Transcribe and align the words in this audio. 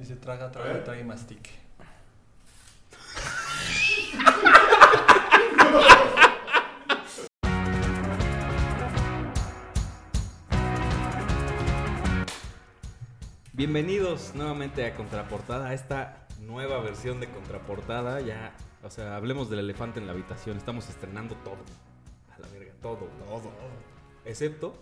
Dice 0.00 0.16
traga, 0.16 0.50
traga, 0.50 0.82
traga 0.82 0.98
y 0.98 1.04
mastique. 1.04 1.50
Bienvenidos 13.52 14.34
nuevamente 14.34 14.86
a 14.86 14.96
Contraportada, 14.96 15.68
a 15.68 15.74
esta 15.74 16.26
nueva 16.40 16.80
versión 16.80 17.20
de 17.20 17.28
Contraportada. 17.28 18.22
Ya, 18.22 18.54
o 18.82 18.88
sea, 18.88 19.16
hablemos 19.16 19.50
del 19.50 19.58
elefante 19.58 20.00
en 20.00 20.06
la 20.06 20.12
habitación. 20.12 20.56
Estamos 20.56 20.88
estrenando 20.88 21.34
todo. 21.44 21.58
A 22.34 22.38
la 22.38 22.48
verga, 22.48 22.72
todo. 22.80 23.10
Todo. 23.28 23.52
Excepto 24.24 24.74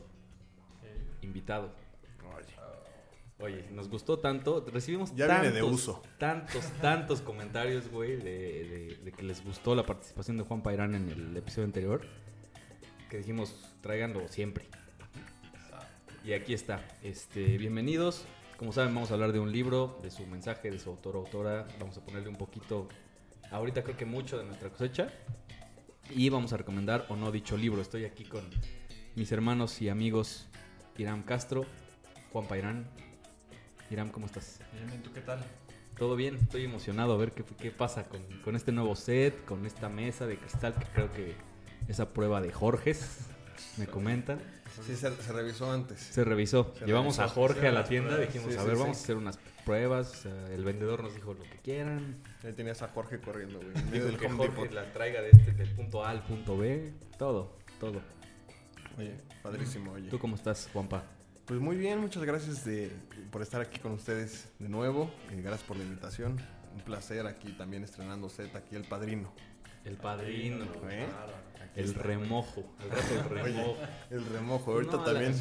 invitado. 1.23 1.73
Oye, 2.37 2.55
nos 3.73 3.89
gustó 3.89 4.19
tanto. 4.19 4.65
Recibimos 4.73 5.15
Ya 5.15 5.27
tantos, 5.29 5.55
de 5.55 5.63
uso. 5.63 6.03
tantos, 6.19 6.65
tantos 6.81 7.21
comentarios, 7.21 7.89
güey, 7.89 8.17
de, 8.17 8.23
de- 8.23 9.01
de 9.05 9.13
que 9.13 9.23
les 9.23 9.45
gustó 9.45 9.75
la 9.75 9.85
participación 9.87 10.37
de 10.37 10.43
Juan 10.43 10.63
Pairán 10.63 10.95
en 10.95 11.09
el 11.09 11.37
episodio 11.37 11.65
anterior. 11.67 12.01
Que 13.09 13.19
dijimos, 13.19 13.55
tráiganlo 13.81 14.27
siempre. 14.29 14.67
Y 16.25 16.33
aquí 16.33 16.53
está. 16.53 16.85
Este, 17.03 17.57
bienvenidos. 17.59 18.25
Como 18.59 18.73
saben, 18.73 18.93
vamos 18.95 19.11
a 19.13 19.15
hablar 19.15 19.33
de 19.33 19.39
un 19.39 19.53
libro, 19.53 19.99
de 20.03 20.11
su 20.11 20.27
mensaje, 20.27 20.71
de 20.71 20.79
su 20.81 20.91
autor 20.91 21.17
o 21.17 21.21
autora. 21.21 21.69
Vamos 21.79 21.97
a 21.97 22.05
ponerle 22.05 22.29
un 22.29 22.37
poquito, 22.37 22.89
ahorita 23.53 23.85
creo 23.85 23.97
que 23.97 24.05
mucho 24.05 24.37
de 24.37 24.45
nuestra 24.45 24.69
cosecha. 24.69 25.09
Y 26.11 26.29
vamos 26.29 26.53
a 26.53 26.57
recomendar 26.57 27.07
o 27.09 27.17
no 27.17 27.31
dicho 27.31 27.57
libro. 27.57 27.81
Estoy 27.81 28.05
aquí 28.05 28.25
con 28.25 28.43
mis 29.15 29.31
hermanos 29.31 29.81
y 29.81 29.89
amigos 29.89 30.49
Iram 30.97 31.23
Castro, 31.23 31.65
Juan 32.33 32.47
Pairán. 32.49 32.89
Iram, 33.91 34.11
¿cómo 34.11 34.27
estás? 34.27 34.61
Bien, 34.73 34.99
¿y 35.01 35.03
tú 35.03 35.13
qué 35.13 35.21
tal? 35.21 35.41
Todo 35.97 36.15
bien, 36.15 36.37
estoy 36.37 36.65
emocionado 36.65 37.13
a 37.15 37.17
ver 37.17 37.33
qué, 37.33 37.45
qué 37.59 37.71
pasa 37.71 38.05
con, 38.05 38.23
con 38.45 38.55
este 38.55 38.71
nuevo 38.71 38.95
set, 38.95 39.45
con 39.45 39.67
esta 39.67 39.89
mesa 39.89 40.27
de 40.27 40.37
cristal 40.39 40.75
que 40.75 40.85
creo 40.95 41.11
que 41.13 41.35
es 41.89 41.99
a 42.01 42.13
prueba 42.13 42.41
de 42.41 42.53
Jorges, 42.53 43.21
me 43.79 43.87
comentan. 43.87 44.39
Sí, 44.87 44.95
se, 44.95 45.11
se 45.17 45.33
revisó 45.33 45.73
antes. 45.73 45.99
Se 45.99 46.23
revisó. 46.23 46.73
Se 46.79 46.85
Llevamos 46.87 47.17
revisó. 47.17 47.33
a 47.33 47.35
Jorge 47.35 47.67
a 47.67 47.73
la 47.73 47.81
las 47.81 47.89
tienda, 47.89 48.11
pruebas. 48.15 48.33
dijimos, 48.33 48.55
Sí, 48.55 48.61
a 48.61 48.65
ver, 48.65 48.75
sí. 48.77 48.81
vamos 48.83 48.97
a 48.97 49.01
hacer 49.01 49.17
unas 49.17 49.39
pruebas. 49.65 50.11
o 50.13 50.15
sea, 50.23 50.53
el 50.55 50.63
vendedor 50.65 51.03
nos 51.03 51.15
dijo 51.15 51.35
lo 51.35 51.43
que 51.43 51.59
quieran. 51.65 52.19
Ahí 52.45 52.53
tenías 52.53 52.81
a 52.83 52.89
Jorge 52.89 53.19
corriendo, 53.21 53.59
güey. 53.59 53.73
Dijo 53.91 54.05
del 54.07 54.19
que 54.19 54.29
Jorge 54.29 54.49
Depot. 54.53 54.73
la 54.73 54.93
traiga 54.93 55.21
de 55.23 55.31
este, 55.31 55.51
del 55.53 55.71
punto 55.71 56.05
A 56.05 56.11
al 56.11 56.23
punto 56.23 56.57
B. 56.57 56.93
Todo, 57.19 57.57
todo. 57.81 58.01
Oye, 58.99 59.17
padrísimo, 59.43 59.93
oye. 59.93 60.09
¿Tú 60.11 60.19
cómo 60.21 60.37
estás, 60.37 60.69
Juanpa? 60.73 61.03
Pues 61.49 61.61
muy 61.61 61.79
bien, 61.79 61.99
muchas 61.99 62.23
gracias 62.25 62.63
de, 62.67 62.93
por 63.31 63.41
estar 63.41 63.63
aquí 63.63 63.79
con 63.79 63.93
ustedes 63.93 64.49
de 64.59 64.69
nuevo. 64.69 65.11
eh, 65.31 65.41
gracias 65.41 65.63
por 65.67 65.79
la 65.79 65.83
invitación. 65.83 66.39
Un 66.75 66.83
placer 66.83 67.27
aquí 67.27 67.53
también 67.53 67.83
estrenando 67.85 68.29
set, 68.29 68.55
aquí 68.55 68.77
el 68.77 68.85
padrino. 68.85 69.33
El 69.87 69.97
padrino, 69.97 70.67
¿Eh? 70.91 71.07
El 71.75 71.95
remojo, 71.95 72.71
el 72.83 73.31
remojo. 73.31 73.77
El 74.11 74.27
remojo. 74.27 74.73
Ahorita 74.75 74.99
No, 74.99 75.05
también 75.05 75.35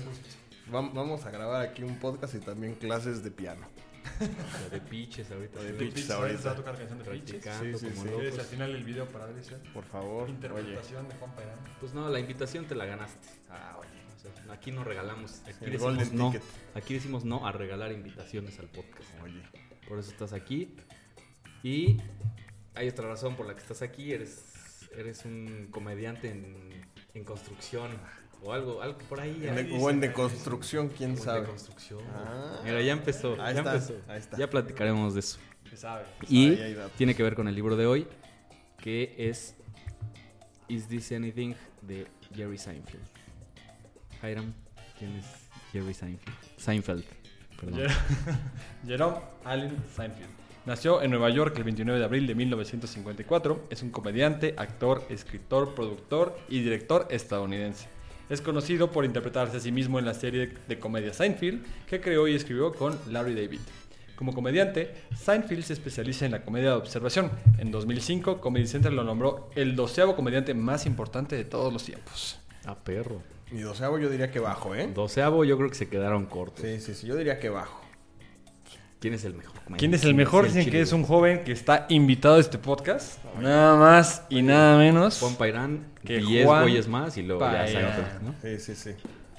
vamos 0.72 1.26
a 1.26 1.30
grabar 1.32 1.62
aquí 1.62 1.84
un 1.84 2.00
podcast 2.00 2.36
y 2.36 2.40
también 2.40 2.76
clases 2.76 3.22
de 3.22 3.32
piano. 3.32 3.68
La 4.22 4.70
de 4.70 4.80
piches 4.80 5.30
ahorita. 5.30 5.62
De 5.62 5.74
piches. 5.74 6.10
Ahorita 6.10 6.38
se 6.40 6.46
va 6.48 6.54
a 6.54 6.56
tocar 6.56 6.78
canción 6.78 7.00
de 7.00 7.04
Pitches. 7.04 7.44
Practicando 7.44 7.78
Sí, 7.78 7.86
sí, 7.86 7.92
como 7.94 8.04
sí. 8.04 8.10
¿Quieres 8.16 8.40
al 8.40 8.46
final 8.46 8.72
el 8.74 8.84
video 8.86 9.06
para 9.08 9.26
ver 9.26 9.44
Por 9.74 9.84
favor. 9.84 10.24
Oye, 10.24 10.32
interpretación 10.32 11.10
de 11.10 11.16
Juan 11.16 11.36
Pairán? 11.36 11.60
Pues 11.82 11.94
no, 11.94 12.08
la 12.08 12.20
invitación 12.22 12.66
te 12.66 12.76
la 12.76 12.86
ganaste. 12.86 13.28
Ah, 13.50 13.76
oye. 13.78 14.07
Aquí 14.52 14.72
no 14.72 14.84
regalamos. 14.84 15.42
Aquí 15.46 15.66
El 15.66 15.72
decimos 15.74 16.12
no. 16.14 16.32
ticket. 16.32 16.44
Aquí 16.76 16.94
decimos 16.94 17.26
no 17.26 17.46
a 17.48 17.52
regalar 17.52 17.92
invitaciones 17.92 18.60
al 18.60 18.68
podcast. 18.68 19.10
oye. 19.24 19.42
Por 19.88 20.00
eso 20.00 20.12
estás 20.12 20.34
aquí. 20.34 20.76
Y 21.64 21.98
hay 22.76 22.90
otra 22.90 23.08
razón 23.08 23.36
por 23.36 23.46
la 23.48 23.54
que 23.56 23.62
estás 23.62 23.82
aquí. 23.82 24.12
Eres, 24.12 24.88
eres 24.96 25.26
un 25.26 25.68
comediante 25.72 26.30
en, 26.30 26.86
en 27.14 27.24
construcción. 27.24 27.92
O 28.44 28.54
algo, 28.54 28.82
algo 28.84 29.00
por 29.10 29.20
ahí. 29.20 29.40
En 29.48 29.58
ahí 29.58 29.64
de- 29.66 29.80
o 29.80 29.90
en 29.90 30.00
de 30.00 30.08
ahí 30.10 30.14
construcción, 30.14 30.90
quién 30.90 31.12
o 31.12 31.14
en 31.16 31.20
sabe. 31.20 31.42
de 31.42 31.48
construcción. 31.48 32.02
Ah. 32.14 32.62
Mira, 32.64 32.82
ya 32.82 32.94
empezó. 32.94 33.34
Ahí 33.42 33.56
ya 33.56 33.62
está, 33.62 33.74
empezó. 33.74 33.96
ahí 34.08 34.20
está. 34.20 34.38
Ya 34.38 34.50
platicaremos 34.50 35.14
de 35.16 35.22
eso. 35.22 35.40
Se 35.70 35.76
sabe. 35.78 36.06
Y 36.30 36.50
Ahí 36.52 36.62
hay 36.62 36.74
datos. 36.76 36.92
tiene 36.98 37.16
que 37.16 37.24
ver 37.24 37.34
con 37.36 37.48
el 37.48 37.56
libro 37.56 37.76
de 37.76 37.88
hoy, 37.88 38.08
que 38.78 39.16
es 39.18 39.56
Is 40.68 40.88
This 40.88 41.12
Anything 41.14 41.56
de 41.82 42.08
Jerry 42.34 42.58
Seinfeld. 42.58 43.02
Hiram, 44.24 44.54
¿quién 44.98 45.16
es 45.16 45.26
Jerry 45.72 45.94
Seinfeld? 45.94 46.36
Seinfeld, 46.58 47.04
perdón. 47.60 47.82
Jerome 48.88 49.18
Allen 49.44 49.76
Seinfeld. 49.96 50.30
Nació 50.66 51.02
en 51.02 51.12
Nueva 51.12 51.30
York 51.30 51.54
el 51.58 51.64
29 51.64 51.98
de 51.98 52.06
abril 52.06 52.28
de 52.28 52.36
1954. 52.36 53.68
Es 53.70 53.84
un 53.84 53.90
comediante, 53.90 54.54
actor, 54.58 55.02
escritor, 55.10 55.74
productor 55.74 56.38
y 56.50 56.60
director 56.60 57.08
estadounidense. 57.10 57.88
Es 58.30 58.42
conocido 58.42 58.92
por 58.92 59.06
interpretarse 59.06 59.56
a 59.56 59.60
sí 59.62 59.72
mismo 59.72 59.98
en 59.98 60.04
la 60.04 60.14
serie 60.14 60.54
de 60.68 60.80
comedia 60.80 61.14
Seinfeld, 61.14 61.64
que 61.86 62.02
creó 62.02 62.28
y 62.28 62.36
escribió 62.36 62.74
con 62.74 63.00
Larry 63.10 63.34
David. 63.34 63.62
Como 64.18 64.34
comediante, 64.34 64.94
Seinfeld 65.16 65.64
se 65.64 65.74
especializa 65.74 66.26
en 66.26 66.34
la 66.34 66.42
comedia 66.42 66.72
de 66.72 66.76
observación. 66.76 67.32
En 67.60 67.72
2005, 67.72 68.42
Comedy 68.42 68.68
Central 68.68 68.96
lo 68.96 69.06
nombró 69.06 69.50
el 69.56 69.76
doceavo 69.76 70.18
comediante 70.18 70.54
más 70.54 70.86
importante 70.86 71.38
de 71.38 71.46
todos 71.46 71.72
los 71.72 71.84
tiempos. 71.86 72.40
A 72.66 72.76
perro. 72.76 73.37
Mi 73.52 73.62
doceavo 73.62 73.98
yo 73.98 74.10
diría 74.10 74.30
que 74.32 74.40
bajo, 74.40 74.76
¿eh? 74.76 74.90
Doceavo 74.94 75.46
yo 75.46 75.58
creo 75.58 75.70
que 75.70 75.76
se 75.76 75.88
quedaron 75.88 76.26
cortos. 76.26 76.62
Sí, 76.66 76.80
sí, 76.82 76.94
sí, 76.94 77.08
yo 77.08 77.16
diría 77.16 77.40
que 77.40 77.50
bajo. 77.50 77.82
¿Quién 79.00 79.14
es 79.14 79.24
el 79.26 79.36
mejor? 79.36 79.54
¿Quién 79.78 79.94
es 79.94 80.04
el 80.04 80.16
mejor? 80.16 80.46
Dicen 80.46 80.70
que 80.70 80.82
es 80.82 80.92
un 80.92 81.04
joven 81.04 81.44
que 81.44 81.52
está 81.52 81.86
invitado 81.90 82.36
a 82.36 82.40
este 82.40 82.58
podcast. 82.58 83.24
Nada 83.40 83.76
más 83.78 84.24
y 84.30 84.42
nada 84.42 84.78
menos. 84.78 85.20
Juan 85.20 85.36
Pairán, 85.36 85.86
Que 86.04 86.18
10 86.18 86.46
Juan 86.46 86.64
güeyes 86.64 86.88
más 86.88 87.16
y 87.18 87.22
luego 87.22 87.42
ya. 87.42 87.68
Seinfeld, 87.68 88.22
¿no? 88.24 88.34
Sí, 88.42 88.60
sí, 88.60 88.76
sí. 88.76 88.90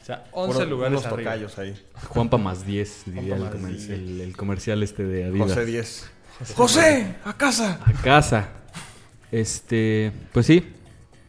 O 0.00 0.04
sea, 0.04 0.24
11 0.32 0.54
Puro- 0.54 0.70
lugares 0.70 0.92
unos 1.00 1.06
arriba. 1.12 1.32
tocayos 1.32 1.58
ahí. 1.58 1.86
Juanpa 2.08 2.38
más 2.38 2.64
10, 2.64 3.02
diría 3.06 3.34
el, 3.34 3.42
más 3.42 3.50
comer- 3.52 3.72
10. 3.76 3.88
el- 3.90 4.20
el 4.22 4.36
comercial 4.36 4.82
este 4.82 5.02
de 5.04 5.24
Adidas. 5.24 5.48
José 5.48 5.64
10. 5.66 6.10
¡José! 6.54 7.16
¡A 7.24 7.36
casa! 7.36 7.80
A 7.84 7.92
casa. 8.00 8.48
Este, 9.32 10.12
pues 10.32 10.46
sí, 10.46 10.60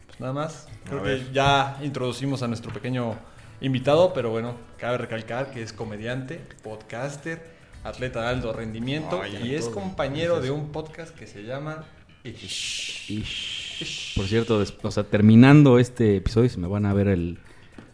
Pues 0.06 0.20
nada 0.20 0.32
más. 0.32 0.66
Creo 0.84 1.02
que 1.02 1.26
ya 1.32 1.78
introducimos 1.82 2.42
a 2.42 2.48
nuestro 2.48 2.72
pequeño 2.72 3.14
invitado, 3.60 4.12
pero 4.14 4.30
bueno, 4.30 4.54
cabe 4.78 4.98
recalcar 4.98 5.50
que 5.50 5.62
es 5.62 5.72
comediante, 5.72 6.40
podcaster, 6.62 7.42
atleta 7.84 8.22
de 8.22 8.28
alto 8.28 8.52
rendimiento 8.52 9.20
y 9.26 9.54
es 9.54 9.66
todo. 9.66 9.74
compañero 9.74 10.40
de 10.40 10.50
un 10.50 10.70
podcast 10.70 11.14
que 11.14 11.26
se 11.26 11.44
llama 11.44 11.84
Ish. 12.24 13.10
Ish. 13.10 14.14
Por 14.16 14.26
cierto, 14.26 14.62
o 14.82 14.90
sea, 14.90 15.04
terminando 15.04 15.78
este 15.78 16.16
episodio, 16.16 16.48
se 16.48 16.58
me 16.58 16.66
van 16.68 16.84
a 16.86 16.92
ver 16.92 17.08
el, 17.08 17.38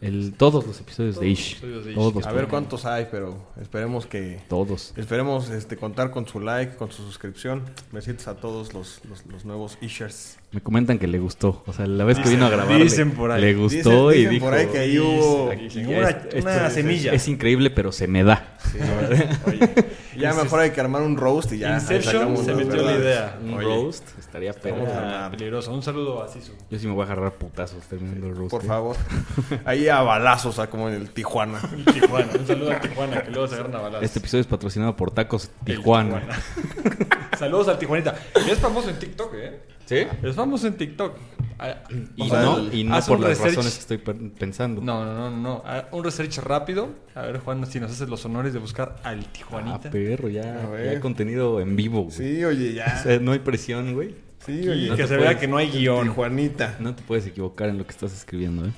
el 0.01 0.33
todos 0.35 0.67
los 0.67 0.81
episodios 0.81 1.15
Todos 1.15 1.25
de 1.25 1.31
Ish. 1.31 1.53
episodios 1.53 1.85
de 1.85 1.91
Ish. 1.93 1.97
Todos, 1.97 2.27
A 2.27 2.33
ver 2.33 2.41
todos. 2.43 2.51
cuántos 2.51 2.85
hay, 2.87 3.07
pero 3.11 3.47
esperemos 3.61 4.07
que... 4.07 4.43
Todos. 4.49 4.93
Esperemos 4.97 5.51
este, 5.51 5.77
contar 5.77 6.11
con 6.11 6.27
su 6.27 6.41
like, 6.41 6.75
con 6.77 6.91
su 6.91 7.03
suscripción. 7.05 7.63
Besitos 7.93 8.27
a 8.29 8.37
todos 8.37 8.75
los, 8.75 9.01
los, 9.09 9.25
los 9.27 9.45
nuevos 9.45 9.79
ishers. 9.81 10.39
Me 10.53 10.61
comentan 10.62 10.99
que 10.99 11.07
le 11.07 11.19
gustó. 11.19 11.62
O 11.67 11.73
sea, 11.73 11.87
la 11.87 12.05
vez 12.05 12.19
que 12.19 12.29
vino 12.31 12.47
a 12.47 12.49
grabar, 12.49 12.81
dicen 12.81 13.11
le, 13.11 13.15
por 13.17 13.31
ahí. 13.33 13.41
le 13.43 13.55
gustó 13.55 14.11
Dicen- 14.11 14.15
y 14.15 14.19
dicen 14.19 14.31
dijo... 14.33 14.45
por 14.47 14.55
ahí 14.55 14.67
que 14.69 14.79
ahí 14.79 14.99
hubo... 14.99 15.51
Dicen, 15.51 15.91
"Y 15.91 15.95
una- 15.95 16.09
esto- 16.09 16.29
una 16.39 16.53
esto 16.55 16.67
es- 16.69 16.73
semilla". 16.73 17.12
Es, 17.12 17.29
increíble, 17.29 17.69
pero 17.71 17.93
se 17.93 18.07
me 18.07 18.23
da. 18.25 18.56
Sí, 18.73 18.79
oye, 19.47 19.69
ya 20.17 20.33
mejor 20.35 20.61
hay 20.61 20.71
que 20.71 20.81
armar 20.81 21.03
un 21.03 21.17
roast 21.17 21.53
y 21.53 21.59
ya. 21.59 21.75
Inception 21.75 22.37
se 22.39 22.55
metió 22.55 22.81
la 22.83 22.93
idea. 22.97 23.39
Un 23.43 23.55
Oye, 23.55 23.67
roast 23.67 24.09
estaría 24.19 24.55
Ah, 24.87 25.29
peligroso. 25.31 25.75
Un 25.75 25.83
saludo 25.83 26.23
a 26.23 26.29
Sisu. 26.29 26.53
Yo 26.71 26.79
sí 26.79 26.87
me 26.87 26.95
voy 26.95 27.03
a 27.03 27.06
agarrar 27.06 27.33
putazos 27.35 27.83
terminando 27.85 28.29
el 28.29 28.37
roast. 28.37 28.51
Por 28.53 28.62
¿eh? 28.65 28.67
favor. 28.67 28.97
Ahí 29.67 29.89
a 29.89 30.01
balazos, 30.03 30.59
a 30.61 30.71
como 30.71 30.89
en 30.89 30.95
el 30.95 31.11
Tijuana. 31.11 31.61
Tijuana. 31.93 32.29
Un 32.39 32.47
saludo 32.47 32.71
a 32.71 32.81
Tijuana, 32.81 33.23
que 33.25 33.31
luego 33.33 33.49
se 33.49 33.55
agarran 33.56 33.75
a 33.75 33.81
balazos. 33.81 34.05
Este 34.05 34.21
episodio 34.21 34.41
es 34.43 34.47
patrocinado 34.47 34.97
por 34.97 35.11
Tacos 35.11 35.51
Tijuana. 35.65 36.23
Saludos 37.38 37.69
al 37.69 37.79
Tijuanita. 37.79 38.15
Es 38.50 38.59
famoso 38.59 38.88
en 38.88 38.99
TikTok, 38.99 39.35
¿eh? 39.35 39.61
¿Sí? 39.87 40.06
Es 40.23 40.35
famoso 40.37 40.67
en 40.67 40.77
TikTok. 40.77 41.17
Ah, 41.59 41.77
Y 42.17 42.23
o 42.23 42.29
sea, 42.29 42.43
no, 42.43 42.59
y 42.73 42.85
por 42.85 43.19
las 43.21 43.31
research. 43.31 43.55
razones 43.56 43.75
que 43.75 43.94
estoy 43.94 43.99
pensando. 44.38 44.83
No, 44.83 45.05
no, 45.05 45.31
no, 45.31 45.37
no. 45.37 45.62
Ah, 45.65 45.87
Un 45.93 46.05
research 46.05 46.37
rápido. 46.38 46.91
A 47.15 47.23
ver, 47.23 47.38
Juan, 47.38 47.65
si 47.67 47.81
nos 47.81 47.91
haces 47.93 48.09
los 48.09 48.23
honores 48.27 48.53
de 48.53 48.59
buscar 48.59 48.97
al 49.05 49.21
Ah, 49.21 49.33
Tijuanita. 49.33 49.91
perro, 49.91 50.29
ya, 50.29 50.43
A 50.43 50.62
ya 50.62 50.69
ver. 50.69 50.88
hay 50.91 51.00
contenido 51.00 51.61
en 51.61 51.77
vivo, 51.77 52.03
güey. 52.03 52.15
Sí, 52.17 52.44
oye, 52.44 52.71
O 52.73 52.75
ya. 52.75 52.99
sea, 53.03 53.19
no 53.21 53.33
hay 53.33 53.38
presión, 53.38 53.94
güey. 53.94 54.15
Sí, 54.44 54.69
oye. 54.69 54.88
no 54.91 54.97
que 54.97 55.06
se 55.06 55.17
vea 55.17 55.38
que 55.38 55.49
no 55.49 55.56
hay 55.56 55.71
guion. 55.71 56.09
Tijuanita. 56.09 56.77
No 56.79 56.94
te 56.94 57.03
puedes 57.03 57.25
equivocar 57.27 57.69
en 57.71 57.79
lo 57.79 57.85
que 57.87 57.93
estás 57.93 58.12
escribiendo, 58.12 58.67
¿eh? 58.67 58.73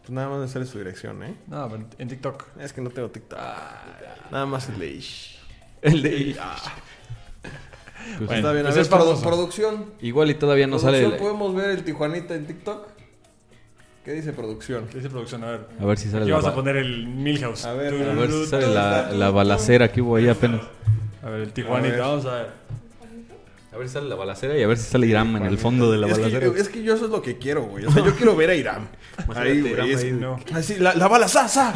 Pues 0.00 0.10
nada 0.10 0.28
más 0.28 0.38
de 0.40 0.44
hacer 0.46 0.66
su 0.66 0.78
dirección, 0.78 1.22
¿eh? 1.22 1.34
No, 1.46 1.68
pero 1.70 1.86
en 1.98 2.08
TikTok. 2.08 2.44
Es 2.60 2.72
que 2.72 2.80
no 2.80 2.90
tengo 2.90 3.08
TikTok. 3.10 3.38
Nada 4.30 4.46
más 4.46 4.68
el 4.68 4.78
de 4.78 4.90
Ish. 4.90 5.38
El 5.82 6.02
de... 6.02 6.36
Pues, 8.04 8.18
Bueno, 8.26 8.32
Está 8.34 8.52
bien, 8.52 8.66
a 8.66 8.68
pues 8.68 8.74
ver, 8.76 8.82
es 8.82 8.88
famoso. 8.88 9.16
produ- 9.16 9.22
producción. 9.22 9.86
Igual 10.00 10.30
y 10.30 10.34
todavía 10.34 10.66
no 10.66 10.78
sale... 10.78 11.04
El- 11.04 11.16
¿Podemos 11.16 11.54
ver 11.54 11.70
el 11.70 11.84
Tijuanita 11.84 12.34
en 12.34 12.46
TikTok? 12.46 12.86
¿Qué 14.04 14.12
dice 14.12 14.32
producción? 14.32 14.86
¿Qué 14.88 14.96
dice 14.98 15.10
producción? 15.10 15.44
A 15.44 15.50
ver. 15.50 15.60
A 15.80 15.84
ver 15.84 15.98
si 15.98 16.08
sale 16.08 16.22
Aquí 16.22 16.30
la... 16.30 16.36
vamos 16.36 16.50
a 16.50 16.54
poner 16.54 16.76
el 16.76 17.06
Milhouse. 17.06 17.64
A 17.66 17.74
ver, 17.74 17.92
A 17.92 18.14
ver 18.14 18.30
si 18.30 18.46
sale 18.46 18.66
la, 18.72 19.10
la 19.12 19.30
balacera 19.30 19.92
que 19.92 20.00
hubo 20.00 20.16
ahí 20.16 20.28
apenas. 20.28 20.62
A 21.22 21.28
ver, 21.28 21.40
el 21.42 21.52
Tijuanita, 21.52 21.88
A 21.88 21.96
ver. 21.96 22.00
vamos 22.00 22.24
a 22.26 22.34
ver. 22.34 22.68
A 23.70 23.76
ver 23.76 23.86
si 23.86 23.94
sale 23.94 24.08
la 24.08 24.14
balacera 24.14 24.56
y 24.56 24.62
a 24.62 24.66
ver 24.66 24.76
si 24.78 24.90
sale 24.90 25.06
Irán 25.06 25.36
en 25.36 25.44
el 25.44 25.58
fondo 25.58 25.92
de 25.92 25.98
la 25.98 26.06
es 26.08 26.14
que, 26.14 26.20
balacera. 26.22 26.46
yo, 26.46 26.54
es 26.54 26.68
que 26.70 26.82
yo 26.82 26.94
eso 26.94 27.04
es 27.04 27.10
lo 27.10 27.20
que 27.20 27.36
quiero, 27.38 27.64
güey. 27.64 27.84
O 27.84 27.92
sea, 27.92 28.02
yo 28.04 28.14
quiero 28.16 28.34
ver 28.34 28.50
a 28.50 28.54
Irán. 28.54 28.88
Imagínate, 29.24 29.50
Ahí, 29.50 29.58
Irán 29.58 29.86
güey. 29.86 29.92
es- 29.92 30.02
ahí, 30.04 30.12
no. 30.12 30.40
Así, 30.54 30.78
la, 30.78 30.94
la 30.94 31.06
bala, 31.06 31.28
sa, 31.28 31.46
sa. 31.48 31.74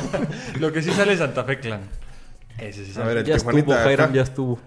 Lo 0.60 0.72
que 0.72 0.80
sí 0.80 0.90
sale 0.92 1.14
es 1.14 1.18
Santa 1.18 1.42
Fe 1.44 1.58
Clan. 1.58 1.80
Ese 2.56 2.84
sí 2.84 2.92
A 2.92 2.94
sale. 2.94 3.06
ver, 3.08 3.16
el 3.18 3.24
Ya 3.24 3.36
Tijuanita 3.36 3.72
estuvo. 3.72 3.84
Jairam, 3.84 4.12
ya 4.12 4.22
estuvo. 4.22 4.58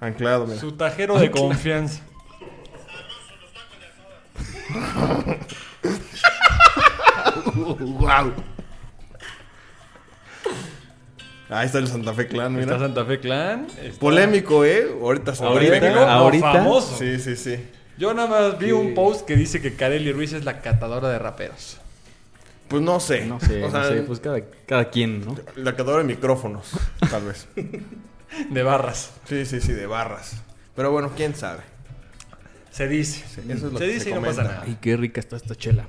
Anclado, 0.00 0.46
mira. 0.46 0.60
Su 0.60 0.72
tajero 0.72 1.18
de 1.18 1.30
confianza. 1.30 2.02
wow. 7.54 8.32
Ahí 11.50 11.64
está 11.66 11.78
el 11.78 11.88
Santa 11.88 12.12
Fe 12.12 12.26
Clan, 12.28 12.52
mira. 12.52 12.64
Está 12.64 12.78
Santa 12.78 13.04
Fe 13.06 13.20
Clan. 13.20 13.66
está- 13.82 13.98
Polémico, 14.00 14.64
¿eh? 14.64 14.86
Ahorita 15.00 15.34
se 15.34 15.44
Ahorita, 15.44 16.12
ahorita. 16.14 16.52
famoso. 16.52 16.96
Sí, 16.98 17.18
sí, 17.18 17.36
sí. 17.36 17.56
Yo 17.96 18.12
nada 18.14 18.28
más 18.28 18.58
vi 18.58 18.66
Sí. 18.66 18.72
un 18.72 18.94
post 18.94 19.26
que 19.26 19.34
dice 19.34 19.60
que 19.62 19.74
Kareli 19.74 20.12
Ruiz 20.12 20.32
es 20.34 20.44
la 20.44 20.60
catadora 20.60 21.08
de 21.08 21.18
raperos. 21.18 21.78
Pues 22.68 22.82
no 22.82 23.00
sé. 23.00 23.24
No 23.24 23.40
sé, 23.40 23.64
O 23.64 23.70
sea, 23.70 23.80
no 23.80 23.88
sé, 23.88 24.02
pues 24.02 24.20
cada, 24.20 24.40
cada 24.66 24.90
quien, 24.90 25.24
¿no? 25.24 25.36
La 25.56 25.72
catadora 25.72 25.98
de 26.02 26.04
micrófonos, 26.04 26.70
tal 27.10 27.24
vez. 27.24 27.48
De 28.50 28.62
barras. 28.62 29.12
Sí, 29.24 29.46
sí, 29.46 29.60
sí, 29.60 29.72
de 29.72 29.86
barras. 29.86 30.42
Pero 30.76 30.90
bueno, 30.92 31.12
quién 31.16 31.34
sabe. 31.34 31.62
Se 32.70 32.86
dice. 32.86 33.24
eso 33.24 33.66
es 33.66 33.72
lo 33.72 33.78
se 33.78 33.86
que 33.86 33.92
dice 33.92 34.00
se 34.04 34.10
y 34.10 34.12
no 34.14 34.20
comenta. 34.20 34.42
pasa 34.42 34.54
nada. 34.54 34.64
Ay, 34.66 34.78
qué 34.80 34.96
rica 34.96 35.20
está 35.20 35.36
esta 35.36 35.54
chela. 35.54 35.86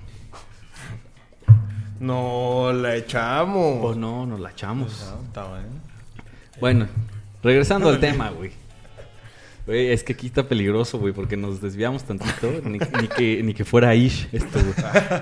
No 2.00 2.72
la 2.74 2.96
echamos. 2.96 3.80
Oh, 3.84 3.96
no, 3.96 4.26
nos 4.26 4.40
la 4.40 4.52
echamos. 4.52 5.06
No, 5.12 5.26
está 5.26 5.44
bueno. 5.46 5.68
Bueno, 6.60 6.88
regresando 7.44 7.90
al 7.90 8.00
tema, 8.00 8.30
güey. 8.30 8.52
Güey, 9.70 9.92
es 9.92 10.04
que 10.04 10.14
aquí 10.14 10.26
está 10.26 10.48
peligroso, 10.48 10.98
güey, 10.98 11.14
porque 11.14 11.38
nos 11.38 11.62
desviamos 11.62 12.04
tantito. 12.04 12.50
Ni, 12.64 12.80
ni 12.80 13.08
que, 13.08 13.44
ni 13.44 13.54
que 13.54 13.64
fuera 13.64 13.94
Ish 13.94 14.28
esto, 14.32 14.58
güey. 14.60 14.74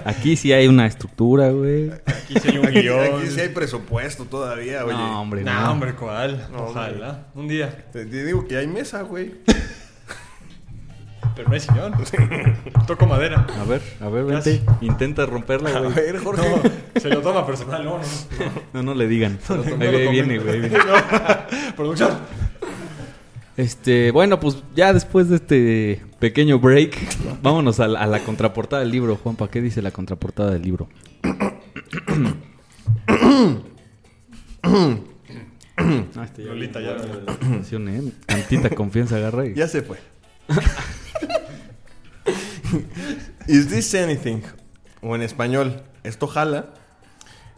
Aquí 0.06 0.38
sí 0.38 0.54
hay 0.54 0.70
una 0.70 0.86
estructura, 0.86 1.50
güey. 1.52 1.92
Aquí 2.06 2.36
sí 2.42 2.48
hay 2.52 2.58
un 2.58 2.66
Aquí, 2.68 2.80
guion. 2.80 3.00
aquí 3.20 3.28
sí 3.28 3.42
hay 3.42 3.50
presupuesto 3.50 4.24
todavía, 4.24 4.86
oye. 4.86 4.94
No, 4.94 5.22
hombre, 5.22 5.44
No, 5.44 5.54
no. 5.64 5.72
hombre, 5.74 5.96
¿cuál? 5.96 6.48
No, 6.54 6.60
Ojalá. 6.68 7.28
Un 7.36 7.50
día. 7.50 7.88
Te, 7.92 8.06
te 8.06 8.24
digo 8.24 8.48
que 8.48 8.56
hay 8.56 8.68
mesa, 8.68 9.02
güey. 9.02 9.34
Pero 11.36 11.50
no 11.50 11.54
hay 11.54 11.60
sillón. 11.60 11.94
Toco 12.88 13.06
madera. 13.06 13.46
A 13.60 13.66
ver, 13.66 13.82
a 14.00 14.08
ver, 14.08 14.24
vente. 14.24 14.62
Intenta 14.80 15.26
romperla, 15.26 15.72
A 15.72 15.80
güey. 15.82 15.94
ver, 15.94 16.20
Jorge. 16.20 16.50
No, 16.96 17.02
se 17.02 17.10
lo 17.10 17.20
toma 17.22 17.46
personal. 17.46 17.84
No, 17.84 17.98
no, 17.98 18.00
no. 18.00 18.62
No, 18.74 18.84
no 18.84 18.94
le 18.96 19.08
digan. 19.10 19.38
Ahí 19.50 20.08
viene, 20.08 20.40
güey. 20.40 20.72
Producción. 21.76 22.12
Este, 23.58 24.12
bueno, 24.12 24.40
pues 24.40 24.64
ya 24.76 24.94
después 24.94 25.30
de 25.30 25.38
este 25.38 26.02
pequeño 26.20 26.60
break, 26.60 26.96
vámonos 27.42 27.80
a 27.80 27.88
la, 27.88 28.02
a 28.02 28.08
la 28.08 28.20
contraportada 28.24 28.84
del 28.84 28.92
libro, 28.92 29.16
Juanpa. 29.16 29.50
¿Qué 29.50 29.62
dice 29.62 29.82
la 29.82 29.90
contraportada 29.92 30.52
del 30.52 30.62
libro? 30.62 30.88
Ah, 35.80 36.24
este 36.24 36.44
ya 36.44 36.50
Lolita, 36.50 36.82
ya. 36.82 36.96
la 36.96 37.92
¿eh? 37.92 38.12
Tantita 38.26 38.70
confianza 38.72 39.18
agarra 39.18 39.46
y... 39.46 39.54
Ya 39.54 39.68
se 39.68 39.84
fue. 39.84 39.98
Is 43.48 43.68
this 43.70 43.94
anything? 43.96 44.42
O 45.02 45.16
en 45.16 45.22
español, 45.22 45.84
¿esto 46.04 46.28
jala? 46.28 46.74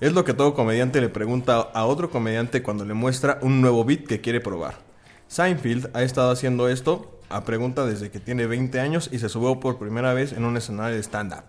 Es 0.01 0.13
lo 0.13 0.23
que 0.23 0.33
todo 0.33 0.53
comediante 0.53 1.01
le 1.01 1.09
pregunta 1.09 1.55
a 1.59 1.85
otro 1.85 2.09
comediante 2.09 2.61
cuando 2.61 2.85
le 2.85 2.93
muestra 2.93 3.39
un 3.41 3.61
nuevo 3.61 3.83
beat 3.85 4.05
que 4.05 4.21
quiere 4.21 4.39
probar. 4.41 4.88
Seinfeld 5.29 5.95
ha 5.95 6.01
estado 6.03 6.31
haciendo 6.31 6.67
esto 6.67 7.21
a 7.29 7.45
pregunta 7.45 7.85
desde 7.85 8.09
que 8.09 8.19
tiene 8.19 8.47
20 8.47 8.79
años 8.79 9.09
y 9.13 9.19
se 9.19 9.29
subió 9.29 9.59
por 9.59 9.77
primera 9.79 10.13
vez 10.13 10.33
en 10.33 10.43
un 10.43 10.57
escenario 10.57 10.95
de 10.95 11.03
stand-up. 11.03 11.45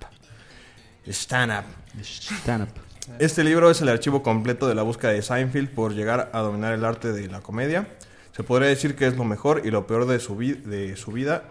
Stand-up. 1.06 1.64
Stand 2.02 2.64
up. 2.64 2.68
Este 3.18 3.42
libro 3.42 3.70
es 3.70 3.80
el 3.80 3.88
archivo 3.88 4.22
completo 4.22 4.68
de 4.68 4.74
la 4.74 4.82
búsqueda 4.82 5.12
de 5.12 5.22
Seinfeld 5.22 5.70
por 5.70 5.94
llegar 5.94 6.30
a 6.32 6.40
dominar 6.40 6.74
el 6.74 6.84
arte 6.84 7.12
de 7.12 7.26
la 7.28 7.40
comedia. 7.40 7.88
Se 8.36 8.44
podría 8.44 8.68
decir 8.68 8.94
que 8.94 9.06
es 9.06 9.16
lo 9.16 9.24
mejor 9.24 9.62
y 9.64 9.70
lo 9.70 9.86
peor 9.86 10.06
de 10.06 10.20
su, 10.20 10.36
vi- 10.36 10.52
de 10.52 10.94
su 10.96 11.10
vida 11.10 11.42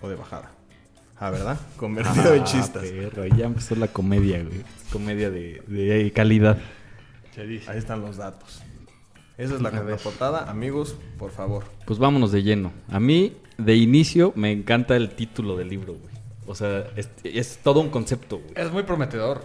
o 0.00 0.08
de 0.08 0.16
bajada. 0.16 0.50
Ah, 1.18 1.30
¿verdad? 1.30 1.58
Convertido 1.76 2.34
en 2.34 2.42
Ah, 2.42 2.44
chistas. 2.44 2.84
perro, 2.84 3.26
ya 3.26 3.44
empezó 3.44 3.76
la 3.76 3.88
comedia, 3.88 4.42
güey. 4.42 4.62
Comedia 4.90 5.30
de, 5.30 5.62
de 5.66 6.10
calidad. 6.14 6.58
Ahí 7.68 7.76
están 7.78 8.00
los 8.00 8.16
datos. 8.16 8.62
Esa 9.38 9.54
es 9.54 9.60
la 9.60 9.70
contraportada. 9.70 10.50
Amigos, 10.50 10.96
por 11.18 11.30
favor. 11.30 11.64
Pues 11.84 11.98
vámonos 11.98 12.32
de 12.32 12.42
lleno. 12.42 12.72
A 12.88 13.00
mí, 13.00 13.36
de 13.58 13.76
inicio, 13.76 14.32
me 14.34 14.50
encanta 14.50 14.96
el 14.96 15.10
título 15.10 15.56
del 15.56 15.68
libro, 15.68 15.94
güey. 15.94 16.14
O 16.46 16.54
sea, 16.54 16.86
es, 16.96 17.10
es 17.24 17.58
todo 17.62 17.80
un 17.80 17.90
concepto, 17.90 18.38
güey. 18.38 18.52
Es 18.54 18.72
muy 18.72 18.84
prometedor. 18.84 19.44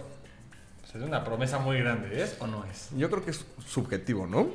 O 0.82 0.86
sea, 0.86 1.00
es 1.00 1.06
una 1.06 1.24
promesa 1.24 1.58
muy 1.58 1.78
grande. 1.78 2.22
¿Es 2.22 2.36
o 2.40 2.46
no 2.46 2.64
es? 2.64 2.88
Yo 2.96 3.10
creo 3.10 3.24
que 3.24 3.32
es 3.32 3.44
subjetivo, 3.66 4.26
¿no? 4.26 4.48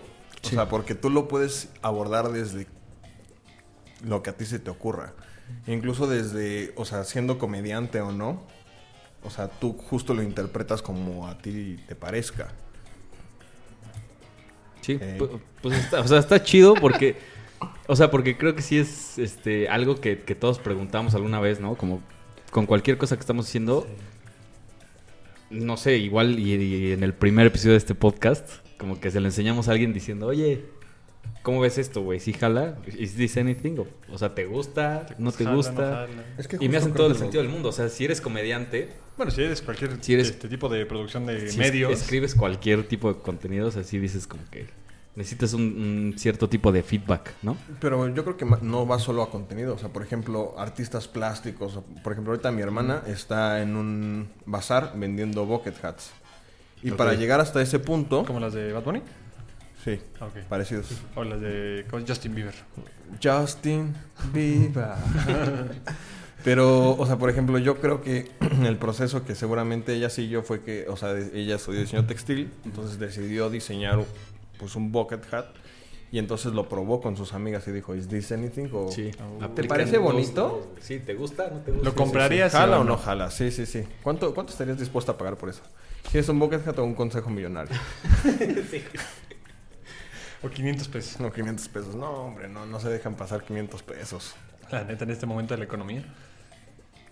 O 0.43 0.49
sea, 0.49 0.69
porque 0.69 0.95
tú 0.95 1.09
lo 1.09 1.27
puedes 1.27 1.69
abordar 1.81 2.31
desde 2.31 2.67
lo 4.03 4.23
que 4.23 4.29
a 4.29 4.33
ti 4.33 4.45
se 4.45 4.59
te 4.59 4.69
ocurra. 4.69 5.13
Incluso 5.67 6.07
desde, 6.07 6.73
o 6.75 6.85
sea, 6.85 7.03
siendo 7.03 7.37
comediante 7.37 8.01
o 8.01 8.11
no. 8.11 8.43
O 9.23 9.29
sea, 9.29 9.49
tú 9.49 9.73
justo 9.73 10.13
lo 10.13 10.23
interpretas 10.23 10.81
como 10.81 11.27
a 11.27 11.37
ti 11.37 11.77
te 11.87 11.95
parezca. 11.95 12.49
Sí, 14.87 14.97
Eh. 14.99 15.17
pu- 15.19 15.39
pues 15.61 15.77
está, 15.77 15.99
o 16.01 16.07
sea, 16.07 16.17
está 16.19 16.41
chido 16.41 16.73
porque, 16.73 17.17
o 17.87 17.95
sea, 17.95 18.09
porque 18.09 18.37
creo 18.37 18.55
que 18.55 18.61
sí 18.61 18.77
es 18.79 19.19
este 19.19 19.67
algo 19.69 19.95
que, 19.95 20.19
que 20.19 20.33
todos 20.33 20.57
preguntamos 20.59 21.13
alguna 21.13 21.39
vez, 21.39 21.59
¿no? 21.59 21.75
Como 21.75 22.01
con 22.51 22.65
cualquier 22.65 22.97
cosa 22.97 23.15
que 23.15 23.21
estamos 23.21 23.47
haciendo, 23.47 23.85
no 25.49 25.77
sé, 25.77 25.97
igual 25.97 26.39
y, 26.39 26.53
y 26.55 26.91
en 26.91 27.03
el 27.03 27.13
primer 27.13 27.47
episodio 27.47 27.73
de 27.73 27.77
este 27.77 27.95
podcast, 27.95 28.49
como 28.77 28.99
que 28.99 29.11
se 29.11 29.19
le 29.19 29.27
enseñamos 29.27 29.67
a 29.67 29.71
alguien 29.71 29.93
diciendo, 29.93 30.27
oye, 30.27 30.65
¿cómo 31.43 31.61
ves 31.61 31.77
esto, 31.77 32.01
güey? 32.01 32.19
¿Sí 32.19 32.33
jala? 32.33 32.77
¿Is 32.97 33.15
this 33.15 33.37
anything? 33.37 33.77
O, 34.11 34.17
sea, 34.17 34.33
¿te 34.35 34.45
gusta? 34.45 35.05
¿No 35.17 35.31
te 35.31 35.43
Jala, 35.43 35.55
gusta? 35.55 35.71
no 35.81 35.87
jala. 36.07 36.23
Es 36.37 36.47
que 36.47 36.57
y 36.59 36.69
me 36.69 36.77
hacen 36.77 36.93
todo 36.93 37.07
el 37.07 37.15
sentido 37.15 37.41
del 37.43 37.51
mundo. 37.51 37.69
O 37.69 37.71
sea, 37.71 37.89
si 37.89 38.05
eres 38.05 38.21
comediante, 38.21 38.89
Bueno, 39.17 39.31
si 39.31 39.41
eres 39.43 39.61
cualquier 39.61 39.97
Si 40.03 40.13
eres- 40.13 40.29
este 40.29 40.47
tipo 40.49 40.69
de 40.69 40.85
producción 40.85 41.25
de 41.25 41.39
si 41.41 41.45
es- 41.47 41.57
medios. 41.57 41.91
escribes 41.91 42.35
cualquier 42.35 42.87
tipo 42.87 43.11
de 43.13 43.19
contenido, 43.19 43.67
o 43.67 43.71
sea, 43.71 43.83
sí 43.83 43.97
dices 43.97 44.27
como 44.27 44.43
que 44.51 44.67
necesitas 45.15 45.53
un, 45.53 45.63
un 45.63 46.13
cierto 46.19 46.47
tipo 46.47 46.71
de 46.71 46.83
feedback, 46.83 47.33
¿no? 47.41 47.57
Pero 47.79 48.07
yo 48.13 48.23
creo 48.23 48.37
que 48.37 48.45
no 48.61 48.85
va 48.85 48.99
solo 48.99 49.23
a 49.23 49.31
contenido. 49.31 49.73
O 49.73 49.77
sea, 49.79 49.89
por 49.89 50.03
ejemplo, 50.03 50.53
artistas 50.59 51.07
plásticos. 51.07 51.79
Por 52.03 52.11
ejemplo, 52.13 52.33
ahorita 52.33 52.51
mi 52.51 52.61
hermana 52.61 53.01
está 53.07 53.61
en 53.63 53.75
un 53.75 54.29
bazar 54.45 54.93
vendiendo 54.95 55.45
bucket 55.47 55.83
hats. 55.83 56.11
Y 56.83 56.91
Ok. 56.91 56.97
para 56.97 57.15
llegar 57.15 57.39
hasta 57.39 57.59
ese 57.63 57.79
punto... 57.79 58.23
Como 58.25 58.39
las 58.39 58.53
de 58.53 58.71
Bad 58.71 58.83
Bunny. 58.83 59.01
Sí, 59.83 59.99
parecidos. 60.49 60.87
O 61.15 61.23
las 61.23 61.39
de 61.39 61.85
¿cómo 61.89 62.03
es? 62.03 62.09
Justin 62.09 62.35
Bieber. 62.35 62.55
Justin 63.23 63.95
Bieber. 64.33 64.95
Pero, 66.43 66.91
o 66.91 67.05
sea, 67.05 67.17
por 67.17 67.29
ejemplo, 67.29 67.57
yo 67.57 67.77
creo 67.79 68.01
que 68.01 68.31
el 68.63 68.77
proceso 68.77 69.25
que 69.25 69.35
seguramente 69.35 69.93
ella 69.93 70.09
siguió 70.09 70.43
fue 70.43 70.61
que, 70.61 70.85
o 70.87 70.95
sea, 70.95 71.17
ella 71.33 71.55
estudió 71.55 71.81
diseño 71.81 72.05
textil, 72.05 72.51
entonces 72.63 72.99
decidió 72.99 73.49
diseñar 73.49 73.99
pues 74.59 74.75
un 74.75 74.91
bucket 74.91 75.33
hat 75.33 75.47
y 76.11 76.19
entonces 76.19 76.53
lo 76.53 76.69
probó 76.69 77.01
con 77.01 77.17
sus 77.17 77.33
amigas 77.33 77.67
y 77.67 77.71
dijo, 77.71 77.93
¿Is 77.95 78.07
this 78.07 78.31
anything? 78.31 78.69
O, 78.71 78.89
Sí. 78.91 79.11
Oh. 79.41 79.49
¿Te 79.49 79.63
parece 79.65 79.97
bonito? 79.97 80.71
Sí, 80.79 80.99
¿te 80.99 81.15
gusta? 81.15 81.49
¿No 81.49 81.59
te 81.59 81.71
gusta? 81.71 81.89
¿Lo 81.89 81.95
comprarías? 81.95 82.53
¿Jala 82.53 82.77
sí 82.77 82.81
o 82.81 82.83
no 82.85 82.97
jala? 82.97 83.29
Sí, 83.29 83.51
sí, 83.51 83.65
sí. 83.65 83.83
¿Cuánto, 84.03 84.33
¿Cuánto 84.33 84.53
estarías 84.53 84.79
dispuesta 84.79 85.13
a 85.13 85.17
pagar 85.17 85.35
por 85.37 85.49
eso? 85.49 85.63
Si 86.09 86.17
es 86.17 86.29
un 86.29 86.39
bucket 86.39 86.65
hat 86.65 86.79
o 86.79 86.85
un 86.85 86.95
consejo 86.95 87.29
millonario. 87.29 87.75
O 90.43 90.49
500 90.49 90.87
pesos. 90.87 91.19
No, 91.19 91.31
500 91.31 91.67
pesos. 91.69 91.95
No, 91.95 92.09
hombre, 92.11 92.47
no, 92.47 92.65
no 92.65 92.79
se 92.79 92.89
dejan 92.89 93.15
pasar 93.15 93.43
500 93.43 93.83
pesos. 93.83 94.35
La 94.71 94.83
neta, 94.83 95.03
en 95.05 95.11
este 95.11 95.25
momento 95.25 95.53
de 95.53 95.59
la 95.59 95.63
economía. 95.65 96.03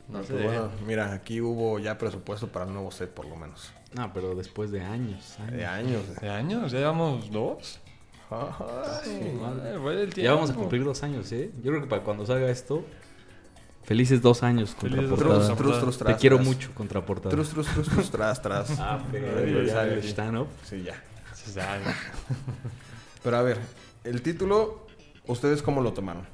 No 0.07 0.19
Pues 0.19 0.27
sé. 0.27 0.33
bueno, 0.43 0.69
mira, 0.85 1.13
aquí 1.13 1.41
hubo 1.41 1.79
ya 1.79 1.97
presupuesto 1.97 2.47
para 2.49 2.65
el 2.65 2.73
nuevo 2.73 2.91
set, 2.91 3.09
por 3.09 3.25
lo 3.25 3.35
menos. 3.35 3.71
No, 3.95 4.11
pero 4.13 4.35
después 4.35 4.69
de 4.71 4.81
años. 4.81 5.37
años. 5.39 5.51
De 5.53 5.65
años. 5.65 6.15
¿De 6.21 6.29
años? 6.29 6.71
¿Ya 6.71 6.79
llevamos 6.79 7.31
dos? 7.31 7.79
Ay, 8.29 9.37
Madre, 9.39 9.79
fue 9.79 10.01
el 10.03 10.13
Ya 10.13 10.33
vamos 10.33 10.49
a 10.51 10.53
cumplir 10.55 10.83
dos 10.83 11.01
años, 11.03 11.31
¿eh? 11.31 11.51
Yo 11.63 11.71
creo 11.71 11.81
que 11.81 11.87
para 11.87 12.03
cuando 12.03 12.25
salga 12.25 12.49
esto, 12.49 12.83
felices 13.83 14.21
dos 14.21 14.41
años 14.43 14.75
Felices 14.79 15.09
dos 15.09 15.19
contraportada. 15.19 15.45
años. 15.45 15.57
Trus, 15.57 15.79
trus, 15.79 15.97
Te 15.97 16.03
tras, 16.05 16.19
quiero 16.19 16.35
tras. 16.37 16.47
mucho 16.47 16.71
contraportada. 16.75 17.29
Trus, 17.35 17.49
trus, 17.49 17.67
trus, 17.67 17.87
trus, 17.89 18.11
tras, 18.11 18.41
tras. 18.41 18.69
Ah, 18.79 18.99
pero 19.11 19.27
Ay, 19.39 19.65
ya. 19.67 20.01
Sí, 20.63 20.83
ya. 20.83 20.93
Sí, 21.33 21.51
ya, 21.53 21.79
ya. 21.79 21.95
Pero 23.25 23.37
a 23.37 23.41
ver, 23.41 23.57
el 24.03 24.21
título, 24.21 24.85
¿ustedes 25.25 25.63
cómo 25.63 25.81
lo 25.81 25.93
tomaron? 25.93 26.27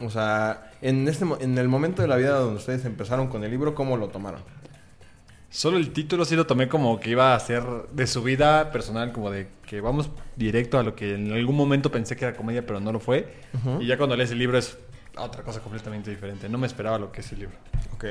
O 0.00 0.08
sea, 0.08 0.72
en, 0.80 1.06
este, 1.06 1.26
en 1.40 1.58
el 1.58 1.68
momento 1.68 2.00
de 2.00 2.08
la 2.08 2.16
vida 2.16 2.38
donde 2.38 2.56
ustedes 2.56 2.86
empezaron 2.86 3.28
con 3.28 3.44
el 3.44 3.50
libro, 3.50 3.74
¿cómo 3.74 3.98
lo 3.98 4.08
tomaron? 4.08 4.40
Solo 5.50 5.76
el 5.76 5.92
título 5.92 6.24
sí 6.24 6.36
lo 6.36 6.46
tomé 6.46 6.70
como 6.70 6.98
que 6.98 7.10
iba 7.10 7.34
a 7.34 7.40
ser 7.40 7.64
de 7.92 8.06
su 8.06 8.22
vida 8.22 8.72
personal, 8.72 9.12
como 9.12 9.30
de 9.30 9.48
que 9.66 9.82
vamos 9.82 10.08
directo 10.36 10.78
a 10.78 10.82
lo 10.82 10.96
que 10.96 11.16
en 11.16 11.32
algún 11.34 11.54
momento 11.54 11.90
pensé 11.90 12.16
que 12.16 12.24
era 12.24 12.34
comedia, 12.34 12.64
pero 12.64 12.80
no 12.80 12.92
lo 12.92 13.00
fue. 13.00 13.34
Y 13.78 13.86
ya 13.86 13.98
cuando 13.98 14.16
lees 14.16 14.30
el 14.30 14.38
libro 14.38 14.56
es 14.56 14.78
otra 15.18 15.42
cosa 15.42 15.60
completamente 15.60 16.08
diferente. 16.08 16.48
No 16.48 16.56
me 16.56 16.66
esperaba 16.66 16.98
lo 16.98 17.12
que 17.12 17.20
es 17.20 17.30
el 17.32 17.40
libro. 17.40 17.56
Ok. 17.92 18.06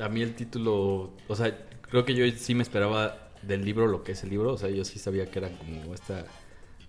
A 0.00 0.08
mí 0.08 0.22
el 0.22 0.36
título, 0.36 1.12
o 1.26 1.34
sea, 1.34 1.58
creo 1.80 2.04
que 2.04 2.14
yo 2.14 2.24
sí 2.36 2.54
me 2.54 2.62
esperaba 2.62 3.16
del 3.42 3.64
libro 3.64 3.88
lo 3.88 4.04
que 4.04 4.12
es 4.12 4.22
el 4.22 4.30
libro, 4.30 4.52
o 4.52 4.58
sea, 4.58 4.70
yo 4.70 4.84
sí 4.84 5.00
sabía 5.00 5.26
que 5.26 5.40
era 5.40 5.48
como 5.50 5.92
esta 5.92 6.24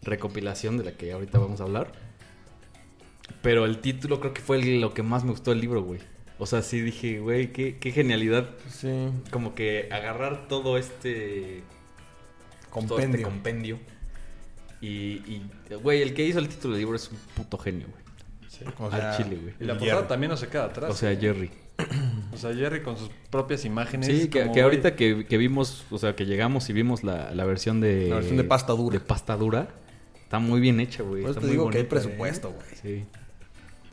recopilación 0.06 0.78
de 0.78 0.86
la 0.86 0.92
que 0.94 1.12
ahorita 1.12 1.40
vamos 1.40 1.60
a 1.60 1.64
hablar. 1.64 1.92
Pero 3.42 3.66
el 3.66 3.80
título 3.80 4.20
creo 4.20 4.34
que 4.34 4.42
fue 4.42 4.62
lo 4.64 4.94
que 4.94 5.04
más 5.04 5.24
me 5.24 5.32
gustó 5.32 5.52
del 5.52 5.62
libro, 5.62 5.82
güey. 5.84 6.00
O 6.38 6.46
sea, 6.46 6.62
sí 6.62 6.82
dije, 6.82 7.20
güey, 7.20 7.52
qué, 7.54 7.78
qué 7.78 7.92
genialidad. 7.92 8.50
Sí. 8.70 9.10
Como 9.32 9.56
que 9.56 9.88
agarrar 9.92 10.48
todo 10.48 10.78
este 10.78 11.64
todo 12.74 13.00
este 13.00 13.22
Compendio. 13.22 13.24
compendio. 13.28 13.80
Y, 14.82 14.88
y, 14.88 15.42
güey, 15.82 16.02
el 16.02 16.14
que 16.14 16.26
hizo 16.26 16.40
el 16.40 16.50
título 16.50 16.74
del 16.74 16.82
libro 16.82 16.96
es 16.98 17.10
un 17.10 17.18
puto 17.36 17.58
genio, 17.58 17.88
güey. 17.88 18.06
O 18.80 18.86
Al 18.86 18.92
sea, 19.02 19.18
chile, 19.18 19.38
güey. 19.42 19.54
Y 19.60 19.64
la 19.66 19.74
portada 19.74 19.96
Jerry. 19.98 20.08
también 20.10 20.30
no 20.30 20.38
se 20.38 20.48
queda 20.48 20.66
atrás. 20.66 20.92
O 20.92 20.94
sea, 20.94 21.16
Jerry. 21.16 21.52
O 22.34 22.38
sea, 22.38 22.54
Jerry 22.54 22.84
con 22.84 22.98
sus 22.98 23.10
propias 23.30 23.64
imágenes. 23.64 24.08
Sí, 24.08 24.28
que, 24.28 24.42
como, 24.42 24.54
que 24.54 24.62
güey, 24.62 24.64
ahorita 24.64 24.98
que, 24.98 25.26
que 25.26 25.38
vimos, 25.38 25.86
o 25.90 25.98
sea, 25.98 26.18
que 26.18 26.26
llegamos 26.26 26.70
y 26.70 26.74
vimos 26.74 27.06
la, 27.06 27.32
la 27.32 27.46
versión 27.46 27.80
de... 27.80 28.10
La 28.10 28.16
versión 28.16 28.36
de 28.36 28.44
pasta 28.44 28.74
dura. 28.74 28.94
De 28.94 29.00
pasta 29.00 29.38
dura. 29.38 29.70
Está 30.26 30.40
muy 30.40 30.60
bien 30.60 30.80
hecha, 30.80 31.02
güey. 31.04 31.24
Está 31.26 31.40
te 31.40 31.46
muy 31.48 31.52
digo 31.52 31.70
que 31.70 31.78
hay 31.78 31.84
bonita, 31.84 32.02
presupuesto, 32.02 32.52
güey. 32.52 32.68
Sí. 32.82 33.06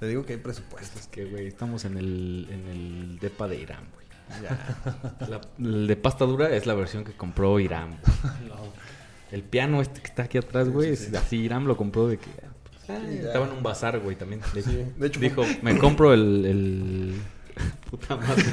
Te 0.01 0.09
digo 0.09 0.27
que 0.27 0.33
hay 0.33 0.39
presupuesto. 0.41 0.99
Es 0.99 1.07
que, 1.07 1.27
güey, 1.27 1.47
estamos 1.47 1.85
en 1.85 1.97
el, 1.97 2.49
en 2.51 2.67
el 2.69 3.19
depa 3.21 3.47
de 3.49 3.57
Irán, 3.61 3.85
güey. 3.95 4.07
Ya. 4.43 5.17
La- 5.29 5.41
el 5.59 5.87
de 5.87 5.97
pasta 5.97 6.25
dura 6.25 6.51
es 6.51 6.67
la 6.67 6.75
versión 6.75 7.05
que 7.05 7.13
compró 7.13 7.61
Irán. 7.61 7.91
güey. 8.03 8.53
El 9.31 9.43
piano 9.43 9.81
este 9.81 10.01
que 10.03 10.09
está 10.09 10.25
aquí 10.25 10.37
atrás, 10.37 10.69
güey, 10.69 10.91
es 10.91 11.15
así 11.15 11.37
Irán 11.39 11.67
lo 11.67 11.75
compró 11.77 12.07
de 12.07 12.19
que... 12.19 12.29
ah, 12.45 12.51
pues, 12.65 12.77
Sí, 13.01 13.17
ya. 13.17 13.29
estaba 13.29 13.47
en 13.47 13.53
un 13.53 13.63
bazar, 13.63 13.99
güey, 14.01 14.15
también. 14.15 14.43
De, 14.53 14.63
Sí, 14.63 14.85
de 14.99 15.07
hecho, 15.07 15.21
dijo, 15.21 15.43
me 15.63 15.79
compro 15.79 16.13
el... 16.13 16.45
el... 16.45 17.15
Puta 17.91 18.17
madre. 18.17 18.45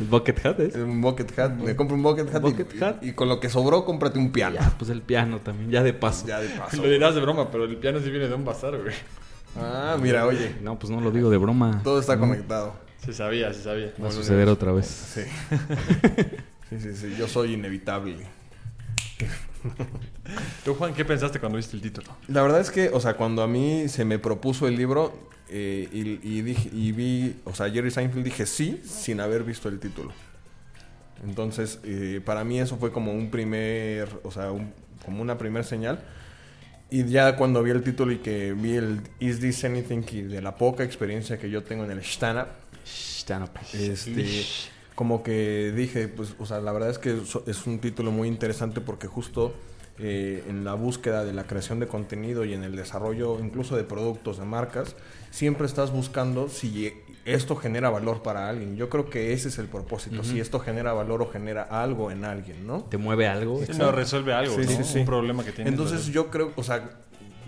el 0.00 0.06
bucket 0.10 0.46
hat, 0.46 0.60
¿es? 0.60 0.74
Un 0.76 1.00
bucket 1.00 1.38
hat. 1.38 1.50
Me 1.52 1.76
compro 1.76 1.96
un 1.96 2.02
bucket 2.02 2.34
hat. 2.82 3.02
y- 3.02 3.12
con 3.12 3.28
lo 3.28 3.40
que 3.40 3.48
sobró, 3.48 3.84
cómprate 3.84 4.18
un 4.18 4.32
piano. 4.32 4.56
Ya, 4.56 4.72
pues 4.78 4.90
el 4.90 5.02
piano 5.02 5.38
también, 5.40 5.70
ya 5.70 5.82
de 5.82 5.92
paso. 5.92 6.26
Ya 6.26 6.40
de 6.40 6.48
paso. 6.48 6.82
Lo 6.82 6.88
dirás 6.88 7.14
de 7.14 7.20
broma, 7.20 7.50
pero 7.50 7.64
el 7.64 7.76
piano 7.76 8.00
sí 8.00 8.10
viene 8.10 8.28
de 8.28 8.34
un 8.34 8.44
bazar, 8.44 8.80
güey. 8.80 8.94
Ah, 9.56 9.96
mira, 10.00 10.26
oye. 10.26 10.56
No, 10.62 10.78
pues 10.78 10.90
no 10.90 11.00
lo 11.00 11.10
digo 11.10 11.30
de 11.30 11.36
broma. 11.36 11.80
Todo 11.84 12.00
está 12.00 12.16
No, 12.16 12.22
conectado. 12.22 12.74
Se 13.04 13.12
sabía, 13.12 13.52
se 13.52 13.62
sabía. 13.62 13.92
Va 14.02 14.08
a 14.08 14.12
suceder 14.12 14.48
otra 14.48 14.72
vez. 14.72 14.86
Sí. 14.86 15.20
Sí, 16.70 16.80
sí, 16.80 16.94
sí. 16.96 17.14
Yo 17.16 17.28
soy 17.28 17.52
inevitable. 17.52 18.16
¿Tú, 20.64 20.74
Juan, 20.74 20.92
qué 20.94 21.04
pensaste 21.04 21.38
cuando 21.38 21.56
viste 21.56 21.76
el 21.76 21.82
título? 21.82 22.08
La 22.28 22.42
verdad 22.42 22.60
es 22.60 22.70
que, 22.70 22.88
o 22.88 22.98
sea, 23.00 23.14
cuando 23.14 23.42
a 23.42 23.46
mí 23.46 23.88
se 23.88 24.04
me 24.04 24.18
propuso 24.18 24.66
el 24.66 24.74
libro 24.76 25.12
eh, 25.48 25.88
y, 25.92 26.38
y 26.38 26.42
dije, 26.42 26.70
y 26.72 26.92
vi, 26.92 27.36
o 27.44 27.54
sea, 27.54 27.70
Jerry 27.70 27.90
Seinfeld, 27.90 28.24
dije 28.24 28.46
sí, 28.46 28.80
sin 28.84 29.20
haber 29.20 29.44
visto 29.44 29.68
el 29.68 29.78
título. 29.78 30.12
Entonces, 31.26 31.78
eh, 31.84 32.20
para 32.24 32.44
mí 32.44 32.58
eso 32.60 32.76
fue 32.76 32.92
como 32.92 33.12
un 33.12 33.30
primer, 33.30 34.08
o 34.24 34.30
sea, 34.30 34.52
un- 34.52 34.72
como 35.04 35.22
una 35.22 35.38
primer 35.38 35.64
señal. 35.64 36.00
Y 36.90 37.04
ya 37.06 37.36
cuando 37.36 37.62
vi 37.62 37.70
el 37.70 37.82
título 37.82 38.12
y 38.12 38.18
que 38.18 38.52
vi 38.52 38.74
el 38.76 39.00
Is 39.20 39.40
This 39.40 39.64
Anything 39.64 40.02
y 40.12 40.22
de 40.22 40.42
la 40.42 40.56
poca 40.56 40.84
experiencia 40.84 41.38
que 41.38 41.50
yo 41.50 41.62
tengo 41.62 41.84
en 41.84 41.90
el 41.90 41.98
stand-up, 42.00 42.48
Stand 42.84 43.44
up. 43.44 43.50
este, 43.72 44.44
como 44.94 45.22
que 45.22 45.72
dije, 45.74 46.08
pues, 46.08 46.34
o 46.38 46.46
sea, 46.46 46.60
la 46.60 46.72
verdad 46.72 46.90
es 46.90 46.98
que 46.98 47.16
es 47.46 47.66
un 47.66 47.78
título 47.80 48.10
muy 48.12 48.28
interesante 48.28 48.80
porque 48.80 49.06
justo 49.06 49.54
eh, 49.98 50.44
en 50.48 50.64
la 50.64 50.74
búsqueda 50.74 51.24
de 51.24 51.32
la 51.32 51.44
creación 51.46 51.78
de 51.80 51.86
contenido 51.86 52.44
y 52.44 52.52
en 52.52 52.64
el 52.64 52.74
desarrollo 52.76 53.38
incluso 53.38 53.76
de 53.76 53.84
productos, 53.84 54.38
de 54.38 54.44
marcas, 54.44 54.96
siempre 55.30 55.66
estás 55.66 55.92
buscando 55.92 56.48
si 56.48 56.92
esto 57.24 57.56
genera 57.56 57.90
valor 57.90 58.22
para 58.22 58.48
alguien. 58.48 58.76
Yo 58.76 58.88
creo 58.90 59.08
que 59.08 59.32
ese 59.32 59.48
es 59.48 59.58
el 59.58 59.66
propósito, 59.66 60.24
si 60.24 60.40
esto 60.40 60.58
genera 60.60 60.92
valor 60.92 61.22
o 61.22 61.30
genera 61.30 61.62
algo 61.62 62.10
en 62.10 62.24
alguien, 62.24 62.66
¿no? 62.66 62.82
¿Te 62.82 62.96
mueve 62.98 63.26
algo? 63.28 63.64
Sí, 63.64 63.72
no, 63.78 63.92
resuelve 63.92 64.32
algo, 64.34 64.54
Sí, 64.56 64.62
¿no? 64.62 64.66
sí, 64.66 64.84
sí. 64.84 64.98
Un 65.00 65.06
problema 65.06 65.44
que 65.44 65.52
tiene. 65.52 65.70
Entonces 65.70 66.06
yo 66.06 66.28
creo, 66.30 66.52
o 66.56 66.62
sea, 66.62 66.90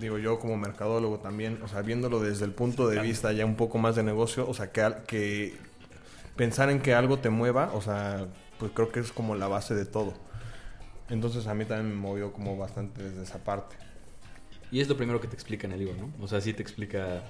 digo 0.01 0.19
yo 0.19 0.39
como 0.39 0.57
mercadólogo 0.57 1.19
también, 1.19 1.59
o 1.65 1.69
sea, 1.69 1.83
viéndolo 1.83 2.21
desde 2.21 2.45
el 2.45 2.53
punto 2.53 2.87
de 2.89 3.01
vista 3.01 3.33
ya 3.33 3.45
un 3.45 3.57
poco 3.57 3.79
más 3.79 3.97
de 3.97 4.03
negocio, 4.03 4.49
o 4.49 4.55
sea, 4.55 4.71
que, 4.71 4.81
al- 4.83 5.03
que 5.05 5.55
pensar 6.37 6.71
en 6.71 6.81
que 6.81 6.95
algo 6.95 7.19
te 7.19 7.31
mueva, 7.31 7.71
o 7.75 7.81
sea, 7.83 8.27
pues 8.59 8.73
creo 8.75 8.91
que 8.91 9.01
es 9.01 9.13
como 9.13 9.35
la 9.35 9.49
base 9.49 9.75
de 9.75 9.85
todo. 9.85 10.15
Entonces 11.09 11.47
a 11.47 11.55
mí 11.55 11.65
también 11.65 11.91
me 11.95 12.01
movió 12.01 12.33
como 12.33 12.57
bastante 12.57 13.03
desde 13.03 13.23
esa 13.23 13.39
parte. 13.39 13.77
Y 14.73 14.81
es 14.81 14.89
lo 14.89 14.97
primero 14.97 15.21
que 15.21 15.29
te 15.29 15.35
explica 15.35 15.67
en 15.67 15.73
el 15.73 15.79
libro, 15.81 15.95
¿no? 15.97 16.11
O 16.25 16.29
sea, 16.29 16.41
sí 16.41 16.53
te 16.53 16.63
explica... 16.63 17.23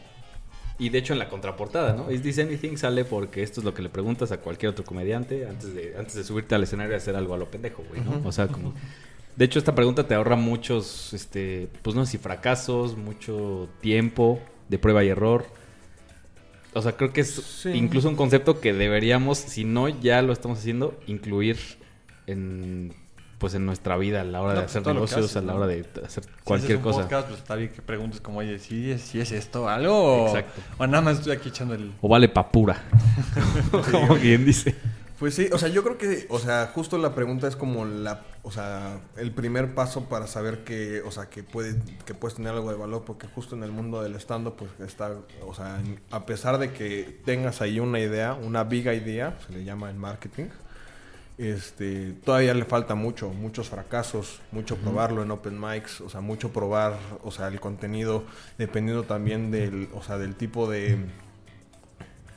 Y 0.78 0.90
de 0.90 0.98
hecho 0.98 1.14
en 1.14 1.18
la 1.18 1.28
contraportada, 1.30 1.94
¿no? 1.94 2.10
Is 2.10 2.20
This 2.22 2.38
Anything 2.38 2.76
sale 2.76 3.04
porque 3.04 3.42
esto 3.42 3.60
es 3.60 3.64
lo 3.64 3.72
que 3.72 3.80
le 3.82 3.88
preguntas 3.88 4.30
a 4.32 4.38
cualquier 4.40 4.70
otro 4.72 4.84
comediante 4.84 5.46
antes 5.46 5.74
de, 5.74 5.94
antes 5.98 6.14
de 6.14 6.24
subirte 6.24 6.54
al 6.54 6.62
escenario 6.64 6.92
y 6.92 6.96
hacer 6.96 7.16
algo 7.16 7.34
a 7.34 7.38
lo 7.38 7.50
pendejo, 7.50 7.82
güey, 7.88 8.00
¿no? 8.02 8.20
O 8.26 8.32
sea, 8.32 8.48
como... 8.48 8.74
De 9.36 9.44
hecho, 9.44 9.58
esta 9.58 9.74
pregunta 9.74 10.06
te 10.06 10.14
ahorra 10.14 10.36
muchos, 10.36 11.12
este, 11.12 11.68
pues 11.82 11.94
no 11.94 12.04
sé 12.06 12.12
si 12.12 12.18
fracasos, 12.18 12.96
mucho 12.96 13.68
tiempo 13.82 14.40
de 14.68 14.78
prueba 14.78 15.04
y 15.04 15.08
error. 15.08 15.46
O 16.72 16.80
sea, 16.82 16.92
creo 16.92 17.12
que 17.12 17.20
es 17.22 17.34
Sí. 17.34 17.70
incluso 17.70 18.08
un 18.08 18.16
concepto 18.16 18.60
que 18.60 18.72
deberíamos, 18.72 19.38
si 19.38 19.64
no 19.64 19.88
ya 19.88 20.20
lo 20.22 20.32
estamos 20.32 20.58
haciendo, 20.58 20.98
incluir 21.06 21.58
en 22.26 22.94
pues 23.38 23.54
en 23.54 23.66
nuestra 23.66 23.96
vida 23.96 24.22
a 24.22 24.24
la 24.24 24.40
hora 24.40 24.54
No, 24.54 24.60
de 24.60 24.66
pues, 24.66 24.76
hacer 24.76 24.94
negocios, 24.94 25.24
haces, 25.24 25.36
a 25.36 25.40
la 25.42 25.52
¿no? 25.52 25.58
hora 25.58 25.66
de 25.66 25.84
hacer 26.04 26.24
Si 26.24 26.30
cualquier 26.44 26.78
un 26.78 26.82
cosa. 26.82 27.02
podcast, 27.02 27.28
pues 27.28 27.40
está 27.40 27.54
bien 27.54 27.70
que 27.70 27.82
preguntes 27.82 28.20
como, 28.20 28.38
oye, 28.38 28.58
¿sí 28.58 28.90
es, 28.90 29.02
sí 29.02 29.20
es 29.20 29.32
esto 29.32 29.68
algo? 29.68 30.28
Exacto. 30.28 30.60
O 30.78 30.86
nada 30.86 31.02
más 31.02 31.18
estoy 31.18 31.32
aquí 31.32 31.50
echando 31.50 31.74
el... 31.74 31.92
O 32.00 32.08
vale 32.08 32.28
pa' 32.28 32.50
pura. 32.50 32.82
Como 33.90 34.14
bien 34.16 34.44
dice. 34.44 34.74
Pues 35.18 35.34
sí, 35.34 35.48
o 35.50 35.56
sea, 35.56 35.70
yo 35.70 35.82
creo 35.82 35.96
que, 35.96 36.26
o 36.28 36.38
sea, 36.38 36.70
justo 36.74 36.98
la 36.98 37.14
pregunta 37.14 37.48
es 37.48 37.56
como 37.56 37.86
la, 37.86 38.20
o 38.42 38.50
sea, 38.50 39.00
el 39.16 39.32
primer 39.32 39.74
paso 39.74 40.10
para 40.10 40.26
saber 40.26 40.62
que, 40.62 41.00
o 41.00 41.10
sea, 41.10 41.30
que 41.30 41.42
puede, 41.42 41.80
que 42.04 42.12
puedes 42.12 42.36
tener 42.36 42.52
algo 42.52 42.70
de 42.70 42.76
valor, 42.76 43.04
porque 43.06 43.26
justo 43.26 43.56
en 43.56 43.62
el 43.62 43.72
mundo 43.72 44.02
del 44.02 44.14
stand 44.16 44.50
pues 44.50 44.70
está, 44.86 45.14
o 45.46 45.54
sea, 45.54 45.80
a 46.10 46.26
pesar 46.26 46.58
de 46.58 46.70
que 46.72 47.18
tengas 47.24 47.62
ahí 47.62 47.80
una 47.80 47.98
idea, 47.98 48.34
una 48.34 48.64
big 48.64 48.88
idea, 48.88 49.38
se 49.46 49.54
le 49.54 49.64
llama 49.64 49.88
en 49.88 49.96
marketing, 49.96 50.48
este, 51.38 52.12
todavía 52.24 52.54
le 52.54 52.64
falta 52.64 52.94
mucho, 52.94 53.28
muchos 53.30 53.68
fracasos, 53.68 54.40
mucho 54.52 54.76
probarlo 54.76 55.22
en 55.22 55.30
open 55.30 55.60
mics, 55.60 56.00
o 56.00 56.08
sea, 56.08 56.20
mucho 56.20 56.50
probar, 56.52 56.98
o 57.22 57.30
sea, 57.30 57.48
el 57.48 57.60
contenido, 57.60 58.24
dependiendo 58.58 59.02
también 59.04 59.50
del, 59.50 59.88
o 59.94 60.02
sea, 60.02 60.16
del 60.18 60.34
tipo 60.34 60.68
de 60.70 60.96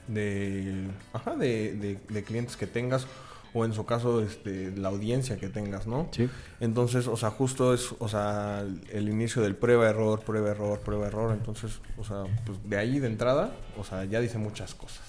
de, 0.07 0.87
ajá, 1.13 1.35
de, 1.35 1.73
de- 1.75 1.99
de 2.09 2.23
clientes 2.23 2.57
que 2.57 2.65
tengas 2.67 3.05
o 3.53 3.65
en 3.65 3.73
su 3.73 3.85
caso 3.85 4.21
este, 4.21 4.71
la 4.75 4.89
audiencia 4.89 5.37
que 5.37 5.49
tengas, 5.49 5.87
¿no? 5.87 6.07
Sí. 6.11 6.29
Entonces, 6.59 7.07
o 7.07 7.17
sea, 7.17 7.31
justo 7.31 7.73
es, 7.73 7.93
o 7.99 8.07
sea, 8.07 8.63
el 8.91 9.09
inicio 9.09 9.41
del 9.41 9.55
prueba 9.55 9.89
error, 9.89 10.21
prueba 10.21 10.49
error, 10.51 10.79
prueba 10.81 11.07
error, 11.07 11.31
entonces, 11.31 11.79
o 11.97 12.03
sea, 12.03 12.23
pues 12.45 12.57
de 12.63 12.77
ahí 12.77 12.99
de 12.99 13.07
entrada, 13.07 13.51
o 13.77 13.83
sea, 13.83 14.05
ya 14.05 14.19
dice 14.19 14.37
muchas 14.37 14.75
cosas. 14.75 15.01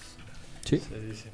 Sí. 0.65 0.79
Se 0.79 0.99
dice. 1.01 1.29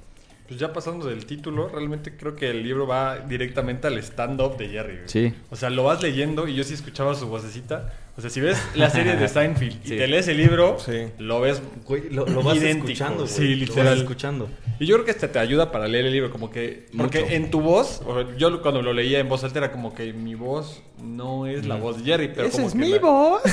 Pues 0.47 0.59
ya 0.61 0.71
pasando 0.71 1.07
del 1.07 1.25
título, 1.25 1.67
realmente 1.67 2.15
creo 2.15 2.35
que 2.35 2.49
el 2.49 2.63
libro 2.63 2.87
va 2.87 3.19
directamente 3.19 3.87
al 3.87 3.97
stand-up 3.97 4.55
de 4.57 4.69
Jerry. 4.69 4.93
güey. 4.95 5.07
Sí. 5.09 5.33
O 5.49 5.55
sea, 5.57 5.69
lo 5.69 5.83
vas 5.83 6.01
leyendo 6.01 6.47
y 6.47 6.55
yo 6.55 6.63
sí 6.63 6.73
escuchaba 6.73 7.15
su 7.15 7.27
vocecita. 7.27 7.93
O 8.17 8.21
sea, 8.21 8.29
si 8.29 8.39
ves 8.39 8.57
la 8.73 8.89
serie 8.89 9.15
de 9.17 9.27
Seinfeld 9.27 9.85
y 9.85 9.89
Sí. 9.89 9.97
te 9.97 10.07
lees 10.07 10.27
el 10.29 10.37
libro, 10.37 10.77
Sí. 10.79 11.09
lo 11.19 11.41
ves 11.41 11.61
Güey, 11.85 12.09
lo, 12.11 12.25
lo 12.25 12.41
vas 12.43 12.55
Idéntico, 12.57 12.87
escuchando, 12.87 13.23
güey. 13.23 13.27
sí, 13.29 13.43
Lo 13.55 13.59
vas 13.59 13.69
literal. 13.69 13.97
escuchando. 13.97 14.49
Y 14.79 14.85
yo 14.85 14.95
creo 14.95 15.05
que 15.05 15.11
este 15.11 15.27
te 15.27 15.37
ayuda 15.37 15.69
para 15.71 15.87
leer 15.87 16.05
el 16.05 16.13
libro, 16.13 16.31
como 16.31 16.49
que... 16.49 16.85
Porque 16.97 17.19
Mucho. 17.21 17.33
en 17.33 17.51
tu 17.51 17.59
voz, 17.61 18.01
o 18.05 18.15
sea, 18.23 18.37
yo 18.37 18.61
cuando 18.61 18.81
lo 18.81 18.93
leía 18.93 19.19
en 19.19 19.27
voz 19.27 19.43
alta 19.43 19.59
era 19.59 19.71
como 19.73 19.93
que 19.93 20.13
mi 20.13 20.33
voz 20.35 20.81
no 21.03 21.45
es 21.45 21.65
la 21.67 21.75
voz 21.75 21.97
de 21.97 22.03
Jerry, 22.05 22.31
pero 22.33 22.49
como 22.49 22.71
que 22.71 22.77
la- 22.87 22.99
voz. 22.99 23.41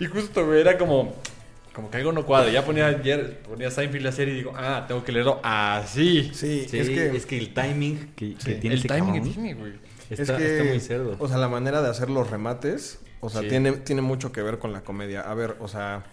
Y 0.00 0.04
justo, 0.06 0.46
güey, 0.46 0.60
era 0.60 0.78
como... 0.78 1.14
Como 1.76 1.90
que 1.90 1.98
algo 1.98 2.10
no 2.10 2.24
cuadra. 2.24 2.50
Ya 2.50 2.64
ponía, 2.64 2.90
Jer- 3.02 3.36
ponía 3.42 3.70
Seinfeld 3.70 4.02
la 4.02 4.10
serie 4.10 4.32
y 4.32 4.36
digo, 4.38 4.52
ah, 4.56 4.86
tengo 4.88 5.04
que 5.04 5.12
leerlo 5.12 5.40
así. 5.42 6.30
Sí, 6.32 6.64
Sí, 6.66 6.78
es 6.78 7.26
que, 7.26 7.36
el 7.36 7.52
timing 7.52 8.14
que, 8.16 8.34
que 8.34 8.54
tiene 8.54 8.76
el 8.76 8.78
ese 8.80 8.88
timing 8.88 9.12
que 9.12 9.20
tiene, 9.30 9.52
güey. 9.52 9.74
es 10.08 10.18
está, 10.20 10.38
que, 10.38 10.52
está 10.58 10.64
muy 10.64 10.80
cerdo. 10.80 11.16
o 11.18 11.28
sea, 11.28 11.36
la 11.36 11.48
manera 11.48 11.82
de 11.82 11.90
hacer 11.90 12.08
los 12.08 12.30
remates, 12.30 13.00
o 13.20 13.28
sea, 13.28 13.42
Sí. 13.42 13.48
tiene, 13.48 13.72
tiene 13.72 14.00
mucho 14.00 14.32
que 14.32 14.40
ver 14.40 14.58
con 14.58 14.72
la 14.72 14.80
comedia. 14.80 15.20
A 15.20 15.34
ver, 15.34 15.56
o 15.60 15.68
sea, 15.68 16.04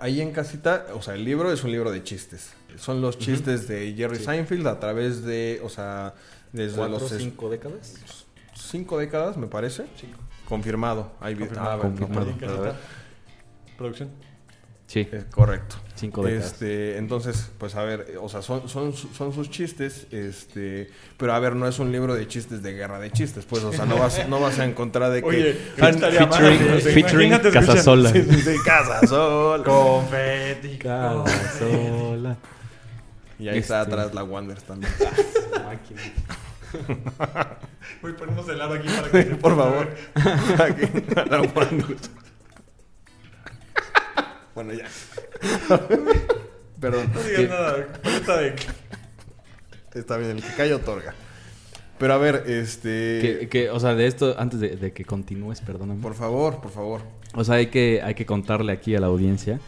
ahí 0.00 0.20
en 0.20 0.32
casita, 0.32 0.86
o 0.94 1.00
sea, 1.00 1.14
el 1.14 1.24
libro 1.24 1.52
es 1.52 1.62
un 1.62 1.70
libro 1.70 1.92
de 1.92 2.02
chistes. 2.02 2.50
Son 2.76 3.00
los 3.00 3.18
chistes 3.20 3.68
de 3.68 3.94
Jerry 3.96 4.16
Sí. 4.16 4.24
Seinfeld 4.24 4.66
a 4.66 4.80
través 4.80 5.22
de, 5.22 5.60
o 5.62 5.68
sea, 5.68 6.14
desde 6.52 6.76
¿Cuatro 6.76 6.98
los 6.98 7.12
es- 7.12 7.18
cinco 7.22 7.48
décadas? 7.50 7.94
cinco 8.54 8.98
décadas, 8.98 9.36
me 9.36 9.46
parece. 9.46 9.84
Cinco. 9.96 10.18
Confirmado. 10.44 11.12
Ahí 11.20 11.36
Confirmado. 11.36 11.70
ah, 11.70 11.76
no, 11.76 11.82
Confirmado. 11.82 12.36
perdón. 12.38 12.72
Producción. 13.76 14.10
Sí, 14.88 15.06
Es 15.12 15.24
correcto. 15.26 15.76
cinco 15.96 16.24
décadas. 16.24 16.52
Este, 16.52 16.96
entonces, 16.96 17.50
pues 17.58 17.74
a 17.74 17.82
ver, 17.82 18.14
o 18.22 18.28
sea, 18.30 18.40
son, 18.40 18.66
son, 18.70 18.94
son 18.94 19.34
sus 19.34 19.50
chistes, 19.50 20.06
este, 20.10 20.88
pero 21.18 21.34
a 21.34 21.38
ver, 21.38 21.54
no 21.56 21.68
es 21.68 21.78
un 21.78 21.92
libro 21.92 22.14
de 22.14 22.26
chistes 22.26 22.62
de 22.62 22.72
guerra 22.72 22.98
de 22.98 23.10
chistes, 23.10 23.44
pues, 23.44 23.62
o 23.64 23.72
sea, 23.72 23.84
no 23.84 23.98
vas, 23.98 24.26
no 24.30 24.40
vas 24.40 24.58
a 24.58 24.64
encontrar 24.64 25.10
de 25.10 25.20
que... 25.20 25.28
Oye, 25.28 25.58
Ah, 25.76 25.82
mal, 25.82 25.94
featuring- 26.00 26.70
no 26.70 26.80
sé, 26.80 26.92
featuring 26.94 27.38
Casasola. 27.52 28.10
Sí, 28.12 28.22
sí, 28.30 28.40
sí, 28.40 28.56
Casasola. 28.64 29.62
Confeti. 29.62 30.78
Casasola. 30.78 32.36
Y 33.38 33.48
ahí 33.48 33.58
está 33.58 33.82
Este. 33.82 33.92
atrás 33.92 34.14
la 34.14 34.24
Wander 34.24 34.60
también. 34.62 34.90
Voy 38.00 38.12
ponemos 38.18 38.48
el 38.48 38.58
lado 38.58 38.72
aquí 38.74 38.88
para 38.88 39.10
que 39.24 39.34
Por 39.36 39.54
favor. 39.56 39.88
Aquí, 40.14 41.30
la 41.30 41.42
Wander. 41.42 41.96
Bueno, 44.58 44.72
ya. 44.72 44.88
Perdón. 46.80 47.12
No 47.14 47.22
digas 47.22 47.48
nada. 47.48 47.86
Paleta 48.02 48.36
de... 48.38 48.56
Está 49.94 50.16
bien, 50.16 50.32
el 50.32 50.42
que 50.42 50.52
calla 50.56 50.74
otorga. 50.74 51.14
Pero 51.96 52.14
a 52.14 52.18
ver, 52.18 52.42
este... 52.48 53.20
Que, 53.20 53.48
que, 53.48 53.70
o 53.70 53.78
sea, 53.78 53.94
de 53.94 54.08
esto, 54.08 54.34
antes 54.36 54.58
de, 54.58 54.70
de 54.74 54.92
que 54.92 55.04
continúes, 55.04 55.60
perdóname. 55.60 56.02
Por 56.02 56.14
favor, 56.14 56.60
por 56.60 56.72
favor. 56.72 57.02
O 57.34 57.44
sea, 57.44 57.54
hay 57.54 57.68
que, 57.68 58.02
hay 58.02 58.16
que 58.16 58.26
contarle 58.26 58.72
aquí 58.72 58.96
a 58.96 59.00
la 59.00 59.06
audiencia 59.06 59.60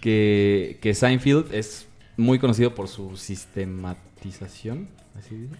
que, 0.00 0.80
que 0.82 0.94
Seinfeld 0.94 1.54
es 1.54 1.86
muy 2.16 2.40
conocido 2.40 2.74
por 2.74 2.88
su 2.88 3.16
sistematización. 3.16 4.88
¿Así 5.16 5.36
dice? 5.36 5.54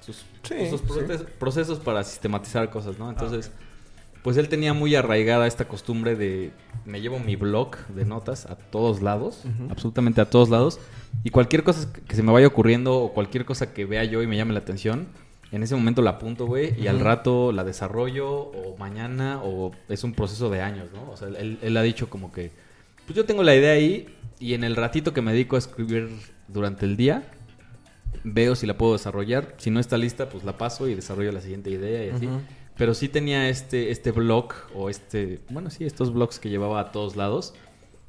Sus, 0.00 0.24
Sí, 0.44 0.70
sus 0.70 0.80
sí. 0.80 1.24
procesos 1.40 1.80
para 1.80 2.04
sistematizar 2.04 2.70
cosas, 2.70 3.00
¿no? 3.00 3.10
Entonces, 3.10 3.50
pues 4.24 4.36
él 4.38 4.48
tenía 4.48 4.72
muy 4.72 4.96
arraigada 4.96 5.46
esta 5.46 5.68
costumbre 5.68 6.16
de 6.16 6.50
me 6.86 7.00
llevo 7.00 7.18
mi 7.20 7.36
blog 7.36 7.76
de 7.94 8.04
notas 8.04 8.46
a 8.46 8.56
todos 8.56 9.02
lados, 9.02 9.42
absolutamente 9.70 10.20
a 10.20 10.28
todos 10.30 10.48
lados, 10.48 10.80
y 11.22 11.30
cualquier 11.30 11.62
cosa 11.62 11.92
que- 11.92 12.16
se 12.16 12.22
me 12.24 12.32
vaya 12.32 12.46
ocurriendo 12.48 12.96
o 12.96 13.12
cualquier 13.12 13.44
cosa 13.44 13.72
que 13.72 13.84
vea 13.84 14.02
yo 14.04 14.22
y 14.22 14.26
me 14.26 14.36
llame 14.36 14.52
la 14.54 14.60
atención, 14.60 15.06
en 15.52 15.62
ese 15.62 15.76
momento 15.76 16.02
la 16.02 16.10
apunto, 16.12 16.46
güey, 16.46 16.74
y 16.82 16.86
al 16.88 16.98
rato 17.00 17.52
la 17.52 17.62
desarrollo 17.64 18.28
o 18.32 18.76
mañana 18.78 19.40
o 19.44 19.70
es 19.88 20.02
un 20.02 20.14
proceso 20.14 20.48
de 20.50 20.62
años, 20.62 20.88
¿no? 20.92 21.08
O 21.12 21.16
sea, 21.16 21.28
él, 21.28 21.58
él 21.62 21.76
ha 21.76 21.82
dicho 21.82 22.08
como 22.10 22.32
que, 22.32 22.50
pues 23.06 23.14
yo 23.16 23.24
tengo 23.26 23.42
la 23.44 23.54
idea 23.54 23.72
ahí 23.74 24.08
y 24.40 24.54
en 24.54 24.64
el 24.64 24.74
ratito 24.74 25.12
que 25.12 25.20
me 25.22 25.32
dedico 25.32 25.54
a 25.56 25.60
escribir 25.60 26.08
durante 26.48 26.86
el 26.86 26.96
día, 26.96 27.22
veo 28.24 28.54
si 28.56 28.66
la 28.66 28.76
puedo 28.78 28.94
desarrollar. 28.94 29.54
Si 29.58 29.70
no 29.70 29.80
está 29.80 29.98
lista, 29.98 30.28
pues 30.28 30.44
la 30.44 30.56
paso 30.56 30.88
y 30.88 30.94
desarrollo 30.94 31.30
la 31.32 31.40
siguiente 31.40 31.70
idea 31.70 32.04
y 32.06 32.10
así. 32.10 32.26
Pero 32.76 32.94
sí 32.94 33.08
tenía 33.08 33.48
este, 33.48 33.90
este 33.90 34.10
blog 34.10 34.52
o 34.74 34.90
este, 34.90 35.40
bueno, 35.50 35.70
sí, 35.70 35.84
estos 35.84 36.12
blogs 36.12 36.38
que 36.40 36.48
llevaba 36.50 36.80
a 36.80 36.92
todos 36.92 37.14
lados. 37.16 37.54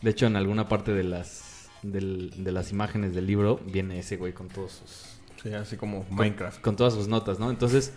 De 0.01 0.09
hecho, 0.11 0.25
en 0.25 0.35
alguna 0.35 0.67
parte 0.67 0.91
de 0.93 1.03
las, 1.03 1.69
del- 1.83 2.31
de 2.43 2.51
las 2.51 2.71
imágenes 2.71 3.13
del 3.13 3.27
libro 3.27 3.59
viene 3.65 3.99
ese 3.99 4.17
güey 4.17 4.33
con 4.33 4.47
todos 4.47 4.71
sus, 4.73 5.19
Sí, 5.43 5.53
así 5.53 5.77
como 5.77 6.05
Minecraft. 6.09 6.61
con 6.61 6.75
todas 6.75 6.93
sus 6.95 7.07
notas, 7.07 7.37
¿no? 7.39 7.51
Entonces, 7.51 7.93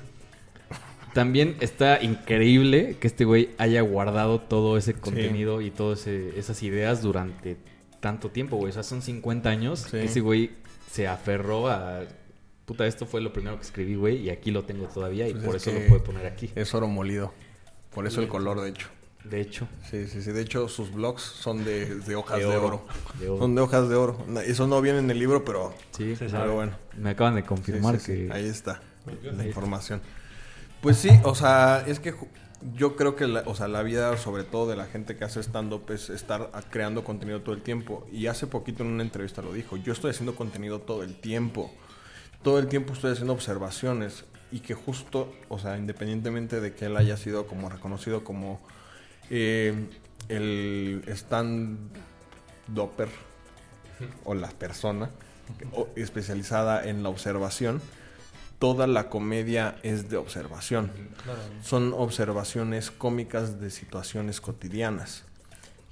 también 1.14 1.56
está 1.60 2.02
increíble 2.02 2.96
que 3.00 3.06
este 3.06 3.24
güey 3.24 3.50
haya 3.58 3.80
guardado 3.80 4.40
todo 4.40 4.76
ese 4.76 4.92
contenido 4.94 5.60
y 5.62 5.70
todas 5.70 6.06
esas 6.06 6.62
ideas 6.62 7.02
durante 7.02 7.56
tanto 8.00 8.30
tiempo, 8.30 8.56
güey. 8.56 8.70
O 8.70 8.74
sea, 8.74 8.82
son 8.82 9.00
50 9.02 9.48
años 9.48 9.80
Sí. 9.80 9.90
que 9.92 10.04
ese 10.04 10.20
güey 10.20 10.50
se 10.90 11.08
aferró 11.08 11.68
a... 11.68 12.02
Puta, 12.68 12.86
esto 12.86 13.06
fue 13.06 13.22
lo 13.22 13.32
primero 13.32 13.56
que 13.56 13.62
escribí, 13.62 13.94
güey, 13.94 14.18
y 14.18 14.28
aquí 14.28 14.50
lo 14.50 14.64
tengo 14.64 14.86
todavía 14.88 15.26
y 15.26 15.32
Pues 15.32 15.44
por 15.44 15.56
es 15.56 15.66
eso 15.66 15.80
lo 15.80 15.86
puedo 15.86 16.04
poner 16.04 16.26
aquí. 16.26 16.52
Es 16.54 16.74
oro 16.74 16.86
molido. 16.86 17.32
Por 17.94 18.06
eso 18.06 18.20
el 18.20 18.28
color, 18.28 18.60
de 18.60 18.68
hecho. 18.68 18.88
De 19.24 19.40
hecho, 19.40 19.66
Sí, 19.90 20.06
sí, 20.06 20.20
sí. 20.22 20.32
De 20.32 20.42
hecho, 20.42 20.68
sus 20.68 20.92
blogs 20.92 21.22
son 21.22 21.64
de, 21.64 21.94
de 21.96 22.14
hojas 22.14 22.38
De 22.38 22.44
de, 22.44 22.56
oro. 22.56 22.66
oro. 22.66 22.84
de 23.18 23.28
oro. 23.30 23.38
Son 23.40 23.54
de 23.54 23.60
hojas 23.62 23.88
de 23.88 23.94
oro. 23.94 24.18
Eso 24.44 24.66
no 24.66 24.82
viene 24.82 24.98
en 24.98 25.10
el 25.10 25.18
libro, 25.18 25.46
pero, 25.46 25.72
Sí, 25.96 26.14
pero 26.18 26.30
sabe. 26.30 26.52
bueno. 26.52 26.72
me 26.98 27.10
acaban 27.10 27.34
de 27.36 27.42
confirmar 27.42 27.98
sí, 27.98 28.04
sí. 28.04 28.26
que... 28.28 28.32
Ahí 28.34 28.46
está 28.46 28.82
la 29.34 29.46
información. 29.46 30.02
Pues 30.82 30.98
sí, 30.98 31.08
o 31.24 31.34
sea, 31.34 31.84
es 31.86 32.00
que 32.00 32.14
yo 32.74 32.96
creo 32.96 33.16
que 33.16 33.26
la, 33.26 33.44
o 33.46 33.54
sea, 33.54 33.66
la 33.66 33.82
vida, 33.82 34.14
sobre 34.18 34.44
todo 34.44 34.68
de 34.68 34.76
la 34.76 34.84
gente 34.84 35.16
que 35.16 35.24
hace 35.24 35.40
stand-up, 35.40 35.90
es 35.90 36.10
estar 36.10 36.50
creando 36.70 37.02
contenido 37.02 37.40
todo 37.40 37.54
el 37.54 37.62
tiempo. 37.62 38.06
Y 38.12 38.26
hace 38.26 38.46
poquito 38.46 38.82
en 38.82 38.90
una 38.90 39.02
entrevista 39.02 39.40
lo 39.40 39.54
dijo, 39.54 39.78
yo 39.78 39.94
estoy 39.94 40.10
haciendo 40.10 40.36
contenido 40.36 40.80
todo 40.80 41.02
el 41.02 41.14
tiempo. 41.16 41.72
Todo 42.42 42.58
el 42.58 42.68
tiempo 42.68 42.92
estoy 42.92 43.12
haciendo 43.12 43.32
observaciones. 43.32 44.24
Y 44.50 44.60
que 44.60 44.72
justo, 44.72 45.30
o 45.50 45.58
sea, 45.58 45.76
independientemente 45.76 46.58
de 46.62 46.74
que 46.74 46.86
él 46.86 46.96
haya 46.96 47.18
sido 47.18 47.46
como 47.46 47.68
reconocido 47.68 48.24
como 48.24 48.60
eh, 49.28 49.74
el 50.30 51.02
stand-dopper 51.06 53.08
o 54.24 54.34
la 54.34 54.48
persona 54.48 55.10
o- 55.72 55.88
especializada 55.96 56.88
en 56.88 57.02
la 57.02 57.10
observación, 57.10 57.82
toda 58.58 58.86
la 58.86 59.10
comedia 59.10 59.76
es 59.82 60.08
de 60.08 60.16
observación. 60.16 60.90
Claro. 61.22 61.40
Son 61.62 61.92
observaciones 61.94 62.90
cómicas 62.90 63.60
de 63.60 63.68
situaciones 63.70 64.40
cotidianas. 64.40 65.24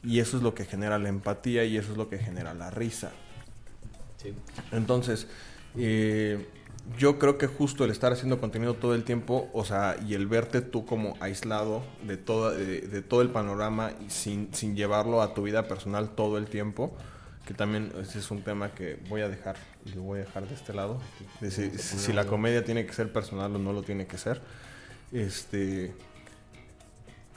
Y 0.03 0.21
eso 0.21 0.39
es 0.39 0.43
lo 0.43 0.55
que 0.55 0.65
genera 0.65 0.99
la 0.99 1.11
empatía 1.11 1.65
y 1.65 1.77
eso 1.77 1.93
es 1.93 1.99
lo 1.99 2.09
que 2.09 2.17
genera 2.19 2.55
la 2.55 2.71
risa. 2.71 3.11
Sí. 4.23 4.33
Entonces, 4.73 5.27
eh, 5.77 6.47
yo 6.99 7.19
creo 7.19 7.37
que 7.39 7.47
justo 7.47 7.85
el 7.85 7.91
estar 7.91 8.13
haciendo 8.13 8.41
contenido 8.41 8.75
todo 8.75 8.95
el 8.95 9.05
tiempo, 9.05 9.51
o 9.53 9.65
sea, 9.65 9.97
y 10.07 10.15
el 10.15 10.27
verte 10.27 10.61
tú 10.61 10.87
como 10.87 11.17
aislado 11.21 11.83
de, 12.03 12.17
toda, 12.17 12.53
de, 12.53 12.83
de 12.83 13.03
todo 13.03 13.23
el 13.23 13.31
panorama 13.31 13.93
y 14.07 14.11
sin, 14.11 14.55
sin 14.55 14.77
llevarlo 14.77 15.21
a 15.23 15.35
tu 15.35 15.43
vida 15.43 15.67
personal 15.67 16.11
todo 16.11 16.39
el 16.39 16.47
tiempo, 16.47 16.97
que 17.45 17.55
también 17.55 17.93
ese 18.01 18.19
es 18.19 18.31
un 18.31 18.43
tema 18.43 18.73
que 18.73 18.99
voy 19.09 19.21
a 19.21 19.29
dejar, 19.29 19.57
y 19.85 19.91
lo 19.91 20.03
voy 20.03 20.21
a 20.21 20.25
dejar 20.25 20.49
de 20.49 20.55
este 20.55 20.75
lado, 20.75 21.01
de 21.41 21.51
si, 21.51 21.71
si 21.71 22.13
la 22.13 22.27
comedia 22.27 22.65
tiene 22.65 22.87
que 22.87 22.93
ser 22.93 23.13
personal 23.13 23.55
o 23.55 23.59
no 23.59 23.73
lo 23.73 23.83
tiene 23.83 24.07
que 24.07 24.19
ser. 24.19 24.41
Este, 25.13 25.93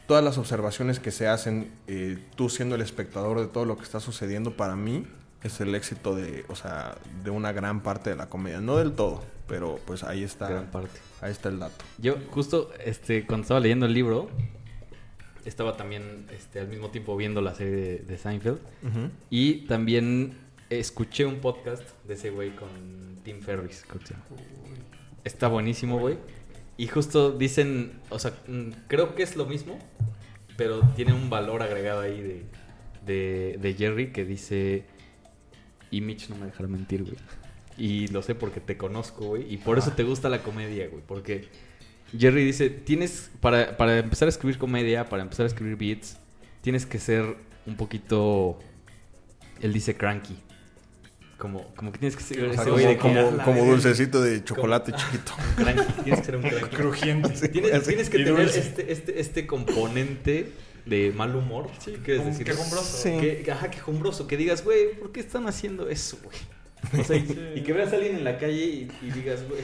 todas 0.07 0.23
las 0.23 0.39
observaciones 0.39 0.99
que 0.99 1.11
se 1.11 1.27
hacen, 1.27 1.71
eh, 1.87 2.17
tú 2.35 2.49
siendo 2.49 2.73
el 2.73 2.81
espectador 2.81 3.39
de 3.39 3.45
todo 3.45 3.65
lo 3.65 3.77
que 3.77 3.83
está 3.83 3.99
sucediendo, 3.99 4.57
para 4.57 4.75
mí 4.75 5.05
es 5.43 5.61
el 5.61 5.73
éxito 5.75 6.15
de, 6.15 6.45
o 6.49 6.55
sea, 6.55 6.97
de 7.23 7.29
una 7.29 7.51
gran 7.51 7.81
parte 7.81 8.09
de 8.09 8.15
la 8.15 8.29
comedia. 8.29 8.59
No 8.61 8.77
del 8.77 8.93
todo, 8.93 9.23
pero 9.47 9.79
pues 9.85 10.03
ahí 10.03 10.23
está, 10.23 10.49
Gran 10.49 10.71
parte. 10.71 10.99
ahí 11.21 11.31
está 11.31 11.49
el 11.49 11.59
dato. 11.59 11.85
Yo 11.97 12.17
justo 12.31 12.71
este, 12.83 13.25
cuando 13.25 13.43
estaba 13.43 13.59
leyendo 13.59 13.85
el 13.85 13.93
libro, 13.93 14.29
estaba 15.45 15.77
también 15.77 16.27
este, 16.31 16.59
al 16.59 16.67
mismo 16.67 16.89
tiempo 16.89 17.15
viendo 17.15 17.41
la 17.41 17.55
serie 17.55 17.73
de, 17.73 17.97
de 17.99 18.17
Seinfeld 18.17 18.59
y 19.29 19.65
también 19.67 20.37
escuché 20.69 21.25
un 21.25 21.39
podcast 21.39 21.83
de 22.05 22.13
ese 22.13 22.29
güey 22.29 22.55
con 22.55 22.69
Tim 23.23 23.41
Ferriss, 23.41 23.83
creo 23.87 23.99
que 23.99 24.07
se 24.07 24.13
llama. 24.13 24.25
Está 25.23 25.47
buenísimo, 25.47 25.99
güey. 25.99 26.17
Y 26.77 26.87
justo 26.87 27.31
dicen, 27.31 27.99
o 28.09 28.19
sea, 28.19 28.33
mm, 28.47 28.69
creo 28.87 29.15
que 29.15 29.23
es 29.23 29.35
lo 29.35 29.45
mismo, 29.45 29.77
pero 30.55 30.81
tiene 30.95 31.13
un 31.13 31.29
valor 31.29 31.61
agregado 31.61 32.01
ahí 32.01 32.21
de, 32.21 32.45
de, 33.05 33.57
de 33.59 33.73
Jerry 33.73 34.11
que 34.11 34.23
dice, 34.25 34.85
y 35.91 36.01
Mitch 36.01 36.29
no 36.29 36.35
me 36.35 36.45
dejará 36.47 36.67
mentir, 36.67 37.03
güey. 37.03 37.15
Y 37.77 38.07
lo 38.09 38.21
sé 38.21 38.35
porque 38.35 38.59
te 38.59 38.77
conozco, 38.77 39.25
güey. 39.25 39.51
Y 39.53 39.57
por 39.57 39.77
eso 39.77 39.91
te 39.91 40.03
gusta 40.03 40.27
la 40.29 40.43
comedia, 40.43 40.87
güey. 40.89 41.01
Porque 41.05 41.47
Jerry 42.17 42.43
dice, 42.43 42.69
tienes, 42.69 43.31
para, 43.39 43.77
para 43.77 43.97
empezar 43.99 44.27
a 44.27 44.29
escribir 44.29 44.57
comedia, 44.57 45.05
para 45.07 45.23
empezar 45.23 45.45
a 45.45 45.47
escribir 45.47 45.77
beats, 45.77 46.17
tienes 46.61 46.85
que 46.85 46.99
ser 46.99 47.35
un 47.65 47.75
poquito, 47.77 48.59
él 49.61 49.71
dice 49.73 49.95
cranky. 49.95 50.35
Como, 51.37 51.73
como 51.75 51.93
que 51.93 51.99
tienes 51.99 52.17
que 52.17 52.23
ser 52.23 52.43
O 52.43 52.53
sea, 52.53 52.65
de 52.65 52.69
como, 52.69 52.77
que, 52.85 52.97
como, 52.97 53.19
"Ah, 53.19 53.31
la 53.37 53.43
como 53.45 53.57
verga". 53.61 53.71
dulcecito 53.71 54.21
de 54.21 54.43
chocolate 54.43 54.91
Como- 54.91 55.03
chiquito. 55.05 55.31
Cranky, 55.55 55.93
tienes 56.03 56.19
que 56.19 56.25
ser 56.25 56.35
un 56.35 56.41
cranky. 56.49 56.75
Crujiente. 56.75 57.47
Tienes, 57.47 57.83
tienes 57.87 58.09
que 58.09 58.19
Y 58.19 58.23
tener 58.25 58.41
este, 58.41 58.91
este, 58.91 59.19
este 59.21 59.47
componente 59.47 60.51
de 60.89 61.13
mal 61.15 61.35
humor. 61.35 61.67
Sí, 61.79 61.91
¿Quieres 62.03 62.19
como 62.21 62.31
decir? 62.31 62.45
quejumbroso. 62.47 62.97
Sí. 62.97 63.09
Que, 63.43 63.51
ajá, 63.51 63.69
quejumbroso. 63.71 64.27
Que 64.27 64.37
digas, 64.37 64.63
güey, 64.63 64.93
¿por 64.99 65.11
qué 65.11 65.19
están 65.19 65.47
haciendo 65.47 65.87
eso, 65.89 66.17
güey? 66.23 66.37
O 66.97 67.03
sea, 67.03 67.17
y, 67.17 67.27
Sí. 67.27 67.37
y 67.55 67.61
que 67.61 67.73
veas 67.73 67.91
a 67.91 67.97
alguien 67.97 68.15
en 68.15 68.23
la 68.23 68.37
calle 68.37 68.63
y, 68.65 68.91
y 69.05 69.11
digas, 69.11 69.43
güey. 69.49 69.61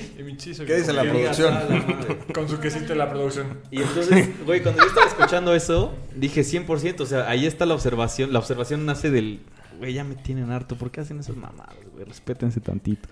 ¿Qué 0.66 0.76
dice 0.76 0.92
la 0.94 1.04
producción? 1.04 1.54
"Ah, 1.54 1.66
la 1.70 1.76
madre". 1.80 2.18
Con 2.34 2.50
su 2.50 2.60
quesito 2.60 2.88
de 2.88 2.96
la 2.96 3.10
producción. 3.10 3.60
Y 3.72 3.82
entonces, 3.82 4.30
güey, 4.46 4.62
cuando 4.62 4.82
yo 4.82 4.88
estaba 4.90 5.08
escuchando 5.08 5.56
eso, 5.56 5.94
dije 6.16 6.44
100%, 6.44 7.00
o 7.04 7.06
sea, 7.06 7.30
ahí 7.30 7.46
está 7.46 7.66
la 7.66 7.74
observación. 7.74 8.34
La 8.34 8.40
observación 8.40 8.86
nace 8.86 9.12
del, 9.12 9.40
güey, 9.80 9.94
ya 9.94 10.04
me 10.04 10.16
tienen 10.16 10.52
harto, 10.52 10.76
¿por 10.78 10.92
qué 10.92 11.00
hacen 11.02 11.18
esas 11.20 11.38
mamadas, 11.38 11.76
güey? 11.94 12.04
Respétense 12.06 12.60
tantito. 12.60 13.08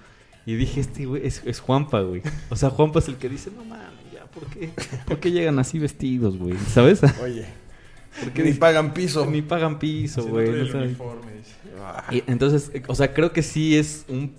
Y 0.46 0.56
dije, 0.56 0.82
este 0.82 1.06
güey 1.06 1.26
es, 1.26 1.42
es 1.46 1.62
Juanpa, 1.62 2.02
güey. 2.02 2.22
O 2.50 2.58
sea, 2.58 2.70
Juanpa 2.72 3.00
es 3.00 3.08
el 3.08 3.16
que 3.16 3.30
dice, 3.30 3.52
no 3.56 3.64
mames, 3.64 3.88
ya, 4.14 4.26
¿por 4.26 4.46
qué? 4.48 4.70
¿Por 5.08 5.20
qué 5.22 5.32
llegan 5.32 5.58
así 5.60 5.80
vestidos, 5.80 6.38
güey? 6.38 6.58
¿Sabes? 6.74 7.00
Oye, 7.24 7.46
¿Por 8.20 8.32
que 8.32 8.44
ni 8.44 8.54
pagan 8.54 8.94
piso. 8.94 9.26
Ni 9.26 9.42
pagan 9.42 9.80
piso, 9.80 10.26
güey. 10.26 10.70
Y 12.12 12.24
entonces, 12.28 12.72
eh, 12.74 12.84
o 12.88 12.96
sea, 12.96 13.14
creo 13.14 13.34
que 13.34 13.42
sí 13.44 13.78
es 13.78 14.06
un 14.08 14.36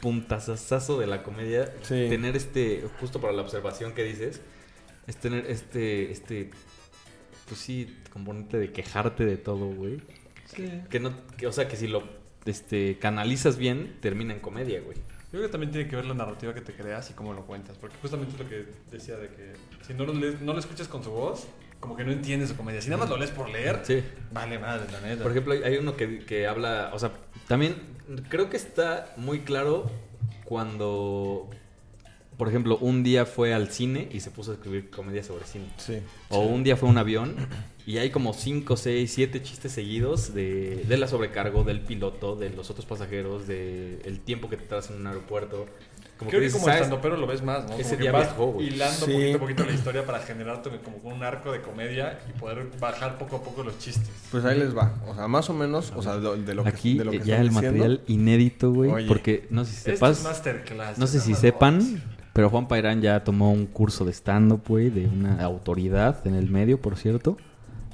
puntazazazo 0.00 0.98
de 0.98 1.06
la 1.06 1.22
comedia 1.22 1.72
Sí. 1.82 2.06
tener 2.08 2.36
este, 2.36 2.84
justo 3.00 3.20
para 3.20 3.32
la 3.32 3.42
observación 3.42 3.92
que 3.92 4.02
dices, 4.04 4.40
es 5.06 5.16
tener 5.16 5.46
este, 5.46 6.10
este, 6.10 6.50
pues 7.48 7.60
sí, 7.60 7.96
componente 8.12 8.58
de 8.58 8.72
quejarte 8.72 9.24
de 9.26 9.36
todo, 9.36 9.66
güey. 9.66 10.00
Sí. 10.46 10.68
Que 10.88 11.00
no, 11.00 11.12
que, 11.36 11.46
o 11.46 11.52
sea, 11.52 11.68
que 11.68 11.76
si 11.76 11.86
lo 11.86 12.02
este, 12.46 12.98
canalizas 12.98 13.58
bien, 13.58 13.96
termina 14.00 14.32
en 14.32 14.40
comedia, 14.40 14.80
güey. 14.80 14.96
Yo 14.96 15.38
creo 15.38 15.42
que 15.42 15.48
también 15.50 15.70
tiene 15.70 15.88
que 15.88 15.94
ver 15.94 16.06
la 16.06 16.14
narrativa 16.14 16.54
que 16.54 16.60
te 16.60 16.72
creas 16.72 17.10
y 17.10 17.12
cómo 17.12 17.32
lo 17.34 17.44
cuentas. 17.46 17.76
Porque 17.78 17.96
justamente 18.00 18.34
es 18.34 18.40
lo 18.40 18.48
que 18.48 18.66
decía 18.90 19.16
de 19.16 19.28
que 19.28 19.52
si 19.86 19.94
no 19.94 20.04
lo, 20.04 20.12
no 20.14 20.52
lo 20.52 20.58
escuchas 20.58 20.88
con 20.88 21.04
su 21.04 21.10
voz, 21.10 21.46
como 21.80 21.96
que 21.96 22.04
no 22.04 22.12
entiendes 22.12 22.50
su 22.50 22.56
comedia. 22.56 22.80
Si 22.82 22.88
nada 22.90 23.00
más 23.00 23.08
lo 23.10 23.16
lees 23.16 23.30
por 23.30 23.48
leer, 23.48 23.80
Sí. 23.84 24.02
vale 24.32 24.58
madre, 24.58 24.86
la 24.92 25.00
neta. 25.00 25.22
Por 25.22 25.32
ejemplo, 25.32 25.54
hay- 25.54 25.62
hay 25.62 25.76
uno 25.78 25.96
que, 25.96 26.20
que 26.20 26.46
habla, 26.46 26.90
o 26.92 26.98
sea, 26.98 27.12
también 27.48 27.74
creo 28.28 28.50
que 28.50 28.56
está 28.58 29.12
muy 29.16 29.40
claro 29.40 29.90
cuando, 30.44 31.48
por 32.36 32.48
ejemplo, 32.48 32.76
un 32.78 33.02
día 33.02 33.24
fue 33.24 33.54
al 33.54 33.70
cine 33.70 34.08
y 34.12 34.20
se 34.20 34.30
puso 34.30 34.50
a 34.50 34.54
escribir 34.54 34.90
comedia 34.90 35.22
sobre 35.22 35.44
cine. 35.46 35.66
Sí. 35.78 36.00
O 36.28 36.40
un 36.40 36.62
día 36.64 36.76
fue 36.76 36.88
a 36.88 36.92
un 36.92 36.98
avión 36.98 37.34
y 37.86 37.98
hay 37.98 38.10
como 38.10 38.34
5, 38.34 38.76
6, 38.76 39.10
7 39.14 39.42
chistes 39.42 39.72
seguidos 39.72 40.34
de, 40.34 40.84
de 40.86 40.96
la 40.96 41.08
sobrecargo, 41.08 41.64
del 41.64 41.80
piloto, 41.80 42.36
de 42.36 42.50
los 42.50 42.68
otros 42.70 42.84
pasajeros, 42.84 43.46
de 43.46 44.00
el 44.04 44.20
tiempo 44.20 44.50
que 44.50 44.56
te 44.56 44.64
traes 44.66 44.90
en 44.90 44.96
un 44.96 45.06
aeropuerto. 45.06 45.66
Como 46.20 46.28
Creo 46.30 46.40
que 46.40 46.46
dices, 46.46 46.60
como 46.60 46.72
estando 46.72 47.00
pero 47.00 47.16
lo 47.16 47.26
ves 47.26 47.42
más, 47.42 47.64
¿no? 47.64 47.72
Ese 47.76 47.82
Como 47.82 47.96
que 47.96 48.02
día 48.02 48.12
vas 48.12 48.28
hilando 48.60 49.06
Sí. 49.06 49.12
poquito 49.12 49.36
a 49.36 49.40
poquito 49.40 49.64
la 49.64 49.72
historia 49.72 50.04
para 50.06 50.18
generarte 50.20 50.70
como 50.84 50.98
un 51.14 51.22
arco 51.24 51.50
de 51.50 51.62
comedia 51.62 52.20
y 52.28 52.38
poder 52.38 52.68
bajar 52.78 53.16
poco 53.18 53.36
a 53.36 53.42
poco 53.42 53.62
los 53.62 53.78
chistes. 53.78 54.10
Pues 54.30 54.44
ahí 54.44 54.58
les 54.58 54.76
va. 54.76 54.92
O 55.08 55.14
sea, 55.14 55.26
más 55.28 55.48
o 55.50 55.54
menos, 55.54 55.92
o 55.96 56.02
sea, 56.02 56.18
de, 56.18 56.42
de 56.42 56.54
lo 56.54 56.62
que, 56.62 56.68
Aquí 56.68 56.98
de 56.98 57.04
lo 57.06 57.10
que 57.10 57.20
ya 57.20 57.40
el 57.40 57.48
diciendo. 57.48 57.72
material 57.72 58.00
inédito, 58.06 58.70
güey, 58.70 59.08
porque 59.08 59.46
no 59.50 59.64
sé 59.64 59.70
si 59.72 59.76
Esto 59.78 59.90
sepas... 59.92 60.18
es 60.18 60.24
masterclass. 60.24 60.98
No 60.98 61.06
sé 61.06 61.20
si 61.20 61.34
sepan, 61.34 62.02
pero 62.34 62.50
Juan 62.50 62.68
Pairán 62.68 63.00
ya 63.00 63.24
tomó 63.24 63.50
un 63.50 63.64
curso 63.66 64.04
de 64.04 64.12
stand-up, 64.12 64.62
güey, 64.68 64.90
de 64.90 65.06
una 65.06 65.42
autoridad 65.42 66.26
en 66.26 66.34
el 66.34 66.50
medio, 66.50 66.80
por 66.80 66.96
cierto. 66.96 67.38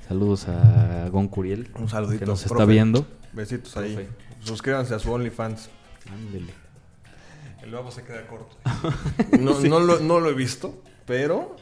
Saludos 0.08 0.48
a 0.48 1.08
Gon 1.10 1.28
Curiel, 1.28 1.68
Un 1.78 1.88
saludito. 1.88 2.20
que 2.20 2.26
nos 2.26 2.42
está 2.42 2.56
profe. 2.56 2.72
viendo. 2.72 3.06
Besitos 3.32 3.76
ahí. 3.76 3.94
Profe. 3.94 4.08
Suscríbanse 4.40 4.94
a 4.94 4.98
su 4.98 5.12
OnlyFans. 5.12 5.68
Ándele. 6.12 6.52
El 7.66 7.72
babo 7.72 7.90
se 7.90 8.04
queda 8.04 8.24
corto. 8.28 8.56
No, 9.40 9.58
no, 9.60 9.80
lo, 9.80 9.98
no 9.98 10.20
lo 10.20 10.30
he 10.30 10.34
visto, 10.34 10.80
pero... 11.04 11.56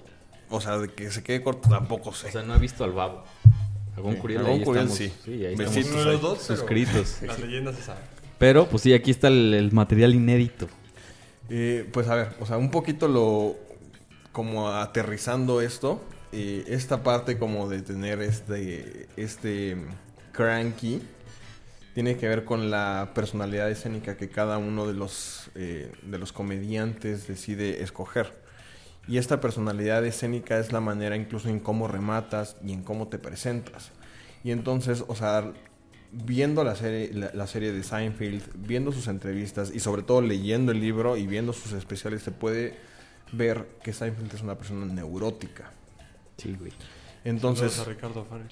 O 0.51 0.61
sea, 0.61 0.77
de 0.77 0.89
que 0.89 1.11
se 1.11 1.23
quede 1.23 1.43
corto 1.43 1.69
tampoco 1.71 2.13
sé. 2.13 2.29
O 2.29 2.33
sea, 2.33 2.43
no 2.43 2.53
ha 2.53 2.59
visto 2.59 2.85
al 2.85 2.93
babo. 2.93 3.25
A 3.97 4.01
Gon 4.01 4.15
Sí, 4.15 4.21
Curiel, 4.21 4.41
a 4.43 4.45
Gon 4.45 4.53
ahí 4.59 4.65
Curiel 4.65 4.87
estamos. 4.89 5.13
sí. 5.25 5.31
ahí 5.47 5.55
Besitos 5.57 5.77
estamos 5.79 5.95
Uno 5.95 6.05
de 6.05 6.13
los 6.13 6.21
dos, 6.21 6.45
pero 6.47 6.59
suscritos. 6.59 7.23
Las 7.23 7.39
leyendas 7.41 7.77
se 7.77 7.83
saben. 7.83 8.03
Pero, 8.39 8.67
pues 8.69 8.83
sí, 8.83 8.93
aquí 8.93 9.11
está 9.11 9.29
el, 9.29 9.55
el 9.55 9.73
material 9.73 10.15
inédito. 10.15 10.69
Eh, 11.49 11.89
pues 11.93 12.07
a 12.09 12.15
ver, 12.17 12.29
o 12.39 12.45
sea, 12.47 12.59
un 12.59 12.71
poquito 12.71 13.09
lo... 13.09 13.57
Como 14.33 14.69
aterrizando 14.69 15.63
esto. 15.63 16.05
eh, 16.33 16.65
esta 16.69 17.03
parte 17.03 17.39
como 17.39 17.67
de 17.69 17.81
tener 17.81 18.21
este... 18.21 19.09
Este... 19.17 19.79
Cranky. 20.33 21.01
Tiene 21.95 22.17
que 22.17 22.29
ver 22.29 22.45
con 22.45 22.71
la 22.71 23.13
personalidad 23.15 23.71
escénica 23.71 24.17
que 24.17 24.29
cada 24.29 24.59
uno 24.59 24.87
de 24.87 24.95
los, 24.95 25.51
eh, 25.55 25.93
de 26.03 26.19
los 26.19 26.33
comediantes 26.33 27.29
decide 27.29 27.83
escoger. 27.83 28.33
Y 29.07 29.19
esta 29.19 29.41
personalidad 29.41 30.05
escénica 30.05 30.59
es 30.59 30.73
la 30.73 30.81
manera 30.81 31.17
incluso 31.17 31.49
en 31.49 31.61
cómo 31.61 31.87
rematas 31.89 32.57
y 32.65 32.73
en 32.73 32.83
cómo 32.83 33.09
te 33.09 33.19
presentas. 33.19 33.93
Y 34.43 34.51
entonces, 34.51 35.05
o 35.07 35.15
sea, 35.15 35.53
viendo 36.11 36.65
la 36.65 36.75
serie, 36.75 37.11
la, 37.13 37.31
la 37.33 37.47
serie 37.47 37.73
de 37.73 37.83
Seinfeld, 37.83 38.43
viendo 38.55 38.93
sus 38.93 39.09
entrevistas 39.09 39.71
y 39.75 39.81
sobre 39.81 40.03
todo 40.03 40.21
leyendo 40.21 40.73
el 40.73 40.81
libro 40.81 41.17
y 41.17 41.27
viendo 41.27 41.53
sus 41.53 41.73
especiales, 41.73 42.23
se 42.23 42.33
puede 42.33 42.77
ver 43.33 43.69
que 43.83 43.93
Seinfeld 43.93 44.35
es 44.35 44.43
una 44.43 44.57
persona 44.57 44.87
neurótica. 44.87 45.71
Sí, 46.39 46.57
güey. 46.59 46.73
Entonces, 47.25 47.73
Saludos 47.73 47.89
a 47.89 47.91
Ricardo 47.91 48.25
Farrell. 48.25 48.49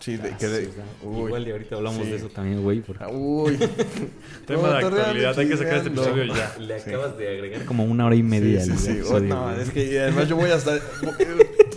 Sí, 0.00 0.16
de, 0.16 0.30
que 0.36 0.46
de- 0.48 0.68
uy, 1.02 1.26
Igual 1.26 1.48
y 1.48 1.50
ahorita 1.52 1.76
hablamos 1.76 2.02
Sí. 2.04 2.10
de 2.10 2.16
eso 2.16 2.28
también, 2.28 2.62
güey. 2.62 2.80
porque 2.80 3.04
uy. 3.10 3.56
Tema 4.46 4.62
No, 4.62 4.68
de 4.72 4.78
actualidad, 4.86 5.38
hay 5.38 5.48
que 5.48 5.56
sacar 5.56 5.74
este 5.76 5.88
episodio 5.88 6.24
ya. 6.24 6.54
Le 6.58 6.80
Sí. 6.80 6.90
acabas 6.90 7.16
de 7.18 7.28
agregar 7.28 7.64
como 7.64 7.84
una 7.84 8.06
hora 8.06 8.14
y 8.14 8.22
media 8.22 8.60
Sí, 8.62 8.72
sí, 8.76 8.78
sí. 8.94 9.00
Oh, 9.10 9.20
no, 9.20 9.44
güey. 9.50 9.60
es 9.62 9.70
que 9.70 10.00
además 10.00 10.28
yo 10.28 10.36
voy 10.36 10.50
a 10.50 10.56
estar. 10.56 10.80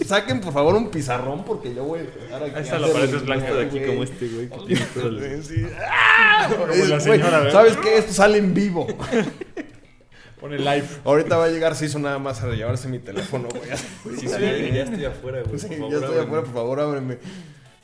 Saquen 0.06 0.42
por 0.42 0.52
favor 0.54 0.76
un 0.76 0.90
pizarrón 0.90 1.46
porque 1.46 1.74
yo 1.74 1.84
voy 1.86 2.00
a 2.00 2.02
empezar 2.04 2.44
aquí. 2.44 2.54
Ahí 2.56 2.64
está 2.64 2.76
a 2.76 2.80
la 2.80 2.88
pared 2.88 3.14
es 3.16 3.26
blanca 3.26 3.54
de 3.54 3.66
aquí 3.66 3.78
güey. 3.80 3.90
como 3.90 4.04
este, 4.04 4.28
güey. 4.28 4.50
que 4.50 4.58
tiene 4.68 4.86
todo 4.94 5.08
el- 5.08 5.44
Sí. 5.44 5.66
¡Ah! 5.90 6.50
Como 6.50 6.66
la 6.68 7.00
señora. 7.00 7.52
¿Sabes 7.52 7.78
qué? 7.78 7.98
Esto 7.98 8.14
sale 8.14 8.38
en 8.40 8.54
vivo. 8.54 8.88
Pone 10.42 10.58
live. 10.58 10.84
Ahorita 11.06 11.38
va 11.38 11.46
a 11.46 11.50
llegar 11.50 11.76
Siso 11.76 12.00
nada 12.00 12.18
más 12.18 12.42
a 12.42 12.50
llevarse 12.50 12.88
mi 12.88 12.98
teléfono, 12.98 13.48
güey. 13.50 14.18
Sí, 14.20 14.28
sí, 14.28 14.28
ya, 14.28 14.40
ya 14.40 14.84
estoy 14.84 15.06
afuera, 15.06 15.44
güey. 15.44 15.60
Sí, 15.60 15.68
ya 15.70 15.76
estoy 15.98 16.18
afuera, 16.18 16.26
por 16.44 16.52
favor, 16.52 16.80
ábreme. 16.80 17.20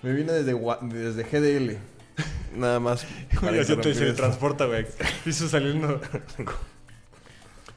Me 0.07 0.13
vine 0.13 0.31
desde, 0.31 0.57
desde 0.83 1.23
GDL. 1.23 1.77
Nada 2.55 2.79
más. 2.79 3.05
Ya 3.41 3.63
se 3.65 3.75
te 3.75 3.93
se 3.93 4.13
transporta, 4.13 4.65
güey. 4.65 4.85
Hizo 5.25 5.49
saliendo. 5.49 5.99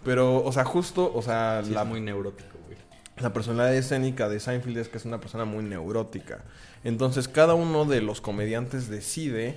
Pero, 0.05 0.45
o 0.45 0.53
sea, 0.53 0.65
justo, 0.65 1.13
o 1.13 1.23
sea, 1.23 1.63
Sí, 1.65 1.73
la, 1.73 1.83
es 1.83 1.89
muy 1.89 2.01
neurótico, 2.01 2.57
güey. 2.67 2.79
La 3.19 3.33
personalidad 3.33 3.75
escénica 3.75 4.29
de 4.29 4.39
Seinfeld 4.39 4.79
es 4.79 4.89
que 4.89 4.99
es 4.99 5.05
una 5.07 5.19
persona 5.19 5.45
muy 5.45 5.65
neurótica. 5.65 6.45
Entonces, 6.85 7.27
cada 7.27 7.55
uno 7.55 7.85
de 7.85 8.01
los 8.01 8.21
comediantes 8.21 8.89
decide 8.89 9.57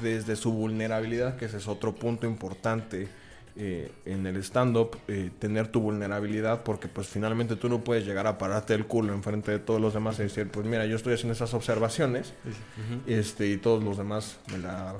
desde 0.00 0.36
su 0.36 0.52
vulnerabilidad, 0.52 1.36
que 1.36 1.46
ese 1.46 1.56
es 1.56 1.66
otro 1.66 1.96
punto 1.96 2.28
importante 2.28 3.08
eh, 3.58 3.90
en 4.04 4.26
el 4.26 4.36
stand-up, 4.38 4.98
eh, 5.08 5.30
tener 5.38 5.68
tu 5.68 5.80
vulnerabilidad, 5.80 6.62
porque 6.62 6.88
pues 6.88 7.06
finalmente 7.08 7.56
tú 7.56 7.68
no 7.68 7.82
puedes 7.82 8.04
llegar 8.04 8.26
a 8.26 8.36
pararte 8.38 8.74
el 8.74 8.86
culo 8.86 9.14
enfrente 9.14 9.50
de 9.50 9.58
todos 9.58 9.80
los 9.80 9.94
demás 9.94 10.18
y 10.18 10.24
decir, 10.24 10.48
pues 10.50 10.66
mira, 10.66 10.84
yo 10.86 10.96
estoy 10.96 11.14
haciendo 11.14 11.32
esas 11.32 11.54
observaciones, 11.54 12.34
este, 13.06 13.46
y 13.48 13.56
todos 13.56 13.82
los 13.82 13.96
demás 13.96 14.38
me 14.52 14.58
la, 14.58 14.94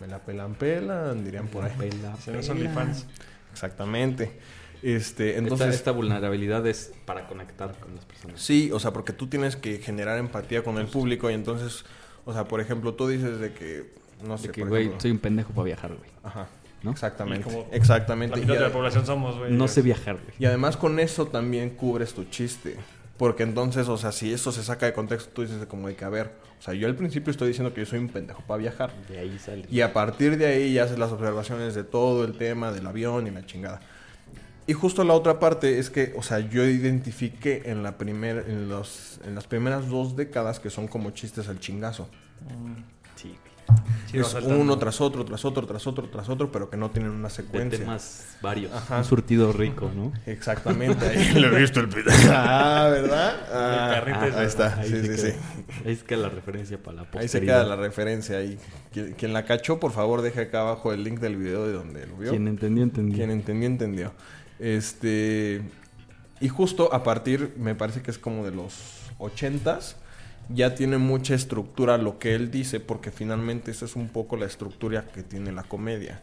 me 0.00 0.06
la 0.08 0.18
pelan, 0.18 0.54
pelan, 0.54 1.24
dirían 1.24 1.48
por 1.48 1.64
ahí. 1.64 1.72
Pela. 1.78 2.16
OnlyFans. 2.50 3.06
Exactamente. 3.52 4.32
Este, 4.82 5.38
entonces... 5.38 5.74
esta, 5.74 5.92
vulnerabilidad 5.92 6.66
es 6.66 6.92
para 7.04 7.26
conectar 7.28 7.72
con 7.78 7.94
las 7.94 8.04
personas. 8.04 8.40
Sí, 8.42 8.70
o 8.72 8.80
sea, 8.80 8.92
porque 8.92 9.12
tú 9.12 9.28
tienes 9.28 9.54
que 9.56 9.78
generar 9.78 10.18
empatía 10.18 10.64
con 10.64 10.76
el 10.78 10.86
público 10.86 11.30
y 11.30 11.34
entonces, 11.34 11.84
o 12.24 12.32
sea, 12.32 12.44
por 12.44 12.60
ejemplo, 12.60 12.94
tú 12.94 13.06
dices 13.06 13.38
de 13.38 13.52
que, 13.52 13.92
no 14.26 14.36
sé, 14.38 14.48
De 14.48 14.52
que, 14.52 14.60
por 14.62 14.70
güey, 14.70 14.82
ejemplo- 14.86 15.00
soy 15.00 15.10
un 15.12 15.18
pendejo 15.18 15.52
para 15.52 15.64
viajar, 15.66 15.94
güey. 15.94 16.10
Ajá, 16.24 16.48
¿no? 16.82 16.90
exactamente, 16.90 17.40
Y 17.40 17.42
como 17.42 17.66
exactamente. 17.72 18.36
La 18.36 18.42
Y, 18.42 18.46
mitad 18.46 18.54
de 18.58 18.66
la 18.68 18.72
población 18.72 19.06
somos, 19.06 19.38
güey. 19.38 19.52
No 19.52 19.68
sé 19.68 19.82
viajar, 19.82 20.16
güey. 20.16 20.34
y 20.38 20.44
además 20.46 20.76
con 20.76 20.98
eso 21.00 21.26
también 21.26 21.70
cubres 21.70 22.14
tu 22.14 22.24
chiste, 22.24 22.76
porque 23.16 23.42
entonces, 23.42 23.88
o 23.88 23.96
sea, 23.96 24.12
si 24.12 24.32
eso 24.32 24.52
se 24.52 24.62
saca 24.62 24.86
de 24.86 24.92
contexto, 24.92 25.30
tú 25.32 25.42
dices 25.42 25.64
como 25.66 25.88
de 25.88 25.94
que, 25.94 26.04
a 26.04 26.08
ver, 26.08 26.32
o 26.58 26.62
sea, 26.62 26.74
yo 26.74 26.86
al 26.86 26.94
principio 26.94 27.30
estoy 27.30 27.48
diciendo 27.48 27.74
que 27.74 27.80
yo 27.80 27.86
soy 27.86 27.98
un 27.98 28.08
pendejo 28.08 28.42
para 28.46 28.58
viajar. 28.58 28.92
De 29.08 29.18
ahí 29.18 29.38
sale. 29.38 29.66
Y 29.70 29.80
a 29.80 29.92
partir 29.92 30.38
de 30.38 30.46
ahí 30.46 30.72
ya 30.74 30.84
haces 30.84 30.98
las 30.98 31.10
observaciones 31.10 31.74
de 31.74 31.84
todo 31.84 32.24
el 32.24 32.38
tema 32.38 32.72
del 32.72 32.86
avión 32.86 33.26
y 33.26 33.30
la 33.30 33.44
chingada. 33.44 33.80
Y 34.66 34.74
justo 34.74 35.02
la 35.02 35.14
otra 35.14 35.40
parte 35.40 35.80
es 35.80 35.90
que, 35.90 36.14
o 36.16 36.22
sea, 36.22 36.38
yo 36.38 36.64
identifiqué 36.64 37.62
en 37.66 37.82
la 37.82 37.98
primer, 37.98 38.44
en 38.48 38.68
los, 38.68 39.20
en 39.24 39.34
las 39.34 39.48
primeras 39.48 39.88
dos 39.88 40.14
décadas 40.14 40.60
que 40.60 40.70
son 40.70 40.86
como 40.86 41.10
chistes 41.10 41.48
al 41.48 41.58
chingazo. 41.58 42.08
Güey. 42.40 42.84
Sí, 44.10 44.18
va 44.18 44.22
es 44.24 44.28
saltando. 44.28 44.60
uno 44.60 44.78
tras 44.78 45.00
otro, 45.00 45.24
tras 45.24 45.42
otro, 45.46 45.66
tras 45.66 45.86
otro, 45.86 46.06
tras 46.10 46.28
otro, 46.28 46.52
pero 46.52 46.68
que 46.68 46.76
no 46.76 46.90
tienen 46.90 47.12
una 47.12 47.28
De 47.28 47.34
secuencia. 47.34 47.78
temas 47.78 48.36
varios. 48.42 48.70
Ajá. 48.72 48.98
Un 48.98 49.04
surtido 49.04 49.52
rico, 49.52 49.90
¿no? 49.94 50.12
Exactamente, 50.26 51.06
ahí 51.06 51.32
lo 51.40 51.56
he 51.56 51.60
visto 51.60 51.80
el. 51.80 51.88
Ah, 52.28 52.88
¿verdad? 52.90 53.36
Ah, 53.50 54.02
El 54.06 54.12
ah, 54.12 54.38
ahí 54.40 54.46
está, 54.46 54.76
Ahí 54.78 54.88
sí, 54.90 54.96
se 54.96 55.02
sí, 55.02 55.08
queda. 55.08 55.32
sí. 55.32 55.82
Ahí 55.86 55.96
se 55.96 56.04
queda 56.04 56.18
la 56.18 56.28
referencia 56.28 56.76
para 56.82 56.96
la 56.96 57.02
Ahí 57.02 57.08
posteridad. 57.10 57.30
se 57.30 57.40
queda 57.40 57.64
la 57.64 57.76
referencia 57.76 58.36
ahí. 58.36 58.58
Quien, 58.92 59.12
quien 59.14 59.32
la 59.32 59.44
cachó, 59.46 59.80
por 59.80 59.92
favor, 59.92 60.20
deje 60.20 60.42
acá 60.42 60.60
abajo 60.60 60.92
el 60.92 61.02
link 61.04 61.18
del 61.20 61.36
video 61.36 61.66
de 61.66 61.72
donde 61.72 62.06
lo 62.06 62.16
vio. 62.18 62.30
Quien 62.30 62.48
entendió, 62.48 62.82
entendió. 62.84 63.16
Quien 63.16 63.30
entendió, 63.30 63.66
entendió. 63.66 64.12
Este. 64.58 65.62
Y 66.40 66.48
justo 66.48 66.92
a 66.92 67.02
partir, 67.04 67.54
me 67.56 67.74
parece 67.74 68.02
que 68.02 68.10
es 68.10 68.18
como 68.18 68.44
de 68.44 68.50
los 68.50 68.74
ochentas, 69.18 69.96
ya 70.54 70.74
tiene 70.74 70.98
mucha 70.98 71.34
estructura 71.34 71.98
lo 71.98 72.18
que 72.18 72.34
él 72.34 72.50
dice, 72.50 72.80
porque 72.80 73.10
finalmente 73.10 73.70
esa 73.70 73.84
es 73.84 73.96
un 73.96 74.08
poco 74.08 74.36
la 74.36 74.46
estructura 74.46 75.06
que 75.06 75.22
tiene 75.22 75.52
la 75.52 75.62
comedia. 75.62 76.20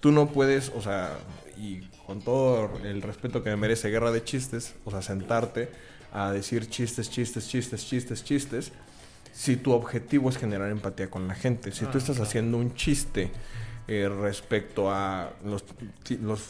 Tú 0.00 0.12
no 0.12 0.28
puedes, 0.28 0.70
o 0.74 0.82
sea, 0.82 1.18
y 1.56 1.80
con 2.06 2.20
todo 2.20 2.70
el 2.84 3.02
respeto 3.02 3.42
que 3.42 3.50
me 3.50 3.56
merece 3.56 3.90
Guerra 3.90 4.10
de 4.10 4.22
Chistes, 4.22 4.74
o 4.84 4.90
sea, 4.90 5.02
sentarte 5.02 5.70
a 6.12 6.30
decir 6.30 6.68
chistes, 6.68 7.10
chistes, 7.10 7.48
chistes, 7.48 7.86
chistes, 7.86 8.24
chistes, 8.24 8.72
si 9.32 9.56
tu 9.56 9.72
objetivo 9.72 10.28
es 10.28 10.36
generar 10.36 10.70
empatía 10.70 11.10
con 11.10 11.26
la 11.26 11.34
gente. 11.34 11.72
Si 11.72 11.84
tú 11.86 11.92
Ah, 11.94 11.98
estás 11.98 12.20
haciendo 12.20 12.56
un 12.56 12.74
chiste 12.74 13.30
eh, 13.88 14.08
respecto 14.08 14.90
a 14.90 15.32
los, 15.44 15.64
los 16.22 16.40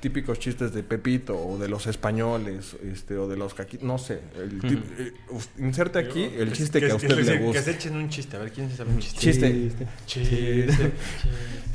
típicos 0.00 0.38
chistes 0.38 0.72
de 0.72 0.82
Pepito 0.82 1.34
o 1.36 1.58
de 1.58 1.68
los 1.68 1.86
españoles 1.86 2.76
este, 2.82 3.16
o 3.16 3.26
de 3.26 3.36
los 3.36 3.54
caqui... 3.54 3.78
No 3.80 3.98
sé. 3.98 4.20
el 4.36 4.60
eh, 4.98 5.12
inserte 5.58 5.98
aquí 5.98 6.24
el 6.24 6.52
chiste 6.52 6.80
que, 6.80 6.90
a 6.90 6.94
usted 6.96 7.16
le 7.16 7.24
Que 7.24 7.38
gusta. 7.38 7.62
se 7.62 7.70
echen 7.70 7.96
un 7.96 8.08
chiste. 8.08 8.36
A 8.36 8.40
ver, 8.40 8.52
¿quién 8.52 8.70
se 8.70 8.76
sabe 8.76 8.90
un 8.90 8.98
chiste? 8.98 9.20
Chiste. 9.20 9.72
Chiste. 10.06 10.66
chiste. 10.66 10.92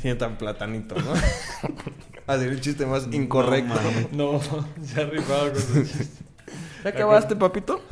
Sientan 0.00 0.38
platanito, 0.38 0.94
¿no? 0.94 1.12
Hacer 2.26 2.48
el 2.48 2.60
chiste 2.60 2.86
más 2.86 3.08
incorrecto. 3.10 3.74
No, 4.12 4.40
se 4.84 5.00
ha 5.00 5.06
rifado 5.06 5.52
con 5.52 5.60
sus 5.60 5.90
chistes. 5.90 6.10
¿Ya 6.84 6.90
acabaste, 6.90 7.36
papito? 7.36 7.82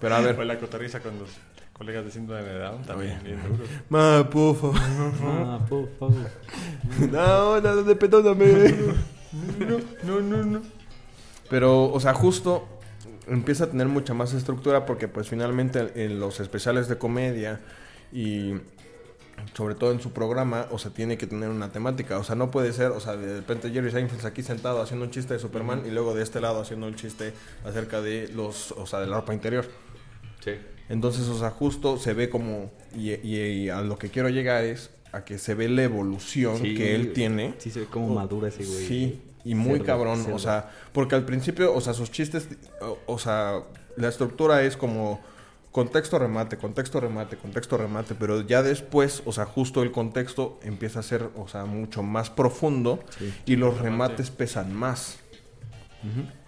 Pero 0.00 0.14
a 0.14 0.20
ver. 0.20 0.34
Fue 0.34 0.44
la 0.44 0.58
cotorriza 0.58 1.00
con 1.00 1.18
los, 1.18 1.30
colegas 1.82 2.04
de 2.04 2.10
síndrome 2.12 2.42
de 2.42 2.58
Down 2.60 2.82
también 2.82 3.18
Oye. 3.18 3.34
bien 3.34 3.42
duros. 3.42 3.68
Ma. 3.88 4.18
Ah, 4.18 4.30
por 4.30 4.56
favor. 5.98 6.30
No, 7.10 7.60
no, 7.60 7.82
no, 7.82 7.98
perdóname. 7.98 8.74
No, 10.04 10.20
no, 10.20 10.44
no. 10.44 10.62
Pero, 11.50 11.90
o 11.92 11.98
sea, 11.98 12.14
justo 12.14 12.68
empieza 13.26 13.64
a 13.64 13.66
tener 13.68 13.88
mucha 13.88 14.14
más 14.14 14.32
estructura 14.32 14.86
porque 14.86 15.08
pues 15.08 15.28
finalmente 15.28 16.04
en 16.04 16.20
los 16.20 16.38
especiales 16.38 16.86
de 16.88 16.98
comedia 16.98 17.60
y 18.12 18.54
sobre 19.54 19.74
todo 19.74 19.90
en 19.90 20.00
su 20.00 20.12
programa, 20.12 20.66
o 20.70 20.78
sea, 20.78 20.92
tiene 20.92 21.18
que 21.18 21.26
tener 21.26 21.48
una 21.48 21.72
temática. 21.72 22.18
O 22.18 22.24
sea, 22.24 22.36
no 22.36 22.52
puede 22.52 22.72
ser, 22.72 22.92
o 22.92 23.00
sea, 23.00 23.16
de 23.16 23.36
repente 23.36 23.70
Jerry 23.70 23.90
Seinfeld 23.90 24.24
aquí 24.24 24.44
sentado 24.44 24.80
haciendo 24.80 25.04
un 25.04 25.10
chiste 25.10 25.34
de 25.34 25.40
Superman 25.40 25.82
y 25.84 25.90
luego 25.90 26.14
de 26.14 26.22
este 26.22 26.40
lado 26.40 26.60
haciendo 26.60 26.86
un 26.86 26.94
chiste 26.94 27.32
acerca 27.64 28.00
de 28.00 28.28
los, 28.28 28.70
o 28.72 28.86
sea, 28.86 29.00
de 29.00 29.08
la 29.08 29.16
ropa 29.16 29.34
interior. 29.34 29.66
Sí. 30.44 30.52
Entonces, 30.88 31.28
o 31.28 31.38
sea, 31.38 31.50
justo 31.50 31.96
se 31.98 32.12
ve 32.12 32.28
como, 32.28 32.70
y, 32.96 33.12
y- 33.12 33.40
y 33.64 33.68
a 33.70 33.80
lo 33.82 33.98
que 33.98 34.08
quiero 34.10 34.28
llegar 34.28 34.64
es 34.64 34.90
a 35.12 35.24
que 35.24 35.38
se 35.38 35.54
ve 35.54 35.68
la 35.68 35.82
evolución 35.82 36.58
Sí, 36.58 36.74
que 36.74 36.94
él 36.94 37.12
tiene. 37.12 37.54
Sí, 37.58 37.70
se 37.70 37.80
ve 37.80 37.86
como 37.86 38.14
madura 38.14 38.48
ese 38.48 38.64
güey. 38.64 38.86
Sí, 38.86 39.20
y 39.44 39.54
muy 39.54 39.72
Cerdo, 39.72 39.84
cabrón, 39.86 40.22
cerdo. 40.22 40.36
o 40.36 40.38
sea, 40.38 40.70
porque 40.92 41.14
al 41.14 41.24
principio, 41.24 41.74
o 41.74 41.80
sea, 41.80 41.92
sus 41.94 42.10
chistes, 42.10 42.48
o, 42.80 42.98
o 43.06 43.18
sea, 43.18 43.60
la 43.96 44.08
estructura 44.08 44.62
es 44.62 44.76
como 44.76 45.20
contexto 45.70 46.18
remate, 46.18 46.58
contexto 46.58 47.00
remate, 47.00 47.36
contexto 47.38 47.78
remate, 47.78 48.14
pero 48.14 48.42
ya 48.42 48.62
después, 48.62 49.22
o 49.24 49.32
sea, 49.32 49.46
justo 49.46 49.82
el 49.82 49.90
contexto 49.90 50.60
empieza 50.62 51.00
a 51.00 51.02
ser, 51.02 51.30
o 51.36 51.48
sea, 51.48 51.64
mucho 51.64 52.02
más 52.02 52.28
profundo 52.28 53.00
Sí. 53.18 53.32
y 53.46 53.56
los 53.56 53.78
Remate. 53.78 53.90
remates 54.14 54.30
pesan 54.30 54.74
más. 54.74 55.18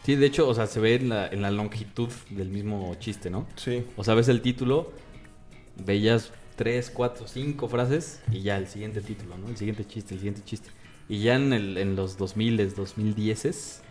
Sí, 0.05 0.17
de 0.17 0.27
hecho, 0.27 0.49
o 0.49 0.55
sea, 0.55 0.67
se 0.67 0.81
ve 0.81 0.97
en 0.97 1.09
la, 1.09 1.27
en 1.29 1.43
la 1.43 1.51
longitud 1.51 2.09
del 2.31 2.49
mismo 2.49 2.95
chiste, 2.97 3.31
¿no? 3.31 3.47
Sí. 3.57 3.85
O 3.97 4.05
sea, 4.05 4.15
ves 4.15 4.29
el 4.29 4.43
título, 4.43 4.93
veías 5.85 6.33
tres, 6.57 6.91
cuatro, 6.91 7.27
cinco 7.27 7.69
frases 7.69 8.21
y 8.31 8.41
ya 8.43 8.57
el 8.57 8.69
siguiente 8.69 9.01
título, 9.01 9.37
¿no? 9.39 9.49
El 9.49 9.57
siguiente 9.57 9.87
chiste, 9.87 10.15
el 10.15 10.21
siguiente 10.21 10.43
chiste. 10.45 10.71
Y 11.09 11.21
ya 11.21 11.37
en, 11.37 11.53
el, 11.53 11.77
en 11.79 11.97
los 11.97 12.17
2000, 12.17 12.75
2010 12.75 13.83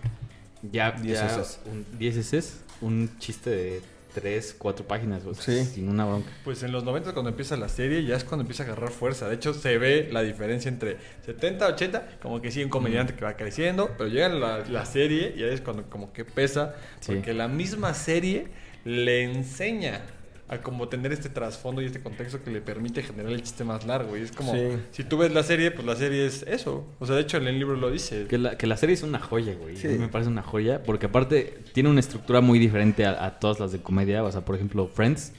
ya, 0.71 0.95
ya 0.95 1.01
Dieceses. 1.01 1.59
un, 1.65 1.85
dieceses, 1.99 2.61
un 2.81 3.09
chiste 3.19 3.49
de 3.49 3.81
tres, 4.13 4.55
cuatro 4.57 4.85
páginas, 4.87 5.25
o 5.25 5.33
sea, 5.33 5.43
Sí. 5.43 5.65
sin 5.65 5.89
una 5.89 6.05
bronca. 6.05 6.29
Pues 6.43 6.63
en 6.63 6.71
los 6.71 6.83
90 6.83 7.13
cuando 7.13 7.29
empieza 7.29 7.57
la 7.57 7.69
serie 7.69 8.03
ya 8.05 8.15
es 8.15 8.23
cuando 8.23 8.41
empieza 8.43 8.63
a 8.63 8.67
agarrar 8.67 8.91
fuerza. 8.91 9.27
De 9.27 9.35
hecho 9.35 9.53
se 9.53 9.77
ve 9.77 10.09
la 10.11 10.21
diferencia 10.21 10.69
entre 10.69 10.97
70, 11.25 11.67
80, 11.67 12.17
como 12.21 12.41
que 12.41 12.51
sí, 12.51 12.63
un 12.63 12.69
comediante 12.69 13.13
que 13.15 13.25
va 13.25 13.35
creciendo, 13.35 13.89
pero 13.97 14.09
llega 14.09 14.29
la, 14.29 14.59
la 14.59 14.85
serie 14.85 15.33
y 15.35 15.43
ahí 15.43 15.53
es 15.53 15.61
cuando 15.61 15.83
como 15.89 16.13
que 16.13 16.25
pesa, 16.25 16.75
Sí. 16.99 17.13
porque 17.13 17.33
la 17.33 17.47
misma 17.47 17.93
serie 17.93 18.47
le 18.85 19.23
enseña 19.23 20.01
a 20.49 20.59
como 20.61 20.87
tener 20.89 21.11
este 21.13 21.29
trasfondo 21.29 21.81
y 21.81 21.85
este 21.85 22.01
contexto 22.01 22.43
que 22.43 22.51
le 22.51 22.61
permite 22.61 23.01
generar 23.01 23.31
el 23.31 23.41
chiste 23.41 23.63
más 23.63 23.85
largo. 23.85 24.17
Y 24.17 24.21
es 24.21 24.31
como, 24.31 24.53
Sí. 24.53 24.77
si 24.91 25.03
tú 25.03 25.17
ves 25.17 25.33
la 25.33 25.41
serie, 25.43 25.71
pues 25.71 25.87
la 25.87 25.95
serie 25.95 26.25
es 26.25 26.43
eso. 26.43 26.85
O 26.99 27.05
sea, 27.05 27.15
de 27.15 27.21
hecho 27.21 27.37
en 27.37 27.47
el 27.47 27.57
libro 27.57 27.75
lo 27.75 27.89
dice. 27.89 28.25
Que 28.27 28.37
la, 28.37 28.57
que 28.57 28.67
la 28.67 28.77
serie 28.77 28.93
es 28.93 29.03
una 29.03 29.19
joya, 29.19 29.55
güey. 29.55 29.77
Sí. 29.77 29.87
A 29.87 29.91
mí 29.91 29.97
Me 29.97 30.09
parece 30.09 30.29
una 30.29 30.43
joya. 30.43 30.83
Porque 30.83 31.05
aparte 31.07 31.57
tiene 31.73 31.89
una 31.89 32.01
estructura 32.01 32.41
muy 32.41 32.59
diferente 32.59 33.05
a, 33.05 33.25
a 33.25 33.39
todas 33.39 33.59
las 33.59 33.71
de 33.71 33.79
comedia. 33.79 34.23
O 34.23 34.31
sea, 34.31 34.41
por 34.45 34.55
ejemplo, 34.55 34.87
Friends. 34.87 35.31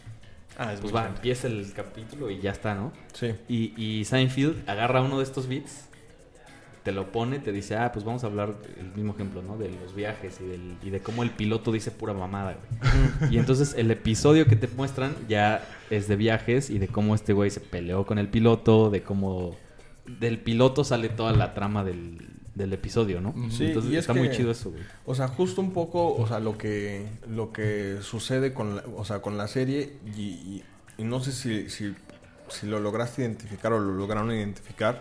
Ah, 0.57 0.73
es 0.73 0.81
Pues 0.81 0.95
va, 0.95 1.01
bueno. 1.03 1.17
empieza 1.17 1.49
el 1.49 1.73
capítulo 1.75 2.31
y 2.31 2.41
ya 2.41 2.53
está, 2.53 2.75
¿no? 2.75 2.93
Sí. 3.13 3.35
Y, 3.49 3.73
y 3.77 4.05
Seinfeld 4.05 4.69
agarra 4.71 5.03
uno 5.03 5.19
de 5.19 5.25
estos 5.25 5.49
beats, 5.49 5.89
te 6.85 6.93
lo 6.93 7.11
pone, 7.11 7.39
te 7.39 7.51
dice, 7.51 7.77
ah, 7.77 7.91
pues 7.93 8.05
vamos 8.05 8.23
a 8.25 8.27
hablar 8.27 8.55
el 8.79 8.93
mismo 8.95 9.15
ejemplo, 9.15 9.43
¿no? 9.43 9.57
De 9.57 9.71
los 9.71 9.95
viajes 9.95 10.39
y, 10.41 10.45
del, 10.47 10.77
y 10.83 10.91
de 10.91 11.01
cómo 11.01 11.23
el 11.23 11.31
piloto 11.31 11.73
dice 11.73 11.91
pura 11.91 12.13
mamada, 12.13 12.57
güey. 13.21 13.33
y 13.35 13.39
entonces 13.39 13.75
el 13.79 13.91
episodio 13.91 14.47
que 14.47 14.55
te 14.57 14.69
muestran 14.69 15.15
ya 15.29 15.67
es 15.91 16.09
de 16.09 16.17
viajes 16.17 16.69
y 16.71 16.79
de 16.79 16.89
cómo 16.89 17.15
este 17.15 17.33
güey 17.33 17.51
se 17.51 17.61
peleó 17.61 18.05
con 18.05 18.19
el 18.19 18.29
piloto, 18.29 18.91
de 18.91 19.03
cómo 19.03 19.57
del 20.21 20.39
piloto 20.39 20.85
sale 20.85 21.09
toda 21.09 21.33
la 21.33 21.55
trama 21.55 21.83
del, 21.85 22.19
del 22.55 22.73
episodio, 22.75 23.23
¿no? 23.23 23.33
Sí, 23.51 23.65
entonces 23.69 23.91
y 23.91 23.95
es 23.97 24.01
está 24.01 24.13
que- 24.13 24.19
muy 24.21 24.31
chido 24.31 24.51
eso, 24.51 24.71
güey. 24.71 24.83
O 25.07 25.15
sea, 25.15 25.29
justo 25.29 25.63
un 25.63 25.73
poco, 25.73 26.15
o 26.15 26.27
sea, 26.29 26.39
lo 26.39 26.59
que, 26.59 27.07
lo 27.31 27.51
que 27.53 27.97
sucede 28.03 28.53
con 28.53 28.77
la, 28.77 28.85
o 28.97 29.07
sea, 29.07 29.21
con 29.23 29.39
la 29.39 29.49
serie 29.49 29.95
y, 30.15 30.21
y- 30.21 30.65
y 30.99 31.05
no 31.05 31.21
sé 31.21 31.33
si, 31.33 31.71
si, 31.71 31.95
si 32.49 32.67
lo 32.67 32.79
lograste 32.79 33.23
identificar 33.23 33.73
o 33.73 33.81
lo 33.81 33.93
lograron 33.95 34.31
identificar, 34.31 35.01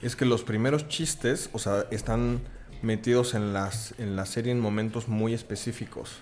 es 0.00 0.16
que 0.16 0.24
los 0.24 0.42
primeros 0.42 0.88
chistes, 0.88 1.50
o 1.52 1.58
sea, 1.58 1.86
están 1.90 2.40
metidos 2.82 3.34
en, 3.34 3.52
las, 3.52 3.94
en 3.98 4.16
la 4.16 4.26
serie 4.26 4.52
en 4.52 4.60
momentos 4.60 5.08
muy 5.08 5.34
específicos. 5.34 6.18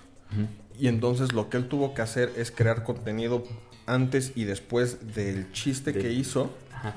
Y 0.77 0.87
entonces 0.87 1.31
lo 1.31 1.49
que 1.49 1.57
él 1.57 1.67
tuvo 1.67 1.93
que 1.93 2.01
hacer 2.01 2.33
es 2.35 2.51
crear 2.51 2.83
contenido 2.83 3.43
antes 3.85 4.33
y 4.35 4.43
después 4.43 5.13
del 5.15 5.51
chiste 5.53 5.93
que 5.93 6.11
hizo, 6.11 6.53
Ajá. 6.73 6.95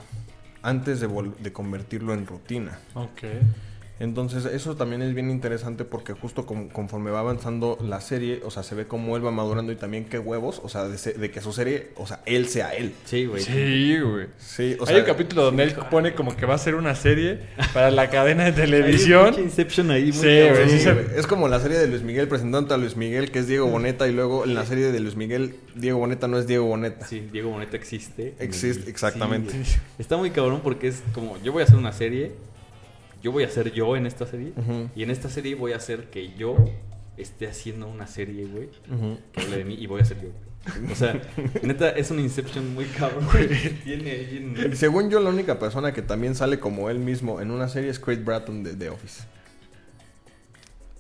antes 0.63 1.01
de, 1.01 1.09
de 1.39 1.53
convertirlo 1.53 2.13
en 2.13 2.27
rutina. 2.27 2.79
Ok. 2.95 3.23
Entonces, 4.01 4.47
eso 4.47 4.75
también 4.77 5.03
es 5.03 5.15
bien 5.15 5.31
interesante 5.31 5.85
porque 5.85 6.15
justo 6.15 6.47
con- 6.47 6.69
conforme 6.71 7.11
va 7.11 7.21
avanzando 7.21 7.79
la 7.81 8.01
serie, 8.01 8.41
o 8.45 8.51
sea, 8.51 8.63
se 8.63 8.75
ve 8.75 8.87
cómo 8.87 9.17
él 9.17 9.25
va 9.25 9.31
madurando 9.31 9.71
y 9.73 9.77
también 9.77 10.07
qué 10.07 10.19
huevos, 10.19 10.61
o 10.65 10.69
sea, 10.69 10.89
de, 10.89 10.99
se- 10.99 11.13
de 11.13 11.31
que 11.31 11.41
su 11.41 11.53
serie, 11.53 11.91
o 11.97 12.07
sea, 12.07 12.23
él 12.27 12.49
sea 12.49 12.75
él. 12.75 12.93
Sí, 13.05 13.27
güey. 13.27 13.43
Sí, 13.43 13.99
güey. 14.01 14.27
Sí, 14.39 14.77
o 14.81 14.89
Hay 14.89 14.97
un 14.97 15.05
capítulo 15.05 15.43
donde 15.45 15.63
él 15.65 15.75
pone 15.91 16.15
como 16.15 16.35
que 16.35 16.47
va 16.47 16.55
a 16.55 16.59
ser 16.59 16.75
una 16.75 16.95
serie 16.95 17.41
para 17.75 17.91
la 17.91 18.09
cadena 18.11 18.45
de 18.45 18.53
televisión. 18.65 19.27
pinche 19.27 19.43
Inception 19.43 19.91
ahí, 19.91 20.05
muy 20.05 20.13
Sí, 20.13 20.21
güey, 20.49 20.71
Sí. 20.81 20.89
Es 21.17 21.27
como 21.27 21.47
la 21.49 21.61
serie 21.61 21.79
de 21.79 21.87
Luis 21.87 22.03
Miguel 22.03 22.27
presentando 22.27 22.75
a 22.75 22.79
Luis 22.79 22.97
Miguel, 22.97 23.31
que 23.31 23.41
es 23.41 23.47
Diego 23.49 23.67
Boneta, 23.67 24.09
y 24.09 24.13
luego 24.13 24.45
en 24.45 24.55
la 24.55 24.65
serie 24.65 24.91
de 24.93 25.01
Luis 25.01 25.15
Miguel, 25.17 25.57
Diego 25.75 25.99
Boneta 25.99 26.27
no 26.27 26.39
es 26.39 26.47
Diego 26.47 26.65
Boneta. 26.65 27.07
Sí, 27.07 27.29
Diego 27.31 27.51
Boneta 27.51 27.77
existe. 27.77 28.35
Existe, 28.39 28.89
exactamente. 28.91 29.53
sí. 29.63 29.77
Está 29.99 30.17
muy 30.17 30.31
cabrón 30.31 30.61
porque 30.65 30.89
es 30.89 31.03
como, 31.13 31.37
yo 31.43 31.53
voy 31.53 31.61
a 31.61 31.65
hacer 31.65 31.77
una 31.77 31.93
serie, 31.93 32.33
yo 33.23 33.33
voy 33.33 33.45
a 33.45 33.51
ser 33.51 33.73
yo 33.73 33.97
en 33.97 34.07
esta 34.07 34.27
serie, 34.27 34.53
y 34.97 35.03
en 35.03 35.11
esta 35.11 35.29
serie 35.29 35.55
voy 35.55 35.73
a 35.73 35.77
hacer 35.77 36.11
que 36.11 36.33
yo 36.35 36.57
esté 37.17 37.47
haciendo 37.49 37.87
una 37.89 38.07
serie, 38.07 38.47
güey, 38.47 38.69
Ujú. 38.91 39.19
que 39.33 39.41
hable 39.43 39.57
de 39.59 39.65
mí 39.65 39.75
y 39.75 39.87
voy 39.87 40.01
a 40.01 40.05
ser 40.05 40.19
yo. 40.23 40.29
güey. 40.31 40.93
O 40.93 40.95
sea, 40.95 41.21
neta, 41.63 41.91
es 41.91 42.11
un 42.11 42.21
Inception 42.21 42.75
muy 42.75 42.85
cabrón, 42.87 43.27
güey. 43.33 43.49
que 43.49 43.71
Tiene 43.85 44.11
ahí 44.11 44.55
en- 44.57 44.77
Según 44.77 45.11
yo, 45.11 45.21
la 45.21 45.31
única 45.31 45.59
persona 45.59 45.93
que 45.93 46.03
también 46.03 46.35
sale 46.35 46.59
como 46.61 46.91
él 46.91 46.99
mismo 46.99 47.41
en 47.41 47.51
una 47.51 47.69
serie 47.69 47.91
es 47.91 47.99
Craig 47.99 48.19
Bratton 48.25 48.63
de 48.63 48.75
The 48.75 48.91
Office. 48.91 49.23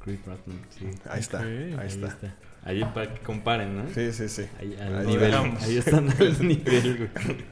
Chris 0.02 0.18
Bratton, 0.24 0.59
sí. 0.70 0.87
Ahí 1.11 1.20
está, 1.20 1.38
Ok, 1.40 1.44
ahí 1.44 1.76
Ahí 1.78 1.87
está. 1.88 2.06
está. 2.09 2.35
Ahí 2.64 2.80
para 2.94 3.12
que 3.14 3.20
comparen, 3.20 3.76
¿no? 3.76 3.85
Sí, 3.94 4.12
sí, 4.12 4.28
sí. 4.30 4.44
Ahí, 4.59 4.76
al 4.80 4.98
Ahí 5.00 5.06
nivel. 5.06 5.35
Ahí 5.35 5.76
están 5.76 6.09
al 6.09 6.46
nivel, 6.48 6.96
güey. 6.96 7.11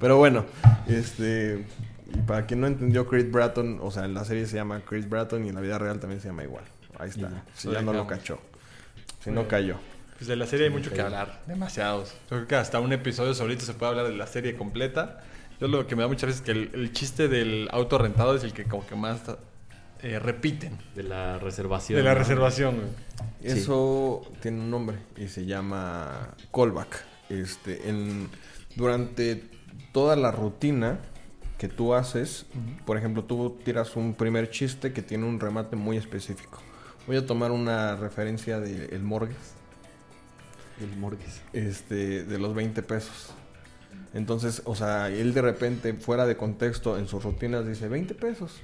Pero 0.00 0.16
bueno, 0.18 0.46
este. 0.88 1.64
y 2.12 2.18
para 2.18 2.46
quien 2.46 2.60
no 2.60 2.66
entendió, 2.66 3.06
Chris 3.06 3.30
Bratton, 3.30 3.78
o 3.82 3.90
sea, 3.90 4.04
en 4.04 4.14
la 4.14 4.24
serie 4.24 4.46
se 4.46 4.56
llama 4.56 4.80
Chris 4.86 5.08
Bratton 5.08 5.44
y 5.44 5.48
en 5.48 5.54
la 5.54 5.60
vida 5.60 5.78
real 5.78 6.00
también 6.00 6.20
se 6.20 6.28
llama 6.28 6.44
igual. 6.44 6.64
Ahí 6.98 7.10
está. 7.10 7.44
Si 7.54 7.70
ya 7.70 7.82
no 7.82 7.92
lo 7.92 8.06
cachó. 8.06 8.38
Si 9.22 9.30
no 9.30 9.40
bien. 9.40 9.48
cayó. 9.48 9.76
Pues 10.16 10.28
de 10.28 10.36
la 10.36 10.46
serie 10.46 10.66
hay 10.66 10.72
mucho 10.72 10.90
que 10.90 11.00
hablar, 11.00 11.42
demasiados. 11.46 12.12
Yo 12.30 12.36
creo 12.36 12.46
que 12.46 12.56
hasta 12.56 12.80
un 12.80 12.92
episodio 12.92 13.34
solito 13.34 13.64
se 13.66 13.74
puede 13.74 13.90
hablar 13.90 14.06
de 14.06 14.16
la 14.16 14.26
serie 14.26 14.56
completa. 14.56 15.22
Yo 15.60 15.68
lo 15.68 15.86
que 15.86 15.94
me 15.94 16.02
da 16.02 16.08
muchas 16.08 16.28
veces 16.28 16.40
es 16.40 16.44
que 16.44 16.52
el, 16.52 16.70
el 16.74 16.92
chiste 16.92 17.28
del 17.28 17.68
auto 17.70 17.98
rentado 17.98 18.34
es 18.34 18.44
el 18.44 18.52
que 18.52 18.64
como 18.64 18.86
que 18.86 18.94
más 18.94 19.20
eh, 20.02 20.18
repiten. 20.18 20.78
De 20.94 21.02
la 21.02 21.38
reservación. 21.38 21.96
De 21.98 22.02
la 22.02 22.12
¿no? 22.12 22.18
reservación, 22.18 22.76
güey. 22.76 22.88
Sí. 23.42 23.60
Eso 23.60 24.22
tiene 24.40 24.60
un 24.60 24.70
nombre 24.70 24.98
y 25.16 25.28
se 25.28 25.46
llama 25.46 26.34
callback. 26.52 27.04
Este, 27.28 27.88
en, 27.88 28.28
durante 28.76 29.44
toda 29.92 30.16
la 30.16 30.30
rutina 30.30 31.00
que 31.58 31.68
tú 31.68 31.94
haces, 31.94 32.46
por 32.84 32.98
ejemplo, 32.98 33.24
tú 33.24 33.56
tiras 33.64 33.96
un 33.96 34.14
primer 34.14 34.50
chiste 34.50 34.92
que 34.92 35.02
tiene 35.02 35.24
un 35.24 35.40
remate 35.40 35.76
muy 35.76 35.96
específico. 35.96 36.60
Voy 37.06 37.16
a 37.16 37.26
tomar 37.26 37.50
una 37.50 37.96
referencia 37.96 38.60
de 38.60 38.86
El 38.86 39.02
Morgues. 39.02 39.54
El 40.80 40.96
Morgues. 40.98 41.40
este, 41.52 42.24
de 42.24 42.38
los 42.38 42.54
20 42.54 42.82
pesos. 42.82 43.32
Entonces, 44.12 44.62
o 44.64 44.74
sea, 44.74 45.08
él 45.08 45.32
de 45.32 45.42
repente, 45.42 45.94
fuera 45.94 46.26
de 46.26 46.36
contexto, 46.36 46.98
en 46.98 47.06
sus 47.06 47.22
rutinas 47.22 47.66
dice 47.66 47.88
20 47.88 48.14
pesos. 48.14 48.60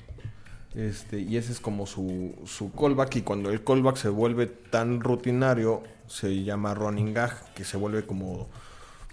Este, 0.75 1.20
y 1.20 1.37
ese 1.37 1.53
es 1.53 1.61
como 1.61 1.87
su, 1.87 2.35
su 2.44 2.72
callback. 2.72 3.16
Y 3.16 3.22
cuando 3.22 3.51
el 3.51 3.62
callback 3.62 3.96
se 3.96 4.09
vuelve 4.09 4.46
tan 4.46 5.01
rutinario, 5.01 5.83
se 6.07 6.42
llama 6.42 6.75
running 6.75 7.14
gag, 7.14 7.53
que 7.55 7.64
se 7.64 7.77
vuelve 7.77 8.05
como 8.05 8.48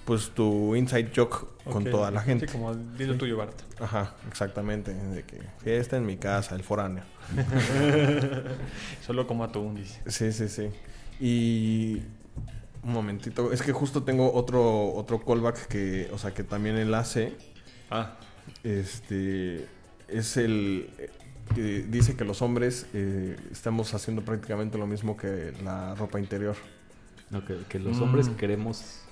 pues 0.10 0.32
tu 0.32 0.76
inside 0.76 1.12
joke 1.16 1.46
con 1.66 1.84
toda 1.86 2.10
la 2.10 2.22
gente. 2.22 2.48
Sí, 2.48 2.52
como 2.52 2.74
dilo 2.74 3.16
tuyo, 3.16 3.38
Bart. 3.38 3.54
Ajá, 3.80 4.16
exactamente. 4.28 4.92
De 4.92 5.24
que 5.24 5.40
fiesta 5.64 5.98
en 5.98 6.06
mi 6.08 6.18
casa, 6.18 6.56
el 6.56 6.64
foráneo. 6.64 7.04
Solo 9.06 9.28
como 9.28 9.44
atún, 9.44 9.76
dice. 9.76 10.02
Sí, 10.08 10.32
sí, 10.32 10.48
sí. 10.50 10.70
Y 11.20 12.02
un 12.84 12.94
momentito, 12.94 13.52
es 13.52 13.62
que 13.62 13.72
justo 13.72 14.04
tengo 14.04 14.34
otro 14.34 14.94
otro 14.94 15.20
callback 15.24 15.68
que, 15.68 16.10
o 16.12 16.18
sea, 16.18 16.34
que 16.34 16.44
también 16.44 16.76
él 16.78 16.94
hace. 16.96 17.36
Ah, 17.92 18.16
Este 18.64 19.68
es 20.08 20.38
el 20.38 20.90
eh, 20.98 21.10
que 21.54 21.84
dice 21.88 22.16
que 22.16 22.24
los 22.26 22.42
hombres 22.42 22.88
eh, 22.94 23.36
estamos 23.52 23.94
haciendo 23.94 24.24
prácticamente 24.24 24.78
lo 24.80 24.88
mismo 24.88 25.16
que 25.18 25.54
la 25.64 25.94
ropa 25.96 26.20
interior. 26.20 26.56
No, 27.30 27.46
que, 27.46 27.58
que 27.70 27.78
los 27.80 27.98
Mm. 28.00 28.04
hombres 28.04 28.30
queremos 28.30 29.04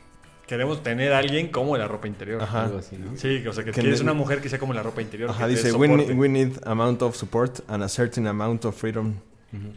Queremos 0.47 0.81
tener 0.81 1.11
a 1.13 1.17
alguien 1.19 1.49
como 1.49 1.75
la 1.77 1.87
ropa 1.87 2.07
interior. 2.07 2.41
Ajá. 2.41 2.63
algo 2.65 2.77
así, 2.77 2.95
¿no? 2.97 3.17
Sí, 3.17 3.45
o 3.45 3.51
sea, 3.53 3.63
que, 3.65 3.71
quieres 3.71 3.99
una 4.01 4.13
mujer 4.13 4.39
que 4.41 4.47
sea 4.49 4.57
como 4.59 4.73
la 4.73 4.81
ropa 4.81 5.01
interior. 5.01 5.29
Ajá, 5.29 5.45
que 5.45 5.51
dice, 5.51 5.73
we, 5.73 5.87
soporte". 5.87 6.13
ne- 6.13 6.19
we 6.19 6.29
need 6.29 6.53
amount 6.65 7.01
of 7.01 7.15
support 7.17 7.59
and 7.67 7.83
a 7.83 7.89
certain 7.89 8.25
amount 8.27 8.63
of 8.65 8.75
freedom. 8.79 9.15
Ujú. 9.53 9.71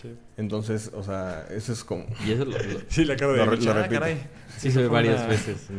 Sí. 0.00 0.14
Entonces, 0.36 0.90
o 0.94 1.02
sea, 1.02 1.46
eso 1.50 1.72
es 1.72 1.82
como... 1.84 2.04
Y 2.26 2.32
eso 2.32 2.44
lo, 2.44 2.52
lo- 2.52 2.80
Sí, 2.88 3.04
la 3.04 3.16
cara 3.16 3.32
de 3.32 3.38
Lo 3.38 3.44
lo 3.46 3.50
ah, 3.52 3.74
repito. 3.74 4.00
caray. 4.00 4.18
sí 4.58 4.70
se 4.70 4.80
ve 4.82 4.88
varias 4.88 5.20
una- 5.20 5.28
veces. 5.28 5.64
sí. 5.68 5.74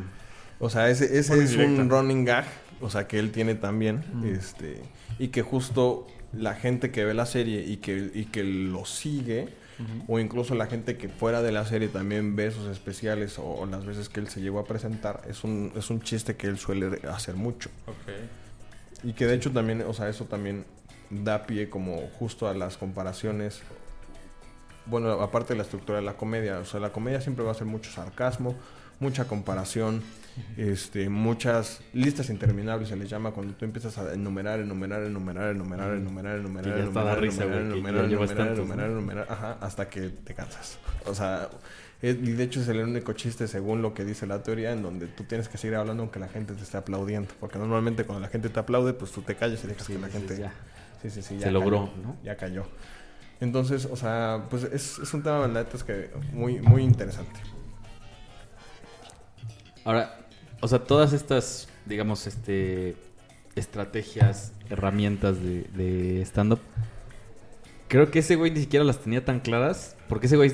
O 0.59 0.69
sea, 0.69 0.89
ese, 0.89 1.05
ese 1.17 1.41
es 1.43 1.51
directa. 1.51 1.81
un 1.81 1.89
running 1.89 2.23
gag, 2.25 2.45
o 2.81 2.89
sea, 2.89 3.07
que 3.07 3.17
él 3.19 3.31
tiene 3.31 3.55
también, 3.55 4.03
Mm. 4.13 4.25
este, 4.27 4.81
y 5.17 5.29
que 5.29 5.41
justo 5.41 6.07
la 6.33 6.53
gente 6.53 6.91
que 6.91 7.03
ve 7.03 7.13
la 7.15 7.25
serie 7.25 7.63
y 7.65 7.77
que, 7.77 8.11
y 8.13 8.25
que 8.25 8.43
lo 8.43 8.85
sigue, 8.85 9.49
O 10.07 10.19
incluso 10.19 10.55
la 10.55 10.67
gente 10.67 10.97
que 10.97 11.09
fuera 11.09 11.41
de 11.41 11.51
la 11.51 11.65
serie 11.65 11.87
también 11.87 12.35
ve 12.35 12.51
sus 12.51 12.67
especiales 12.67 13.39
o, 13.39 13.45
o 13.45 13.65
las 13.65 13.85
veces 13.85 14.09
que 14.09 14.19
él 14.19 14.27
se 14.27 14.41
llegó 14.41 14.59
a 14.59 14.65
presentar, 14.65 15.21
es 15.27 15.43
un, 15.43 15.71
es 15.75 15.89
un 15.89 16.01
chiste 16.01 16.35
que 16.35 16.47
él 16.47 16.57
suele 16.57 16.99
hacer 17.09 17.35
mucho. 17.35 17.69
Ok. 17.87 18.13
Y 19.03 19.13
que 19.13 19.25
de 19.25 19.35
hecho 19.35 19.51
también, 19.51 19.83
o 19.87 19.93
sea, 19.93 20.09
eso 20.09 20.25
también 20.25 20.65
da 21.09 21.45
pie 21.45 21.69
como 21.69 22.07
justo 22.19 22.47
a 22.47 22.53
las 22.53 22.77
comparaciones. 22.77 23.61
Bueno, 24.85 25.11
aparte 25.21 25.53
de 25.53 25.57
la 25.57 25.63
estructura 25.63 25.99
de 25.99 26.05
la 26.05 26.13
comedia, 26.13 26.59
o 26.59 26.65
sea, 26.65 26.79
la 26.79 26.91
comedia 26.91 27.21
siempre 27.21 27.43
va 27.43 27.51
a 27.51 27.55
ser 27.55 27.67
mucho 27.67 27.91
sarcasmo, 27.91 28.55
mucha 28.99 29.25
comparación, 29.25 30.01
este, 30.57 31.09
muchas 31.09 31.81
listas 31.93 32.29
interminables 32.29 32.89
se 32.89 32.95
les 32.95 33.09
llama 33.09 33.31
cuando 33.31 33.53
tú 33.53 33.65
empiezas 33.65 33.97
a 33.97 34.13
enumerar, 34.13 34.59
enumerar, 34.59 35.03
enumerar, 35.03 35.51
enumerar, 35.51 35.91
enumerar, 35.91 36.37
enumerar, 36.37 36.37
enumerar, 36.37 36.77
enumerar, 36.77 37.21
enumerar, 37.21 38.05
enumerar, 38.05 38.47
enumerar, 38.51 38.89
enumerar, 38.89 39.27
ajá, 39.29 39.57
hasta 39.61 39.89
que 39.89 40.09
te 40.09 40.33
cansas. 40.33 40.77
O 41.05 41.13
sea, 41.13 41.49
y 42.01 42.13
de 42.13 42.43
hecho 42.43 42.61
es 42.61 42.67
el 42.67 42.79
único 42.79 43.13
chiste 43.13 43.47
según 43.47 43.81
lo 43.81 43.93
que 43.93 44.03
dice 44.03 44.25
la 44.25 44.41
teoría 44.41 44.71
en 44.71 44.81
donde 44.81 45.07
tú 45.07 45.23
tienes 45.23 45.49
que 45.49 45.57
seguir 45.57 45.75
hablando 45.75 46.01
aunque 46.01 46.19
la 46.19 46.29
gente 46.29 46.53
te 46.53 46.63
esté 46.63 46.77
aplaudiendo. 46.77 47.33
Porque 47.39 47.59
normalmente 47.59 48.05
cuando 48.05 48.21
la 48.21 48.29
gente 48.29 48.49
te 48.49 48.59
aplaude, 48.59 48.93
pues 48.93 49.11
tú 49.11 49.21
te 49.21 49.35
calles 49.35 49.63
y 49.63 49.67
dejas 49.67 49.87
que 49.87 49.99
la 49.99 50.09
gente... 50.09 50.35
Sí, 51.01 51.09
sí, 51.09 51.21
sí. 51.21 51.39
Se 51.39 51.51
logró, 51.51 51.85
cayó, 51.85 52.03
¿no? 52.03 52.17
Ya 52.23 52.37
cayó. 52.37 52.65
Entonces, 53.39 53.85
o 53.85 53.95
sea, 53.95 54.45
pues 54.49 54.63
es, 54.63 54.99
es 54.99 55.13
un 55.13 55.23
tema, 55.23 55.47
la 55.47 55.61
es 55.61 55.83
que 55.83 56.11
muy, 56.31 56.59
muy 56.61 56.83
interesante. 56.83 57.39
Ahora, 59.83 60.20
o 60.61 60.67
sea, 60.67 60.79
todas 60.79 61.13
estas, 61.13 61.67
digamos, 61.85 62.27
este 62.27 62.95
estrategias, 63.55 64.53
herramientas 64.69 65.41
de, 65.41 65.63
de 65.75 66.21
stand-up, 66.21 66.59
creo 67.89 68.09
que 68.09 68.19
ese 68.19 68.35
güey 68.37 68.51
ni 68.51 68.61
siquiera 68.61 68.85
las 68.85 68.99
tenía 68.99 69.25
tan 69.25 69.41
claras, 69.41 69.97
porque 70.07 70.27
ese 70.27 70.37
güey, 70.37 70.51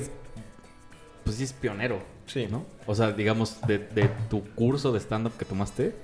pues 1.24 1.36
sí 1.36 1.44
es 1.44 1.52
pionero, 1.52 2.02
Sí. 2.26 2.46
¿no? 2.50 2.66
O 2.86 2.94
sea, 2.94 3.12
digamos, 3.12 3.58
de, 3.66 3.78
de 3.78 4.10
tu 4.28 4.44
curso 4.54 4.92
de 4.92 5.00
stand-up 5.00 5.32
que 5.38 5.44
tomaste, 5.44 5.94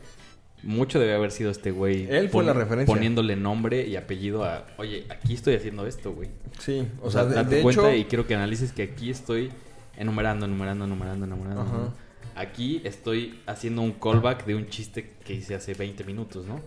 mucho 0.63 0.99
debe 0.99 1.15
haber 1.15 1.31
sido 1.31 1.51
este 1.51 1.71
güey. 1.71 2.07
Él 2.11 2.31
fue 2.31 2.45
la 2.45 2.55
referencia. 2.55 2.93
Poniéndole 2.93 3.37
nombre 3.37 3.87
y 3.87 3.97
apellido 3.97 4.45
a, 4.45 4.65
oye, 4.79 5.05
aquí 5.11 5.35
estoy 5.35 5.55
haciendo 5.57 5.87
esto, 5.87 6.13
güey. 6.13 6.31
Sí, 6.59 6.89
O, 7.03 7.11
sea, 7.11 7.27
de, 7.27 7.35
date 7.35 7.57
de 7.57 7.63
cuenta 7.63 7.91
hecho... 7.91 7.99
y 8.01 8.05
quiero 8.07 8.27
que 8.27 8.35
analices 8.35 8.73
que 8.73 8.85
aquí 8.85 9.11
estoy 9.11 9.51
enumerando, 9.99 10.47
enumerando, 10.47 10.87
enumerando, 10.87 11.27
enumerando. 11.27 11.63
Ajá. 11.63 11.73
¿no? 11.73 12.04
Aquí 12.37 12.81
estoy 12.85 13.41
haciendo 13.47 13.83
un 13.83 13.93
callback 13.93 14.45
de 14.45 14.55
un 14.57 14.69
chiste 14.69 15.13
que 15.25 15.35
hice 15.35 15.55
hace 15.55 15.75
20 15.75 16.05
minutos, 16.05 16.47
¿no? 16.47 16.61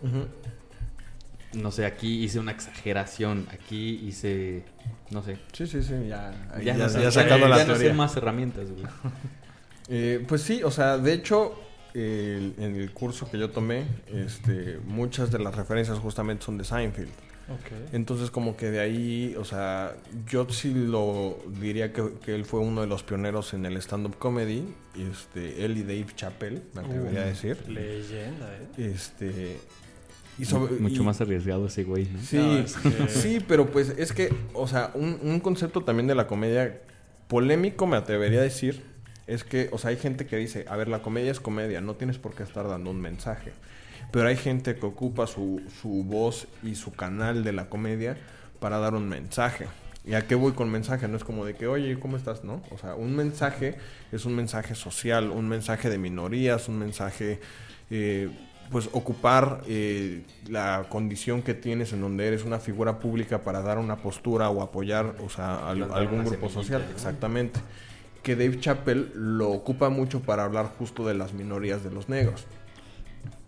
No 1.54 1.72
sé, 1.72 1.86
aquí 1.86 2.24
hice 2.24 2.40
una 2.40 2.52
exageración, 2.52 3.48
aquí 3.52 4.02
hice, 4.06 4.64
no 5.12 5.24
sé. 5.24 5.38
Sí, 5.54 5.66
sí, 5.66 5.82
sí, 5.82 5.94
ya, 6.08 6.32
ya, 6.64 6.76
no 6.76 6.90
sé, 6.90 7.02
ya 7.02 7.12
sacando 7.12 7.48
la 7.48 7.58
ya 7.58 7.66
no 7.66 7.74
sé 7.74 7.80
teoría. 7.80 7.94
más 7.94 8.16
herramientas, 8.18 8.72
güey. 8.72 8.84
Eh, 9.90 10.26
pues 10.28 10.42
sí, 10.42 10.64
o 10.64 10.70
sea, 10.72 10.98
de 10.98 11.14
hecho, 11.14 11.56
el- 11.94 12.54
en 12.58 12.76
el 12.76 12.92
curso 12.92 13.32
que 13.32 13.40
yo 13.40 13.52
tomé, 13.52 13.86
este, 14.14 14.80
muchas 14.84 15.32
de 15.32 15.40
las 15.40 15.56
referencias 15.56 15.98
justamente 16.00 16.44
son 16.44 16.58
de 16.58 16.66
Seinfeld. 16.66 17.08
Entonces, 17.94 18.30
como 18.30 18.58
que 18.58 18.70
de 18.72 18.80
ahí, 18.80 19.36
o 19.40 19.46
sea, 19.46 19.96
yo 20.30 20.48
sí 20.50 20.74
lo 20.74 21.38
diría 21.62 21.94
que, 21.94 22.14
que 22.24 22.36
él 22.36 22.44
fue 22.46 22.60
uno 22.60 22.82
de 22.82 22.88
los 22.88 23.04
pioneros 23.04 23.54
en 23.54 23.66
el 23.66 23.78
stand-up 23.78 24.18
comedy. 24.18 24.64
Este, 24.98 25.64
él 25.64 25.78
y 25.78 25.84
Dave 25.84 26.08
Chappelle, 26.16 26.62
me 26.74 26.82
atrevería 26.82 27.22
a 27.22 27.26
decir. 27.26 27.58
Leyenda, 27.68 28.54
¿eh? 28.78 28.92
Este. 28.94 29.58
Y 30.40 30.46
sobre, 30.46 30.76
Mucho 30.76 31.02
y- 31.02 31.06
más 31.06 31.20
arriesgado 31.22 31.66
ese 31.68 31.84
güey, 31.84 32.06
¿no? 32.06 32.20
Sí, 32.22 32.38
No, 32.38 32.58
es 32.60 32.76
que- 32.76 33.08
sí, 33.10 33.40
pero 33.48 33.72
pues 33.72 33.90
es 33.98 34.12
que, 34.12 34.34
o 34.54 34.68
sea, 34.68 34.92
un, 34.94 35.18
un 35.24 35.40
concepto 35.40 35.82
también 35.82 36.06
de 36.08 36.16
la 36.16 36.28
comedia 36.28 36.82
polémico, 37.28 37.88
me 37.88 37.98
atrevería 37.98 38.40
a 38.40 38.44
decir, 38.44 38.84
es 39.26 39.44
que, 39.44 39.70
o 39.72 39.78
sea, 39.78 39.90
hay 39.90 39.98
gente 39.98 40.26
que 40.28 40.36
dice, 40.38 40.66
a 40.70 40.76
ver, 40.76 40.90
la 40.90 41.02
comedia 41.02 41.32
es 41.32 41.40
comedia, 41.40 41.82
no 41.82 41.96
tienes 41.96 42.18
por 42.20 42.36
qué 42.36 42.44
estar 42.44 42.68
dando 42.68 42.92
un 42.92 43.02
mensaje. 43.02 43.52
Pero 44.12 44.28
hay 44.28 44.38
gente 44.38 44.76
que 44.76 44.86
ocupa 44.86 45.28
su, 45.28 45.62
su 45.82 46.04
voz 46.04 46.48
y 46.64 46.76
su 46.76 46.94
canal 46.94 47.44
de 47.44 47.54
la 47.54 47.70
comedia 47.70 48.18
para 48.60 48.80
dar 48.80 48.94
un 48.94 49.08
mensaje. 49.10 49.68
¿Y 50.08 50.14
a 50.14 50.26
qué 50.26 50.36
voy 50.36 50.54
con 50.54 50.72
mensaje? 50.72 51.08
No 51.10 51.18
es 51.18 51.26
como 51.26 51.44
de 51.44 51.54
que, 51.54 51.68
oye, 51.68 52.00
¿cómo 52.00 52.16
estás? 52.16 52.46
¿No? 52.46 52.62
O 52.72 52.78
sea, 52.78 52.96
un 52.96 53.14
mensaje 53.14 53.76
es 54.14 54.24
un 54.26 54.36
mensaje 54.36 54.74
social, 54.74 55.30
un 55.32 55.50
mensaje 55.50 55.90
de 55.90 55.98
minorías, 55.98 56.70
un 56.70 56.80
mensaje, 56.80 57.42
eh, 57.90 58.30
pues, 58.72 58.90
ocupar 58.94 59.64
eh, 59.68 60.24
la 60.48 60.86
condición 60.88 61.42
que 61.42 61.54
tienes 61.54 61.92
en 61.92 62.00
donde 62.00 62.26
eres 62.26 62.46
una 62.46 62.60
figura 62.60 63.00
pública 63.00 63.42
para 63.42 63.62
dar 63.62 63.80
una 63.80 63.98
postura 63.98 64.50
o 64.50 64.62
apoyar, 64.62 65.14
o 65.26 65.30
sea, 65.30 65.72
Plantar 65.74 65.98
algún 65.98 66.24
grupo 66.24 66.48
social. 66.50 66.84
¿no? 66.86 66.92
Exactamente. 66.94 67.60
Que 68.24 68.38
Dave 68.38 68.62
Chappelle 68.62 69.10
lo 69.14 69.52
ocupa 69.52 69.90
mucho 69.90 70.22
para 70.22 70.46
hablar 70.46 70.72
justo 70.80 71.06
de 71.06 71.16
las 71.16 71.34
minorías 71.34 71.84
de 71.84 71.92
los 71.92 72.08
negros. 72.08 72.46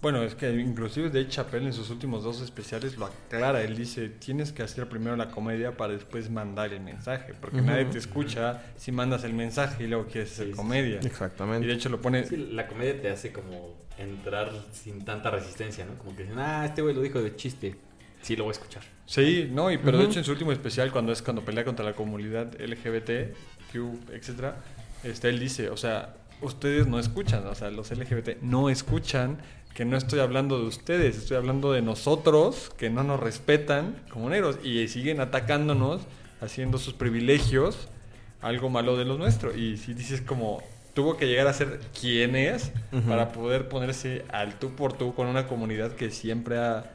Bueno, 0.01 0.23
es 0.23 0.33
que 0.33 0.49
inclusive 0.51 1.09
Dave 1.09 1.27
Chappelle 1.27 1.65
en 1.65 1.73
sus 1.73 1.89
últimos 1.89 2.23
dos 2.23 2.41
especiales 2.41 2.97
lo 2.97 3.07
aclara. 3.07 3.61
Él 3.63 3.75
dice, 3.75 4.07
tienes 4.07 4.53
que 4.53 4.63
hacer 4.63 4.87
primero 4.87 5.17
la 5.17 5.29
comedia 5.29 5.75
para 5.75 5.91
después 5.91 6.29
mandar 6.29 6.71
el 6.71 6.79
mensaje. 6.79 7.33
Porque 7.39 7.61
nadie 7.61 7.85
te 7.85 7.97
escucha 7.97 8.63
si 8.77 8.93
mandas 8.93 9.25
el 9.25 9.33
mensaje 9.33 9.83
y 9.83 9.87
luego 9.87 10.05
quieres 10.05 10.31
hacer 10.31 10.45
Sí, 10.47 10.51
sí, 10.53 10.57
comedia. 10.57 10.99
Y 11.01 11.05
Exactamente. 11.05 11.67
de 11.67 11.73
hecho 11.73 11.89
lo 11.89 12.01
pone... 12.01 12.25
Sí, 12.25 12.37
la 12.37 12.65
comedia 12.67 13.01
te 13.01 13.09
hace 13.09 13.33
como 13.33 13.75
entrar 13.97 14.51
sin 14.71 15.03
tanta 15.03 15.31
resistencia, 15.31 15.85
¿no? 15.85 15.95
Como 15.95 16.15
que 16.15 16.23
dicen, 16.23 16.39
ah, 16.39 16.65
este 16.65 16.81
güey 16.81 16.95
lo 16.95 17.01
dijo 17.01 17.21
de 17.21 17.35
chiste. 17.35 17.75
Sí, 18.21 18.37
lo 18.37 18.45
voy 18.45 18.51
a 18.51 18.53
escuchar. 18.53 18.83
Sí, 19.05 19.49
no, 19.51 19.69
y 19.69 19.77
pero 19.77 19.97
de 19.97 20.05
hecho 20.05 20.19
en 20.19 20.25
su 20.25 20.31
último 20.31 20.53
especial, 20.53 20.91
cuando 20.91 21.11
es 21.11 21.21
cuando 21.21 21.43
pelea 21.43 21.65
contra 21.65 21.83
la 21.83 21.93
comunidad 21.93 22.53
LGBT, 22.59 23.35
Q, 23.73 23.99
etcétera, 24.13 24.57
este, 25.03 25.29
él 25.29 25.39
dice, 25.39 25.69
o 25.69 25.77
sea, 25.77 26.15
ustedes 26.41 26.87
no 26.87 26.99
escuchan, 26.99 27.45
o 27.47 27.55
sea, 27.55 27.69
los 27.69 27.91
LGBT 27.91 28.41
no 28.41 28.69
escuchan 28.69 29.39
que 29.73 29.85
no 29.85 29.97
estoy 29.97 30.19
hablando 30.19 30.59
de 30.59 30.67
ustedes, 30.67 31.17
estoy 31.17 31.37
hablando 31.37 31.71
de 31.71 31.81
nosotros, 31.81 32.71
que 32.77 32.89
no 32.89 33.03
nos 33.03 33.19
respetan 33.19 33.95
como 34.09 34.29
negros 34.29 34.59
y 34.63 34.87
siguen 34.87 35.21
atacándonos, 35.21 36.01
haciendo 36.41 36.77
sus 36.77 36.93
privilegios 36.93 37.87
algo 38.41 38.69
malo 38.69 38.97
de 38.97 39.05
lo 39.05 39.17
nuestro. 39.17 39.55
Y 39.55 39.77
si 39.77 39.93
dices 39.93 40.21
como, 40.21 40.61
tuvo 40.93 41.17
que 41.17 41.27
llegar 41.27 41.47
a 41.47 41.53
ser 41.53 41.79
quien 41.99 42.35
es 42.35 42.71
para 43.07 43.31
poder 43.31 43.69
ponerse 43.69 44.25
al 44.31 44.57
tú 44.59 44.75
por 44.75 44.93
tú 44.93 45.13
con 45.13 45.27
una 45.27 45.47
comunidad 45.47 45.93
que 45.93 46.11
siempre 46.11 46.57
ha 46.57 46.91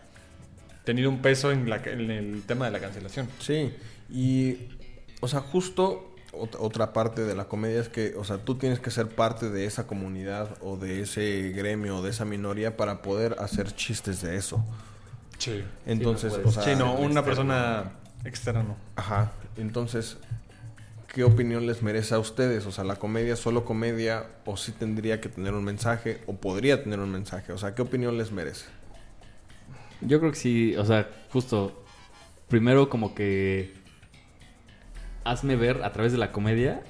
tenido 0.84 1.08
un 1.08 1.22
peso 1.22 1.50
en, 1.50 1.68
la, 1.68 1.76
en 1.76 2.10
el 2.10 2.42
tema 2.42 2.66
de 2.66 2.70
la 2.70 2.80
cancelación. 2.80 3.28
Sí, 3.38 3.72
y, 4.10 4.58
o 5.20 5.28
sea, 5.28 5.40
justo 5.40 6.13
otra 6.58 6.92
parte 6.92 7.22
de 7.24 7.34
la 7.34 7.44
comedia 7.46 7.80
es 7.80 7.88
que, 7.88 8.14
o 8.16 8.24
sea, 8.24 8.38
tú 8.38 8.56
tienes 8.56 8.80
que 8.80 8.90
ser 8.90 9.08
parte 9.14 9.50
de 9.50 9.66
esa 9.66 9.86
comunidad 9.86 10.56
o 10.60 10.76
de 10.76 11.02
ese 11.02 11.52
gremio 11.54 11.98
o 11.98 12.02
de 12.02 12.10
esa 12.10 12.24
minoría 12.24 12.76
para 12.76 13.02
poder 13.02 13.36
hacer 13.38 13.72
chistes 13.74 14.22
de 14.22 14.36
eso. 14.36 14.64
Sí. 15.38 15.64
Entonces, 15.86 16.32
Sí, 16.32 16.40
no 16.42 16.48
o 16.48 16.52
sea, 16.52 16.62
sí, 16.62 16.76
no, 16.76 16.94
un 16.94 17.10
una 17.10 17.20
externo. 17.20 17.24
persona 17.24 17.92
externa 18.24 18.62
no. 18.62 18.76
Ajá, 18.96 19.32
entonces, 19.56 20.18
¿qué 21.08 21.24
opinión 21.24 21.66
les 21.66 21.82
merece 21.82 22.14
a 22.14 22.18
ustedes? 22.18 22.66
O 22.66 22.72
sea, 22.72 22.84
¿la 22.84 22.96
comedia 22.96 23.34
es 23.34 23.40
solo 23.40 23.64
comedia 23.64 24.26
o 24.44 24.56
sí 24.56 24.72
tendría 24.72 25.20
que 25.20 25.28
tener 25.28 25.54
un 25.54 25.64
mensaje 25.64 26.22
o 26.26 26.36
podría 26.36 26.82
tener 26.82 27.00
un 27.00 27.10
mensaje? 27.12 27.52
O 27.52 27.58
sea, 27.58 27.74
¿qué 27.74 27.82
opinión 27.82 28.16
les 28.18 28.32
merece? 28.32 28.66
Yo 30.00 30.18
creo 30.20 30.32
que 30.32 30.38
sí, 30.38 30.76
o 30.76 30.84
sea, 30.84 31.08
justo, 31.30 31.84
primero 32.48 32.88
como 32.90 33.14
que 33.14 33.72
hazme 35.24 35.56
ver 35.56 35.82
a 35.82 35.92
través 35.92 36.12
de 36.12 36.18
la 36.18 36.32
comedia 36.32 36.82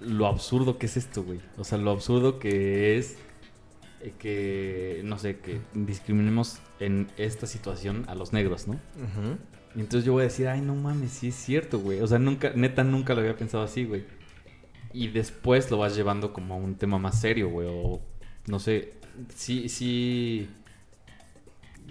lo 0.00 0.26
absurdo 0.26 0.78
que 0.78 0.86
es 0.86 0.96
esto, 0.96 1.22
güey. 1.22 1.40
O 1.56 1.64
sea, 1.64 1.78
lo 1.78 1.90
absurdo 1.90 2.38
que 2.38 2.98
es 2.98 3.16
eh, 4.00 4.12
que, 4.18 5.00
no 5.04 5.18
sé, 5.18 5.38
que 5.38 5.60
discriminemos 5.74 6.58
en 6.80 7.10
esta 7.16 7.46
situación 7.46 8.04
a 8.08 8.14
los 8.14 8.32
negros, 8.32 8.68
¿no? 8.68 8.78
Y 9.74 9.80
entonces 9.80 10.04
yo 10.04 10.12
voy 10.12 10.22
a 10.22 10.24
decir, 10.24 10.48
ay, 10.48 10.60
no 10.60 10.74
mames, 10.74 11.12
sí 11.12 11.28
es 11.28 11.34
cierto, 11.34 11.78
güey. 11.78 12.00
O 12.00 12.06
sea, 12.06 12.18
nunca, 12.18 12.52
neta, 12.54 12.84
nunca 12.84 13.14
lo 13.14 13.20
había 13.20 13.36
pensado 13.36 13.64
así, 13.64 13.84
güey. 13.84 14.04
Y 14.92 15.08
después 15.08 15.70
lo 15.70 15.78
vas 15.78 15.96
llevando 15.96 16.32
como 16.32 16.54
a 16.54 16.56
un 16.56 16.76
tema 16.76 16.98
más 16.98 17.20
serio, 17.20 17.48
güey. 17.50 17.68
O, 17.70 18.00
no 18.46 18.58
sé, 18.58 18.94
sí, 19.34 19.68
sí... 19.68 20.48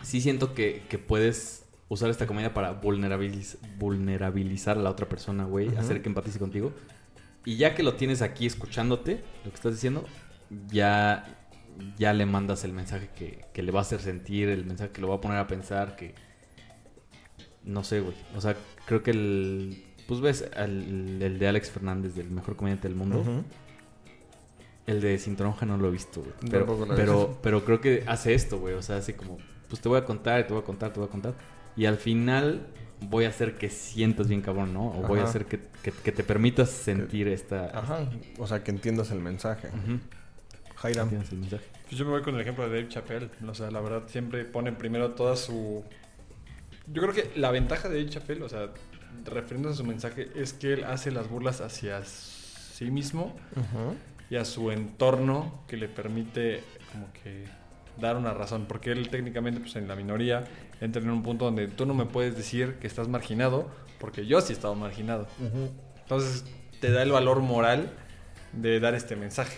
Sí 0.04 0.22
siento 0.22 0.54
que, 0.54 0.84
que 0.90 1.00
puedes 1.00 1.65
usar 1.90 2.10
esta 2.10 2.26
comedia 2.28 2.54
para 2.54 2.82
vulnerabiliz- 2.82 3.58
vulnerabilizar 3.78 4.78
a 4.78 4.82
la 4.82 4.90
otra 4.90 5.08
persona, 5.08 5.46
güey. 5.46 5.70
Hacer 5.78 6.02
que 6.02 6.10
empatice 6.10 6.40
contigo. 6.40 6.74
Y 7.46 7.58
ya 7.58 7.76
que 7.76 7.84
lo 7.84 7.94
tienes 7.94 8.22
aquí 8.22 8.46
escuchándote, 8.46 9.24
lo 9.44 9.52
que 9.52 9.56
estás 9.56 9.74
diciendo, 9.74 10.04
ya, 10.72 11.38
ya 11.98 12.12
le 12.14 12.26
mandas 12.26 12.64
el 12.64 12.74
mensaje 12.74 13.10
que, 13.16 13.46
que 13.54 13.62
le 13.62 13.72
va 13.72 13.80
a 13.80 13.82
hacer 13.84 14.00
sentir, 14.02 14.50
el 14.50 14.66
mensaje 14.66 14.92
que 14.92 15.02
lo 15.02 15.10
va 15.10 15.16
a 15.16 15.22
poner 15.22 15.38
a 15.38 15.46
pensar, 15.48 15.96
que... 15.96 16.16
No 17.64 17.84
sé, 17.84 18.00
güey. 18.02 18.16
O 18.36 18.42
sea, 18.42 18.56
creo 18.86 19.04
que 19.04 19.12
el... 19.12 19.84
Pues 20.08 20.22
ves 20.22 20.50
al- 20.56 21.22
el 21.22 21.40
de 21.40 21.48
Alex 21.48 21.72
Fernández, 21.72 22.16
del 22.16 22.30
mejor 22.30 22.56
comediante 22.56 22.88
del 22.88 22.96
mundo. 22.98 23.24
El 24.88 25.02
de 25.02 25.18
Sintronja 25.18 25.66
no 25.66 25.78
lo 25.78 25.88
he 25.88 25.92
visto, 25.92 26.22
güey. 26.22 26.34
Pero, 26.52 26.66
pero, 26.96 27.40
pero 27.42 27.66
creo 27.66 27.82
que 27.82 28.04
hace 28.08 28.36
esto, 28.36 28.60
güey. 28.60 28.76
O 28.76 28.84
sea, 28.84 28.98
hace 28.98 29.16
como, 29.16 29.38
pues 29.68 29.82
te 29.82 29.90
voy 29.90 29.98
a 29.98 30.06
contar, 30.06 30.46
te 30.46 30.54
voy 30.54 30.62
a 30.62 30.66
contar, 30.66 30.94
te 30.94 31.00
voy 31.00 31.08
a 31.10 31.12
contar. 31.12 31.34
Y 31.78 31.86
al 31.86 31.98
final 31.98 32.66
voy 33.10 33.26
a 33.26 33.30
hacer 33.30 33.58
que 33.58 33.70
sientas 33.70 34.28
bien 34.28 34.42
cabrón, 34.42 34.74
¿no? 34.74 34.88
O 34.88 35.02
voy 35.08 35.20
a 35.20 35.24
hacer 35.24 35.46
que, 35.46 35.60
que- 35.84 35.92
que 35.92 36.12
te 36.12 36.24
permitas 36.24 36.70
sentir 36.70 37.28
esta... 37.28 37.78
Ajá. 37.78 38.10
O 38.38 38.48
sea, 38.48 38.64
que 38.64 38.72
entiendas 38.72 39.12
el 39.12 39.20
mensaje. 39.20 39.68
Ujú. 39.70 40.00
Jairam. 40.76 41.04
Entiendes 41.06 41.32
el 41.32 41.40
mensaje. 41.40 41.66
Pues 41.88 41.98
yo 41.98 42.06
me 42.06 42.12
voy 42.12 42.22
con 42.22 42.36
el 42.36 42.42
ejemplo 42.42 42.68
de 42.68 42.76
Dave 42.78 42.90
Chappelle. 42.90 43.30
O 43.48 43.54
sea, 43.54 43.70
la 43.72 43.82
verdad, 43.82 44.04
siempre 44.08 44.44
pone 44.46 44.72
primero 44.72 45.12
toda 45.12 45.36
su. 45.36 45.84
Yo 46.88 47.02
creo 47.02 47.14
que 47.14 47.32
la 47.40 47.52
ventaja 47.52 47.90
de 47.90 47.98
Dave 48.00 48.10
Chappelle, 48.10 48.44
o 48.44 48.50
sea, 48.50 48.70
refiriéndose 49.26 49.74
a 49.74 49.78
su 49.78 49.84
mensaje, 49.84 50.30
es 50.36 50.54
que 50.54 50.74
él 50.74 50.84
hace 50.86 51.12
las 51.12 51.30
burlas 51.30 51.62
hacia 51.62 52.04
sí 52.06 52.90
mismo 52.92 53.36
y 54.30 54.36
a 54.38 54.46
su 54.46 54.72
entorno 54.72 55.64
que 55.68 55.78
le 55.78 55.88
permite, 55.88 56.62
como 56.92 57.08
que, 57.14 57.46
dar 58.00 58.18
una 58.18 58.34
razón. 58.34 58.66
Porque 58.68 58.92
él, 58.92 59.10
técnicamente, 59.10 59.60
pues 59.60 59.76
en 59.76 59.88
la 59.88 59.96
minoría, 59.96 60.44
entra 60.82 61.02
en 61.02 61.10
un 61.10 61.24
punto 61.24 61.46
donde 61.46 61.68
tú 61.68 61.86
no 61.86 61.94
me 61.94 62.06
puedes 62.06 62.36
decir 62.36 62.76
que 62.76 62.88
estás 62.88 63.08
marginado, 63.08 63.70
porque 64.00 64.26
yo 64.26 64.42
sí 64.42 64.54
he 64.54 64.56
estado 64.56 64.76
marginado. 64.76 65.28
Entonces, 66.02 66.46
te 66.80 66.92
da 66.92 67.04
el 67.04 67.12
valor 67.12 67.40
moral 67.40 67.90
de 68.54 68.80
dar 68.80 68.94
este 68.96 69.16
mensaje. 69.16 69.58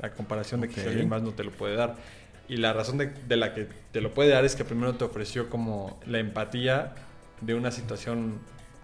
La 0.00 0.12
comparación 0.12 0.60
de 0.60 0.68
que 0.68 0.80
alguien 0.82 1.08
más 1.08 1.22
no 1.22 1.32
te 1.32 1.44
lo 1.44 1.50
puede 1.50 1.76
dar. 1.76 1.96
Y 2.48 2.58
la 2.58 2.72
razón 2.72 2.98
de, 2.98 3.06
de 3.06 3.36
la 3.36 3.54
que 3.54 3.66
te 3.92 4.00
lo 4.00 4.14
puede 4.14 4.30
dar 4.30 4.44
es 4.44 4.54
que 4.54 4.64
primero 4.64 4.94
te 4.94 5.04
ofreció 5.04 5.50
como 5.50 5.98
la 6.06 6.18
empatía 6.18 6.94
de 7.40 7.54
una 7.54 7.70
situación 7.70 8.40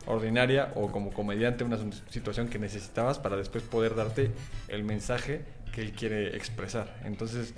ordinaria 0.07 0.73
o 0.75 0.91
como 0.91 1.13
comediante 1.13 1.65
una 1.65 1.79
situación 2.11 2.49
que 2.49 2.59
necesitabas 2.59 3.19
para 3.19 3.37
después 3.37 3.63
poder 3.63 3.95
darte 3.95 4.31
el 4.69 4.85
mensaje 4.85 5.45
que 5.73 5.81
él 5.81 5.93
quiere 5.93 6.37
expresar. 6.37 6.95
Entonces, 7.05 7.55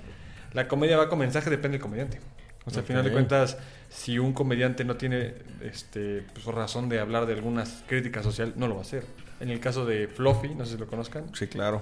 la 0.55 0.67
comedia 0.67 0.97
va 0.97 1.09
con 1.09 1.19
mensaje, 1.19 1.49
depende 1.49 1.77
del 1.77 1.81
comediante. 1.81 2.19
O 2.65 2.71
sea, 2.71 2.79
al 2.79 2.87
final 2.87 3.03
de 3.03 3.11
cuentas, 3.11 3.57
si 3.89 4.17
un 4.17 4.33
comediante 4.33 4.83
no 4.85 4.95
tiene 4.95 5.35
este, 5.61 6.23
pues, 6.33 6.45
razón 6.45 6.89
de 6.89 6.99
hablar 6.99 7.27
de 7.27 7.33
algunas 7.33 7.83
críticas 7.87 8.23
social, 8.23 8.53
no 8.55 8.67
lo 8.67 8.75
va 8.75 8.81
a 8.81 8.83
hacer. 8.83 9.03
En 9.39 9.49
el 9.49 9.59
caso 9.59 9.85
de 9.85 10.07
Fluffy, 10.07 10.55
no 10.55 10.65
sé 10.65 10.73
si 10.73 10.77
lo 10.77 10.87
conozcan. 10.87 11.25
Sí, 11.33 11.47
claro. 11.47 11.81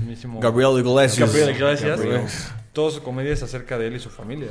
mismísimo- 0.00 0.40
Gabriel 0.40 0.78
Iglesias. 0.78 1.28
Gabriel 1.28 1.54
Iglesias. 1.56 2.00
Gabriel. 2.00 2.22
Toda 2.72 2.90
su 2.90 3.02
comedia 3.02 3.32
es 3.32 3.42
acerca 3.42 3.78
de 3.78 3.86
él 3.86 3.96
y 3.96 4.00
su 4.00 4.10
familia. 4.10 4.48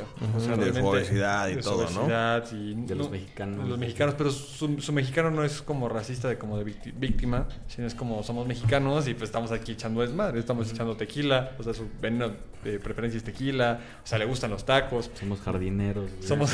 De 0.58 0.72
su 0.72 0.86
obesidad 0.86 1.48
y 1.48 1.54
de 1.56 1.62
todo, 1.62 1.88
¿no? 1.90 2.00
obesidad 2.02 2.52
y 2.52 2.74
De 2.74 2.94
los 2.96 3.10
mexicanos. 3.10 3.62
de 3.64 3.70
los 3.70 3.78
mexicanos, 3.78 4.14
pero 4.18 4.30
su, 4.32 4.80
su 4.80 4.92
mexicano 4.92 5.30
no 5.30 5.44
es 5.44 5.62
como 5.62 5.88
racista 5.88 6.28
de 6.28 6.36
como 6.38 6.58
de 6.58 6.64
vícti- 6.64 6.92
víctima, 6.96 7.46
sino 7.68 7.86
es 7.86 7.94
como 7.94 8.22
somos 8.24 8.46
mexicanos 8.48 9.06
y 9.06 9.14
pues 9.14 9.24
estamos 9.28 9.52
aquí 9.52 9.72
echando 9.72 10.00
desmadre, 10.00 10.40
estamos 10.40 10.70
echando 10.72 10.96
tequila, 10.96 11.52
o 11.58 11.62
sea, 11.62 11.74
su 11.74 11.86
veneno 12.00 12.32
de 12.64 12.80
preferencia 12.80 13.18
es 13.18 13.24
tequila, 13.24 13.78
o 14.02 14.06
sea, 14.06 14.18
le 14.18 14.24
gustan 14.24 14.50
los 14.50 14.64
tacos. 14.64 15.10
Somos 15.18 15.40
jardineros. 15.40 16.10
Somos 16.20 16.50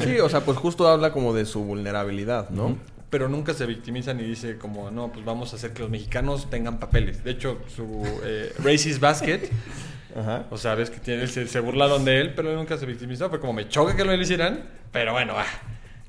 Sí, 0.00 0.18
o 0.20 0.28
sea, 0.30 0.40
pues 0.40 0.56
justo 0.56 0.88
habla 0.88 1.12
como 1.12 1.34
de 1.34 1.44
su 1.44 1.62
vulnerabilidad, 1.64 2.48
¿no? 2.50 2.76
Pero 3.10 3.28
nunca 3.28 3.54
se 3.54 3.66
victimiza 3.66 4.12
ni 4.14 4.24
dice 4.24 4.58
como, 4.58 4.90
no, 4.90 5.12
pues 5.12 5.24
vamos 5.24 5.52
a 5.52 5.56
hacer 5.56 5.72
que 5.72 5.82
los 5.82 5.90
mexicanos 5.90 6.50
tengan 6.50 6.78
papeles. 6.78 7.22
De 7.22 7.30
hecho, 7.30 7.58
su 7.74 8.04
eh, 8.24 8.52
Racist 8.62 9.00
Basket, 9.00 9.50
Ajá. 10.16 10.46
o 10.50 10.58
sea, 10.58 10.74
ves 10.74 10.90
que 10.90 10.98
tiene, 10.98 11.26
se, 11.26 11.46
se 11.46 11.60
burlaron 11.60 12.04
de 12.04 12.20
él, 12.20 12.34
pero 12.34 12.54
nunca 12.54 12.76
se 12.78 12.86
victimizó. 12.86 13.28
Fue 13.30 13.38
como, 13.40 13.52
me 13.52 13.68
choca 13.68 13.96
que 13.96 14.04
lo 14.04 14.14
hicieran, 14.14 14.64
pero 14.92 15.12
bueno, 15.12 15.34
ah, 15.36 15.46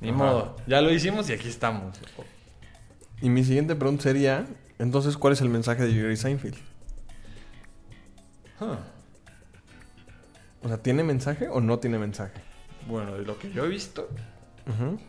ni 0.01 0.09
Ajá. 0.09 0.17
modo. 0.17 0.55
Ya 0.65 0.81
lo 0.81 0.91
hicimos 0.91 1.29
y 1.29 1.33
aquí 1.33 1.49
estamos. 1.49 1.97
Y 3.21 3.29
mi 3.29 3.43
siguiente 3.43 3.75
pregunta 3.75 4.03
sería, 4.03 4.45
entonces, 4.79 5.17
¿cuál 5.17 5.33
es 5.33 5.41
el 5.41 5.49
mensaje 5.49 5.83
de 5.83 5.93
Jerry 5.93 6.17
Seinfeld? 6.17 6.55
Huh. 8.59 8.75
O 10.63 10.67
sea, 10.67 10.77
¿tiene 10.77 11.03
mensaje 11.03 11.47
o 11.47 11.61
no 11.61 11.79
tiene 11.79 11.99
mensaje? 11.99 12.41
Bueno, 12.87 13.17
de 13.17 13.25
lo 13.25 13.37
que 13.37 13.51
yo 13.51 13.65
he 13.65 13.67
visto, 13.67 14.09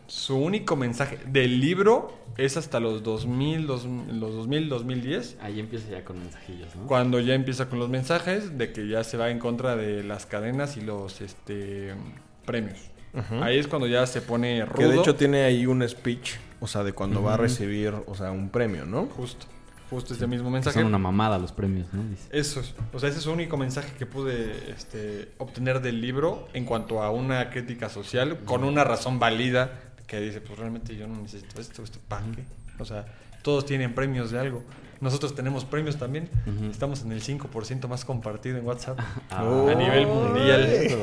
Su 0.07 0.37
único 0.37 0.75
mensaje 0.75 1.19
del 1.27 1.59
libro 1.59 2.13
es 2.37 2.55
hasta 2.57 2.79
los 2.79 3.03
2000, 3.03 3.67
dos- 3.67 3.85
los 3.85 4.33
2000, 4.35 4.69
2010. 4.69 5.37
Ahí 5.41 5.59
empieza 5.59 5.89
ya 5.89 6.05
con 6.05 6.19
mensajillos, 6.19 6.75
¿no? 6.75 6.87
Cuando 6.87 7.19
ya 7.19 7.33
empieza 7.33 7.67
con 7.69 7.79
los 7.79 7.89
mensajes 7.89 8.57
de 8.57 8.71
que 8.71 8.87
ya 8.87 9.03
se 9.03 9.17
va 9.17 9.29
en 9.29 9.39
contra 9.39 9.75
de 9.75 10.03
las 10.03 10.25
cadenas 10.25 10.77
y 10.77 10.81
los 10.81 11.21
este, 11.21 11.93
premios. 12.45 12.79
Ahí 13.41 13.57
es 13.57 13.67
cuando 13.67 13.87
ya 13.87 14.05
se 14.05 14.21
pone 14.21 14.63
rudo. 14.65 14.75
Que 14.77 14.85
de 14.85 14.97
hecho 14.97 15.15
tiene 15.15 15.41
ahí 15.43 15.65
un 15.65 15.87
speech, 15.87 16.33
o 16.59 16.67
sea, 16.67 16.83
de 16.83 16.93
cuando 16.93 17.23
va 17.23 17.33
a 17.33 17.37
recibir, 17.37 17.93
o 18.05 18.13
sea, 18.15 18.31
un 18.31 18.49
premio, 18.49 18.85
¿no? 18.85 19.07
Justo, 19.07 19.47
justo 19.89 20.13
ese 20.13 20.27
mismo 20.27 20.49
mensaje. 20.49 20.79
son 20.79 20.87
una 20.87 20.97
mamada 20.97 21.37
los 21.37 21.51
premios, 21.51 21.91
¿no? 21.93 22.03
Eso 22.31 22.59
es, 22.59 22.75
o 22.93 22.99
sea, 22.99 23.09
ese 23.09 23.19
es 23.19 23.25
el 23.25 23.31
único 23.31 23.57
mensaje 23.57 23.91
que 23.97 24.05
pude 24.05 24.71
este, 24.71 25.31
obtener 25.37 25.81
del 25.81 26.01
libro 26.01 26.47
en 26.53 26.65
cuanto 26.65 27.01
a 27.01 27.09
una 27.11 27.49
crítica 27.49 27.89
social 27.89 28.39
con 28.45 28.63
una 28.63 28.83
razón 28.83 29.19
válida 29.19 29.79
que 30.07 30.19
dice, 30.19 30.41
pues 30.41 30.57
realmente 30.57 30.95
yo 30.95 31.07
no 31.07 31.21
necesito 31.21 31.61
esto, 31.61 31.83
esto 31.83 31.99
para 32.07 32.25
qué. 32.31 32.43
O 32.79 32.85
sea, 32.85 33.05
todos 33.43 33.65
tienen 33.65 33.93
premios 33.93 34.31
de 34.31 34.39
algo. 34.39 34.63
Nosotros 35.01 35.33
tenemos 35.35 35.63
premios 35.65 35.97
también. 35.97 36.29
Estamos 36.69 37.01
en 37.03 37.11
el 37.11 37.21
5% 37.23 37.87
más 37.87 38.03
compartido 38.05 38.57
en 38.57 38.65
WhatsApp. 38.65 38.99
Ah, 39.29 39.41
a 39.71 39.75
nivel 39.75 40.07
mundial. 40.07 40.61
eso. 40.65 40.97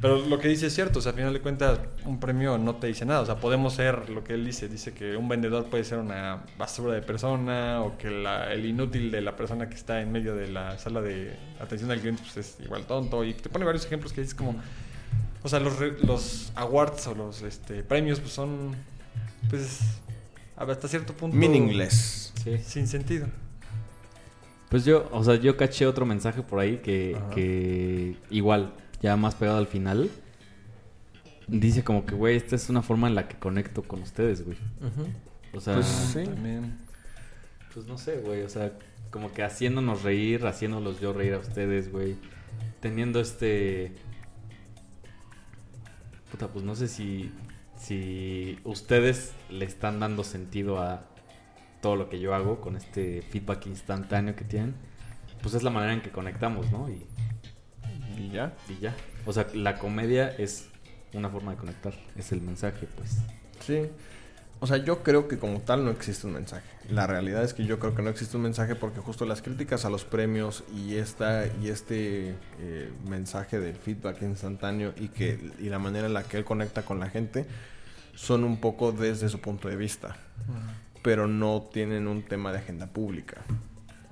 Pero 0.00 0.18
lo 0.26 0.38
que 0.38 0.46
dice 0.46 0.68
es 0.68 0.74
cierto, 0.76 1.00
o 1.00 1.02
sea, 1.02 1.10
a 1.10 1.14
final 1.16 1.32
de 1.32 1.40
cuentas, 1.40 1.80
un 2.04 2.20
premio 2.20 2.56
no 2.56 2.76
te 2.76 2.86
dice 2.86 3.04
nada. 3.04 3.20
O 3.22 3.26
sea, 3.26 3.34
podemos 3.40 3.74
ser 3.74 4.08
lo 4.10 4.22
que 4.22 4.34
él 4.34 4.44
dice. 4.46 4.68
Dice 4.68 4.92
que 4.94 5.16
un 5.16 5.28
vendedor 5.28 5.64
puede 5.64 5.82
ser 5.82 5.98
una 5.98 6.44
basura 6.56 6.94
de 6.94 7.02
persona 7.02 7.80
o 7.82 7.98
que 7.98 8.08
la- 8.08 8.52
el 8.52 8.64
inútil 8.64 9.10
de 9.10 9.20
la 9.22 9.34
persona 9.34 9.68
que 9.68 9.74
está 9.74 10.00
en 10.00 10.12
medio 10.12 10.36
de 10.36 10.46
la 10.46 10.78
sala 10.78 11.00
de 11.00 11.34
atención 11.60 11.90
al 11.90 11.98
cliente 11.98 12.22
pues, 12.22 12.36
es 12.36 12.64
igual 12.64 12.84
tonto. 12.86 13.24
Y 13.24 13.34
te 13.34 13.48
pone 13.48 13.64
varios 13.64 13.84
ejemplos 13.86 14.12
que 14.12 14.20
dices 14.20 14.36
como... 14.36 14.54
O 15.42 15.48
sea, 15.48 15.58
los 15.58 16.52
awards 16.54 17.06
o 17.08 17.14
los 17.16 17.42
este, 17.42 17.82
premios 17.82 18.20
pues 18.20 18.32
son, 18.32 18.76
pues, 19.50 19.80
hasta 20.56 20.86
cierto 20.88 21.12
punto... 21.12 21.36
Meaningless. 21.36 22.32
Sí. 22.56 22.64
Sin 22.64 22.86
sentido. 22.86 23.26
Pues 24.70 24.84
yo, 24.84 25.08
o 25.12 25.24
sea, 25.24 25.36
yo 25.36 25.56
caché 25.56 25.86
otro 25.86 26.04
mensaje 26.04 26.42
por 26.42 26.60
ahí 26.60 26.78
que, 26.78 27.16
que 27.34 28.16
igual, 28.30 28.74
ya 29.00 29.16
más 29.16 29.34
pegado 29.34 29.58
al 29.58 29.66
final, 29.66 30.10
dice 31.46 31.82
como 31.84 32.04
que, 32.04 32.14
güey, 32.14 32.36
esta 32.36 32.56
es 32.56 32.68
una 32.68 32.82
forma 32.82 33.08
en 33.08 33.14
la 33.14 33.28
que 33.28 33.38
conecto 33.38 33.82
con 33.82 34.02
ustedes, 34.02 34.44
güey. 34.44 34.58
O 35.54 35.60
sea, 35.60 35.74
Pues 35.74 35.86
pues, 35.86 35.86
sí. 35.86 36.24
También. 36.24 36.78
no 37.86 37.96
sé, 37.96 38.18
güey, 38.18 38.42
o 38.42 38.48
sea, 38.48 38.72
como 39.10 39.32
que 39.32 39.42
haciéndonos 39.42 40.02
reír, 40.02 40.46
haciéndolos 40.46 41.00
yo 41.00 41.12
reír 41.14 41.34
a 41.34 41.38
ustedes, 41.38 41.90
güey. 41.90 42.16
Teniendo 42.80 43.20
este... 43.20 43.94
Puta, 46.30 46.48
pues 46.48 46.62
no 46.62 46.74
sé 46.74 46.88
si, 46.88 47.32
si 47.76 48.58
ustedes 48.64 49.32
le 49.48 49.64
están 49.64 49.98
dando 49.98 50.24
sentido 50.24 50.78
a 50.78 51.08
todo 51.80 51.96
lo 51.96 52.08
que 52.08 52.20
yo 52.20 52.34
hago 52.34 52.60
con 52.60 52.76
este 52.76 53.22
feedback 53.22 53.66
instantáneo 53.66 54.34
que 54.36 54.44
tienen. 54.44 54.74
Pues 55.42 55.54
es 55.54 55.62
la 55.62 55.70
manera 55.70 55.92
en 55.92 56.00
que 56.00 56.10
conectamos, 56.10 56.70
¿no? 56.72 56.88
Y, 56.88 57.06
Y 58.16 58.30
ya. 58.30 58.54
y 58.68 58.78
ya. 58.80 58.94
O 59.26 59.32
sea, 59.32 59.46
la 59.54 59.78
comedia 59.78 60.28
es 60.28 60.68
una 61.12 61.28
forma 61.28 61.52
de 61.52 61.58
conectar. 61.58 61.94
Es 62.16 62.32
el 62.32 62.40
mensaje, 62.40 62.86
pues. 62.96 63.18
Sí. 63.60 63.88
O 64.60 64.66
sea, 64.66 64.78
yo 64.78 65.04
creo 65.04 65.28
que 65.28 65.38
como 65.38 65.60
tal 65.60 65.84
no 65.84 65.90
existe 65.90 66.26
un 66.26 66.32
mensaje. 66.32 66.66
La 66.90 67.06
realidad 67.06 67.44
es 67.44 67.54
que 67.54 67.64
yo 67.64 67.78
creo 67.78 67.94
que 67.94 68.02
no 68.02 68.10
existe 68.10 68.36
un 68.36 68.42
mensaje 68.42 68.74
porque 68.74 68.98
justo 68.98 69.24
las 69.24 69.40
críticas 69.40 69.84
a 69.84 69.90
los 69.90 70.04
premios 70.04 70.64
y 70.74 70.96
esta 70.96 71.46
y 71.62 71.68
este 71.68 72.34
eh, 72.58 72.90
mensaje 73.08 73.60
del 73.60 73.76
feedback 73.76 74.20
instantáneo 74.22 74.94
y 74.96 75.08
que 75.08 75.52
y 75.60 75.68
la 75.68 75.78
manera 75.78 76.08
en 76.08 76.14
la 76.14 76.24
que 76.24 76.38
él 76.38 76.44
conecta 76.44 76.82
con 76.82 76.98
la 76.98 77.08
gente 77.08 77.46
son 78.16 78.42
un 78.42 78.58
poco 78.60 78.90
desde 78.90 79.28
su 79.28 79.40
punto 79.40 79.68
de 79.68 79.76
vista, 79.76 80.16
pero 81.08 81.26
no 81.26 81.66
tienen 81.72 82.06
un 82.06 82.22
tema 82.22 82.52
de 82.52 82.58
agenda 82.58 82.86
pública. 82.86 83.40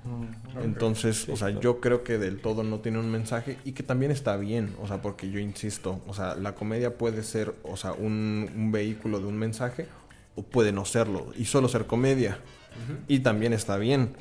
Mm. 0.03 0.63
Entonces, 0.63 1.17
Sí, 1.17 1.31
o 1.31 1.37
sea, 1.37 1.49
claro. 1.49 1.61
yo 1.61 1.79
creo 1.79 2.03
que 2.03 2.17
del 2.17 2.39
todo 2.41 2.63
no 2.63 2.79
tiene 2.79 2.97
un 2.97 3.11
mensaje 3.11 3.59
y 3.65 3.73
que 3.73 3.83
también 3.83 4.09
está 4.09 4.35
bien, 4.35 4.75
o 4.81 4.87
sea, 4.87 4.99
porque 4.99 5.29
yo 5.29 5.37
insisto, 5.37 6.01
o 6.07 6.15
sea, 6.15 6.33
la 6.33 6.55
comedia 6.55 6.97
puede 6.97 7.21
ser, 7.21 7.53
o 7.61 7.77
sea, 7.77 7.93
un, 7.93 8.49
un 8.55 8.71
vehículo 8.71 9.19
de 9.19 9.27
un 9.27 9.37
mensaje 9.37 9.85
o 10.35 10.41
puede 10.41 10.71
no 10.71 10.85
serlo 10.85 11.27
y 11.37 11.45
solo 11.45 11.67
ser 11.69 11.85
comedia. 11.85 12.39
Y 13.07 13.19
también 13.19 13.53
está 13.53 13.77
bien. 13.77 14.15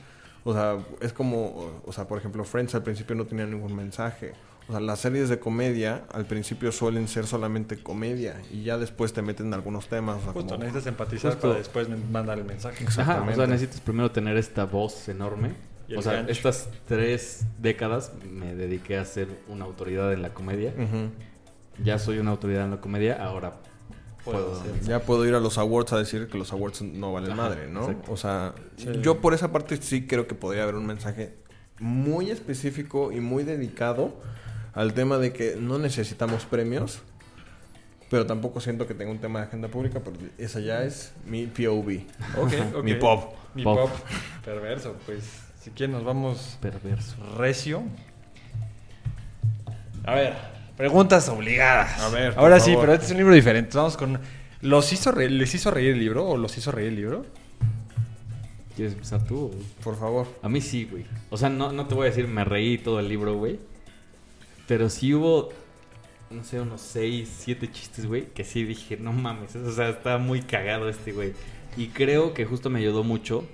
O 0.44 0.52
sea, 0.52 0.76
es 1.00 1.14
como, 1.14 1.80
o 1.82 1.92
sea, 1.94 2.06
por 2.06 2.18
ejemplo, 2.18 2.44
Friends 2.44 2.74
al 2.74 2.82
principio 2.82 3.16
no 3.16 3.24
tenía 3.24 3.46
ningún 3.46 3.74
mensaje. 3.74 4.34
O 4.68 4.72
sea, 4.72 4.80
las 4.80 4.98
series 4.98 5.28
de 5.28 5.38
comedia 5.38 6.04
al 6.12 6.26
principio 6.26 6.72
suelen 6.72 7.06
ser 7.06 7.26
solamente 7.26 7.76
comedia 7.82 8.42
y 8.52 8.64
ya 8.64 8.78
después 8.78 9.12
te 9.12 9.22
meten 9.22 9.54
algunos 9.54 9.86
temas. 9.86 10.16
O 10.18 10.22
sea, 10.24 10.32
Justo, 10.32 10.48
como- 10.54 10.64
necesitas 10.64 10.86
empatizar 10.88 11.32
Justo. 11.32 11.48
para 11.48 11.58
después 11.58 11.88
mandar 12.10 12.38
el 12.38 12.44
mensaje. 12.44 12.84
Ajá, 12.98 13.24
o 13.30 13.34
sea, 13.34 13.46
necesitas 13.46 13.80
primero 13.80 14.10
tener 14.10 14.36
esta 14.36 14.64
voz 14.64 15.08
enorme. 15.08 15.52
O 15.96 16.02
sea, 16.02 16.14
gancho. 16.14 16.32
estas 16.32 16.68
tres 16.88 17.44
décadas 17.60 18.10
me 18.28 18.56
dediqué 18.56 18.96
a 18.98 19.04
ser 19.04 19.28
una 19.46 19.64
autoridad 19.66 20.12
en 20.12 20.22
la 20.22 20.34
comedia. 20.34 20.72
Ya 21.82 21.98
soy 22.00 22.18
una 22.18 22.32
autoridad 22.32 22.64
en 22.64 22.70
la 22.72 22.80
comedia, 22.80 23.22
ahora 23.22 23.54
Puedo. 24.24 24.60
Ya 24.82 24.98
puedo 25.02 25.24
ir 25.24 25.34
a 25.36 25.38
los 25.38 25.56
awards 25.56 25.92
a 25.92 25.98
decir 25.98 26.26
que 26.26 26.36
los 26.36 26.52
awards 26.52 26.82
no 26.82 27.12
valen 27.12 27.30
Ajá, 27.30 27.42
madre, 27.42 27.68
¿no? 27.68 27.82
exacto. 27.82 28.10
O 28.12 28.16
sea, 28.16 28.54
Sí. 28.76 28.88
yo 29.00 29.20
por 29.20 29.34
esa 29.34 29.52
parte 29.52 29.76
sí 29.80 30.08
creo 30.08 30.26
que 30.26 30.34
podría 30.34 30.64
haber 30.64 30.74
un 30.74 30.84
mensaje 30.86 31.36
muy 31.78 32.32
específico 32.32 33.12
y 33.12 33.20
muy 33.20 33.44
dedicado 33.44 34.20
al 34.76 34.94
tema 34.94 35.18
de 35.18 35.32
que 35.32 35.56
no 35.58 35.78
necesitamos 35.78 36.44
premios, 36.44 37.00
pero 38.08 38.24
tampoco 38.26 38.60
siento 38.60 38.86
que 38.86 38.94
tenga 38.94 39.10
un 39.10 39.18
tema 39.18 39.40
de 39.40 39.46
agenda 39.46 39.66
pública, 39.66 40.00
pero 40.04 40.16
esa 40.38 40.60
ya 40.60 40.84
es 40.84 41.12
mi 41.26 41.46
POV. 41.46 42.02
Ok, 42.38 42.52
ok. 42.76 42.84
Mi 42.84 42.94
pop. 42.94 43.34
Mi 43.54 43.64
Pop. 43.64 43.80
pop. 43.90 43.90
Perverso, 44.44 44.94
pues. 45.06 45.24
Si 45.60 45.70
quieren 45.70 45.92
nos 45.96 46.04
vamos 46.04 46.58
Perverso. 46.60 47.16
recio. 47.36 47.82
A 50.04 50.14
ver, 50.14 50.34
preguntas 50.76 51.28
obligadas. 51.28 51.98
A 52.00 52.08
ver, 52.10 52.34
por 52.34 52.44
Ahora 52.44 52.60
sí, 52.60 52.76
pero 52.80 52.92
este 52.92 53.06
es 53.06 53.10
un 53.10 53.16
libro 53.18 53.34
diferente. 53.34 53.76
Vamos 53.76 53.96
con... 53.96 54.20
¿Los 54.60 54.92
hizo 54.92 55.10
re- 55.12 55.28
¿Les 55.30 55.52
hizo 55.54 55.70
reír 55.70 55.90
el 55.94 55.98
libro 55.98 56.28
o 56.28 56.36
los 56.36 56.56
hizo 56.56 56.70
reír 56.70 56.88
el 56.88 56.96
libro? 56.96 57.26
¿Quieres 58.76 58.94
empezar 58.94 59.24
tú? 59.24 59.48
güey? 59.48 59.64
Por 59.82 59.98
favor. 59.98 60.26
A 60.42 60.48
mí 60.48 60.60
sí, 60.60 60.84
güey. 60.90 61.04
O 61.30 61.36
sea, 61.36 61.48
no, 61.48 61.72
no 61.72 61.86
te 61.86 61.94
voy 61.94 62.06
a 62.06 62.10
decir 62.10 62.28
me 62.28 62.44
reí 62.44 62.78
todo 62.78 63.00
el 63.00 63.08
libro, 63.08 63.34
güey. 63.36 63.58
Pero 64.66 64.90
sí 64.90 65.14
hubo, 65.14 65.50
no 66.30 66.42
sé, 66.44 66.60
unos 66.60 66.80
6, 66.80 67.28
7 67.44 67.70
chistes, 67.70 68.06
güey, 68.06 68.26
que 68.26 68.44
sí 68.44 68.64
dije, 68.64 68.96
no 68.96 69.12
mames. 69.12 69.54
O 69.56 69.72
sea, 69.72 69.90
está 69.90 70.18
muy 70.18 70.42
cagado 70.42 70.88
este, 70.88 71.12
güey. 71.12 71.32
Y 71.76 71.88
creo 71.88 72.34
que 72.34 72.44
justo 72.46 72.70
me 72.70 72.78
ayudó 72.80 73.04
mucho, 73.04 73.46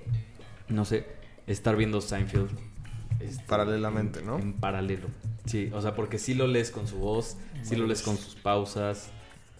no 0.69 0.85
sé, 0.85 1.05
estar 1.47 1.75
viendo 1.75 2.01
Seinfeld. 2.01 2.49
este, 3.19 3.43
Paralelamente, 3.45 4.19
en- 4.19 4.25
¿no? 4.25 4.39
En 4.39 4.53
paralelo. 4.53 5.07
Sí, 5.45 5.69
o 5.73 5.81
sea, 5.81 5.93
porque 5.93 6.17
sí 6.19 6.33
lo 6.33 6.47
lees 6.47 6.71
con 6.71 6.87
su 6.87 6.97
voz, 6.97 7.37
sí 7.63 7.75
lo 7.75 7.85
lees 7.85 8.01
con 8.01 8.17
sus 8.17 8.35
pausas, 8.35 9.09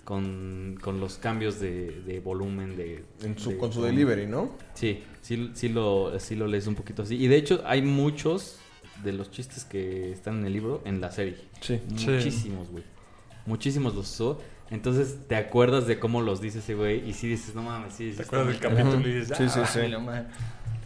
con, 0.06 0.78
con 0.82 1.00
los 1.00 1.18
cambios 1.18 1.60
de, 1.60 2.02
de 2.02 2.20
volumen, 2.22 2.76
de... 2.78 3.04
En 3.22 3.38
su, 3.38 3.52
de- 3.52 3.58
con 3.58 3.72
su 3.74 3.82
delivery, 3.84 4.26
¿no? 4.28 4.52
Sí, 4.74 5.04
sí, 5.22 5.52
sí, 5.54 5.70
lo, 5.70 6.18
sí 6.20 6.36
lo 6.36 6.48
lees 6.48 6.68
un 6.68 6.76
poquito 6.76 7.04
así. 7.04 7.16
Y 7.16 7.28
de 7.28 7.36
hecho 7.36 7.62
hay 7.66 7.82
muchos 7.82 8.60
de 9.04 9.14
los 9.14 9.30
chistes 9.32 9.66
que 9.66 10.12
están 10.12 10.40
en 10.40 10.46
el 10.46 10.54
libro 10.54 10.82
en 10.86 11.02
la 11.02 11.12
serie. 11.12 11.38
Sí. 11.62 11.80
Muchísimos, 11.90 12.70
güey. 12.70 12.84
Muchísimos 13.46 13.94
los 13.96 14.10
usó. 14.10 14.42
Entonces 14.72 15.18
te 15.28 15.36
acuerdas 15.36 15.86
de 15.86 16.00
cómo 16.00 16.22
los 16.22 16.42
dice 16.42 16.60
ese 16.60 16.74
güey 16.74 17.08
y 17.08 17.14
sí 17.14 17.28
dices, 17.28 17.54
no 17.54 17.62
mames, 17.62 17.94
sí, 17.94 18.12
sí 18.12 18.18
¿Te 18.18 18.24
acuerdas 18.24 18.48
del 18.48 18.60
capítulo 18.60 19.08
y 19.08 19.14
dices, 19.14 19.38
Sí, 19.38 19.50
sí, 19.50 19.60
"Ah, 19.62 19.68
sí". 19.68 19.80
vale, 19.80 19.98
madre"? 20.00 20.26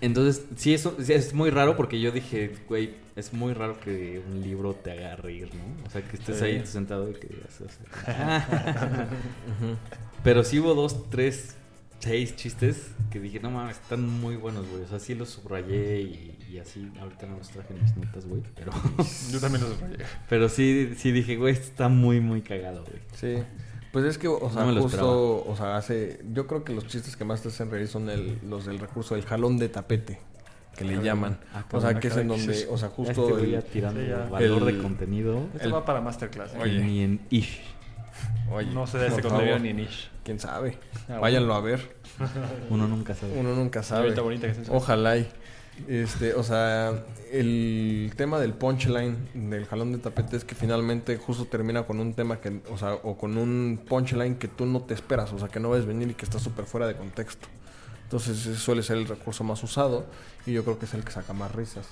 Entonces, 0.02 0.46
sí, 0.58 0.74
eso 0.74 0.96
sí, 1.02 1.14
es 1.14 1.34
muy 1.34 1.50
raro 1.50 1.76
porque 1.78 2.00
yo 2.00 2.12
dije, 2.12 2.54
güey, 2.68 2.96
es 3.16 3.34
muy 3.34 3.54
raro 3.54 3.80
que 3.80 4.22
un 4.30 4.42
libro 4.42 4.74
te 4.74 4.92
haga 4.92 5.16
reír, 5.16 5.50
¿no? 5.56 5.86
O 5.86 5.90
sea, 5.90 6.02
que 6.04 6.18
estés 6.18 6.38
Sí. 6.38 6.46
ahí 6.46 6.66
sentado 6.66 7.10
y 7.10 7.14
que 7.14 7.28
digas, 7.28 7.62
o 7.62 7.68
sea, 8.06 9.08
Pero 10.24 10.44
sí 10.44 10.60
hubo 10.60 10.74
dos, 10.76 11.10
tres, 11.10 11.56
seis 12.00 12.36
chistes 12.36 12.92
que 13.12 13.20
dije, 13.20 13.40
no 13.40 13.52
mames, 13.52 13.78
están 13.78 14.08
muy 14.08 14.36
buenos, 14.36 14.68
güey. 14.70 14.84
O 14.84 14.88
sea, 14.88 15.00
sí 15.00 15.16
los 15.16 15.30
subrayé 15.30 16.02
y, 16.02 16.38
y 16.52 16.58
así. 16.60 16.92
Ahorita 17.02 17.26
no 17.28 17.38
los 17.38 17.50
traje 17.50 17.74
en 17.74 17.82
mis 17.82 17.96
notas, 17.98 18.26
güey. 18.26 18.42
Pero, 18.56 18.72
Yo 19.32 19.40
también 19.40 19.64
lo 19.64 19.74
subrayé. 19.74 19.98
pero 20.30 20.50
sí, 20.50 20.94
sí 20.98 21.12
dije, 21.12 21.36
güey, 21.38 21.54
está 21.54 21.90
muy, 21.90 22.20
muy 22.22 22.42
cagado, 22.42 22.84
güey. 22.84 23.02
Sí. 23.16 23.44
Pues 23.92 24.06
es 24.06 24.18
que, 24.18 24.28
o 24.28 24.50
sea, 24.52 24.66
No 24.66 24.82
justo, 24.82 25.44
o 25.48 25.56
sea, 25.56 25.78
hace... 25.78 26.20
Yo 26.34 26.46
creo 26.46 26.64
que 26.64 26.74
los 26.74 26.86
chistes 26.88 27.16
que 27.16 27.24
más 27.24 27.42
te 27.42 27.48
hacen 27.48 27.72
reír 27.72 27.88
son 27.88 28.10
el- 28.10 28.38
los 28.48 28.66
del 28.66 28.80
recurso 28.80 29.16
del 29.16 29.24
jalón 29.26 29.58
de 29.58 29.70
tapete, 29.70 30.20
que 30.78 30.84
le 30.84 30.98
Ah, 30.98 31.02
llaman. 31.02 31.40
ah, 31.54 31.66
o 31.72 31.82
sea, 31.82 32.00
que 32.00 32.10
es 32.10 32.18
ah, 32.18 32.22
en 32.22 32.28
caray, 32.28 32.46
¿qué 32.46 32.52
es 32.52 32.68
donde, 32.68 32.74
o 32.74 32.78
sea, 32.78 32.90
Ya 32.90 32.96
justo... 32.96 33.12
este 33.22 33.34
güey 33.34 33.46
el- 33.46 33.52
ya 33.54 33.62
tirando 33.62 34.02
Sí, 34.02 34.08
ya. 34.08 34.18
valor 34.30 34.66
de 34.66 34.78
contenido. 34.82 35.48
Esto 35.56 35.66
El- 35.68 35.74
va 35.74 35.86
para 35.86 36.02
Masterclass. 36.02 36.54
¿eh? 36.54 36.60
Oye. 36.62 36.80
Ni 36.84 37.00
en 37.02 37.22
ish. 37.32 37.62
Oye, 38.52 38.70
no 38.72 38.86
se 38.88 38.98
da 38.98 39.08
ese 39.08 39.22
contenido 39.22 39.58
ni 39.60 39.74
niche. 39.74 40.10
¿Quién 40.28 40.42
sabe? 40.42 40.78
Ah, 41.08 41.20
Váyanlo 41.20 41.54
a 41.54 41.62
ver. 41.62 41.80
Uno 42.70 42.86
nunca 42.86 43.16
sabe. 43.16 43.40
Uno 43.40 43.56
nunca 43.56 43.82
sabe. 43.82 44.02
Ahorita 44.02 44.22
bonita 44.24 44.48
que 44.48 44.66
se 44.66 44.72
Ojalá 44.74 45.16
y... 45.16 45.26
Este, 45.88 46.34
o 46.34 46.44
sea, 46.44 47.06
el 47.32 48.12
tema 48.18 48.38
del 48.38 48.52
punchline 48.52 49.30
del 49.50 49.66
jalón 49.68 49.94
de 49.94 50.00
tapete 50.00 50.36
es 50.36 50.44
que 50.44 50.54
finalmente 50.54 51.16
justo 51.16 51.46
termina 51.46 51.84
con 51.84 52.02
un 52.02 52.14
tema 52.14 52.42
que, 52.42 52.60
o 52.70 52.78
sea, 52.78 52.96
o 52.96 53.18
con 53.18 53.38
un 53.38 53.80
punchline 53.88 54.36
que 54.36 54.50
tú 54.50 54.66
no 54.66 54.82
te 54.82 54.96
esperas, 54.96 55.32
o 55.32 55.40
sea, 55.40 55.48
que 55.48 55.62
no 55.62 55.70
ves 55.70 55.86
venir 55.86 56.10
y 56.10 56.14
que 56.14 56.26
está 56.26 56.40
súper 56.40 56.66
fuera 56.66 56.88
de 56.88 56.96
contexto. 56.98 57.48
Entonces 58.04 58.38
ese 58.46 58.58
suele 58.58 58.84
ser 58.84 58.98
el 58.98 59.08
recurso 59.08 59.46
más 59.46 59.64
usado 59.64 60.08
y 60.46 60.52
yo 60.52 60.66
creo 60.66 60.78
que 60.78 60.88
es 60.88 60.94
el 60.94 61.06
que 61.06 61.12
saca 61.14 61.32
más 61.32 61.56
risas. 61.56 61.88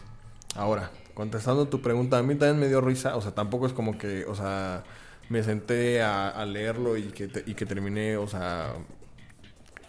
Ahora, 0.56 0.92
contestando 1.14 1.70
tu 1.70 1.82
pregunta, 1.82 2.18
a 2.18 2.24
mí 2.24 2.36
también 2.36 2.60
me 2.60 2.68
dio 2.68 2.82
risa, 2.82 3.16
o 3.16 3.22
sea, 3.22 3.32
tampoco 3.32 3.66
es 3.66 3.72
como 3.72 3.98
que, 3.98 4.26
o 4.26 4.36
sea, 4.36 4.84
me 5.30 5.44
senté 5.44 6.02
a, 6.02 6.46
leerlo 6.46 6.98
y 6.98 7.04
que, 7.04 7.30
y 7.46 7.54
que 7.54 7.66
terminé, 7.66 8.18
o 8.18 8.28
sea, 8.28 8.74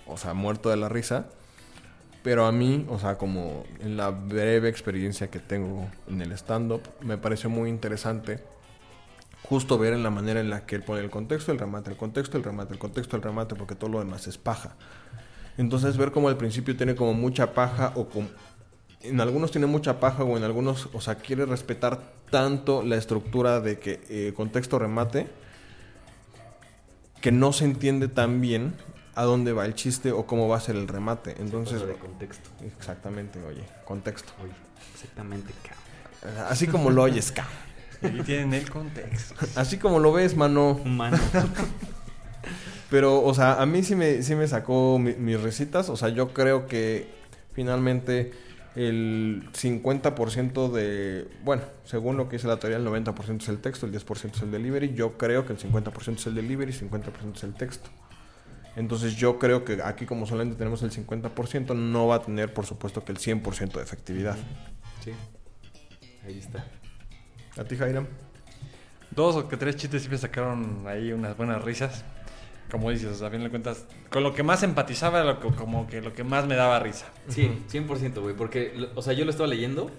o 0.07 0.17
sea, 0.17 0.35
muerto 0.35 0.71
de 0.71 0.77
la 0.77 0.89
risa. 0.89 1.27
Pero 2.23 2.47
a 2.47 2.53
mí, 2.53 2.85
o 2.89 2.99
sea, 2.99 3.19
como 3.19 3.65
en 3.81 3.97
la 3.97 4.11
breve 4.11 4.69
experiencia 4.69 5.31
que 5.31 5.39
tengo 5.39 5.89
en 6.09 6.21
el 6.21 6.33
stand-up, 6.33 6.83
me 7.01 7.19
pareció 7.19 7.49
muy 7.49 7.71
interesante 7.71 8.43
justo 9.49 9.79
ver 9.79 9.93
en 9.93 10.03
la 10.03 10.11
manera 10.11 10.41
en 10.41 10.51
la 10.51 10.67
que 10.67 10.75
él 10.75 10.83
pone 10.83 11.01
el 11.01 11.11
contexto, 11.11 11.53
el 11.53 11.59
remate, 11.59 11.91
el 11.91 11.97
contexto, 11.97 12.37
el 12.37 12.43
remate, 12.43 12.73
el 12.73 12.79
contexto, 12.81 13.17
el 13.17 13.23
remate, 13.23 13.55
porque 13.55 13.77
todo 13.77 13.91
lo 13.91 13.99
demás 14.01 14.27
es 14.27 14.39
paja. 14.39 14.75
Entonces 15.57 15.97
ver 15.97 16.11
cómo 16.11 16.29
al 16.29 16.37
principio 16.37 16.77
tiene 16.77 16.95
como 16.95 17.15
mucha 17.15 17.55
paja 17.55 17.93
o 17.95 18.09
como... 18.09 18.29
En 19.03 19.21
algunos 19.21 19.51
tiene 19.53 19.67
mucha 19.67 20.01
paja 20.01 20.25
o 20.25 20.37
en 20.37 20.43
algunos, 20.45 20.89
o 20.93 21.01
sea, 21.01 21.17
quiere 21.17 21.47
respetar 21.47 22.01
tanto 22.31 22.83
la 22.83 22.97
estructura 22.97 23.61
de 23.61 23.79
que 23.79 24.01
eh, 24.09 24.33
contexto 24.37 24.79
remate 24.79 25.29
que 27.21 27.31
no 27.33 27.53
se 27.53 27.65
entiende 27.65 28.09
tan 28.09 28.41
bien 28.41 28.75
a 29.15 29.23
dónde 29.25 29.53
va 29.53 29.65
el 29.65 29.75
chiste 29.75 30.13
o 30.13 30.27
cómo 30.27 30.49
va 30.49 30.57
a 30.59 30.61
ser 30.61 30.77
el 30.77 30.89
remate. 30.89 31.35
Entonces, 31.39 31.87
de 31.87 31.95
contexto. 31.95 32.51
exactamente, 32.79 33.39
oye, 33.45 33.63
contexto. 33.85 34.33
Oye, 34.43 34.53
exactamente, 34.95 35.53
cabrón. 35.63 36.45
Así 36.51 36.67
como 36.67 36.91
lo 36.91 37.03
oyes, 37.03 37.33
ca. 37.33 37.47
Y 38.03 38.23
tienen 38.23 38.53
el 38.55 38.69
contexto. 38.71 39.35
Así 39.57 39.79
como 39.79 40.01
lo 40.01 40.13
ves, 40.13 40.37
mano. 40.37 40.73
Humano. 40.73 41.19
Pero, 42.91 43.23
o 43.25 43.35
sea, 43.35 43.61
a 43.61 43.67
mí 43.67 43.83
sí 43.83 43.95
me, 43.97 44.23
sí 44.23 44.35
me 44.35 44.47
sacó 44.47 44.99
mi- 44.99 45.15
mis 45.15 45.41
risitas. 45.41 45.89
O 45.89 45.97
sea, 45.97 46.09
yo 46.11 46.33
creo 46.33 46.67
que 46.67 47.09
finalmente 47.55 48.33
el 48.77 49.49
50% 49.53 50.71
de... 50.71 51.29
Bueno, 51.43 51.63
según 51.85 52.19
lo 52.19 52.29
que 52.29 52.37
dice 52.37 52.47
la 52.47 52.59
teoría, 52.59 52.77
el 52.77 52.87
90% 52.87 53.43
es 53.43 53.49
el 53.49 53.59
texto, 53.59 53.87
el 53.87 53.93
10% 53.93 54.35
es 54.35 54.43
el 54.43 54.51
delivery. 54.51 54.95
Yo 54.95 55.17
creo 55.17 55.47
que 55.47 55.55
el 55.55 55.59
50% 55.59 56.17
es 56.17 56.27
el 56.27 56.35
delivery 56.35 56.71
y 56.71 56.75
el 56.75 56.91
50% 56.91 57.35
es 57.35 57.43
el 57.43 57.55
texto. 57.55 57.89
Entonces 58.77 59.17
yo 59.17 59.39
creo 59.39 59.65
que 59.65 59.81
aquí 59.83 60.05
como 60.05 60.27
solamente 60.27 60.57
tenemos 60.59 60.83
el 60.83 60.91
50%, 60.91 61.75
no 61.75 62.07
va 62.09 62.17
a 62.17 62.23
tener, 62.23 62.53
por 62.53 62.67
supuesto, 62.67 63.03
que 63.03 63.13
el 63.13 63.19
100% 63.19 63.73
de 63.73 63.83
efectividad. 63.83 64.37
Sí. 65.03 65.13
Ahí 66.27 66.39
está. 66.39 66.67
¿A 67.57 67.65
ti, 67.65 67.77
Jairam? 67.77 68.07
Dos 69.11 69.37
o 69.37 69.49
que 69.49 69.57
tres 69.57 69.77
chistes 69.77 70.07
me 70.11 70.19
sacaron 70.19 70.85
ahí 70.87 71.13
unas 71.13 71.35
buenas 71.35 71.65
risas. 71.65 72.05
Como 72.71 72.91
dices, 72.91 73.07
o 73.09 73.15
sea, 73.15 73.29
a 73.29 73.31
fin 73.31 73.43
de 73.43 73.51
cuentas, 73.51 73.85
con 74.11 74.23
lo 74.25 74.35
que 74.35 74.43
más 74.43 74.63
empatizaba 74.63 75.21
era 75.21 75.33
lo 75.35 75.41
que, 75.41 75.49
como 75.51 75.87
que 75.87 76.01
lo 76.01 76.13
que 76.13 76.25
más 76.25 76.47
me 76.47 76.57
daba 76.57 76.79
risa. 76.81 77.07
Sí, 77.29 77.63
100%, 77.71 78.21
güey. 78.21 78.35
Porque, 78.35 78.73
lo- 78.77 78.89
o 78.97 79.03
sea, 79.03 79.13
yo 79.13 79.25
lo 79.25 79.31
estaba 79.31 79.49
leyendo 79.49 79.91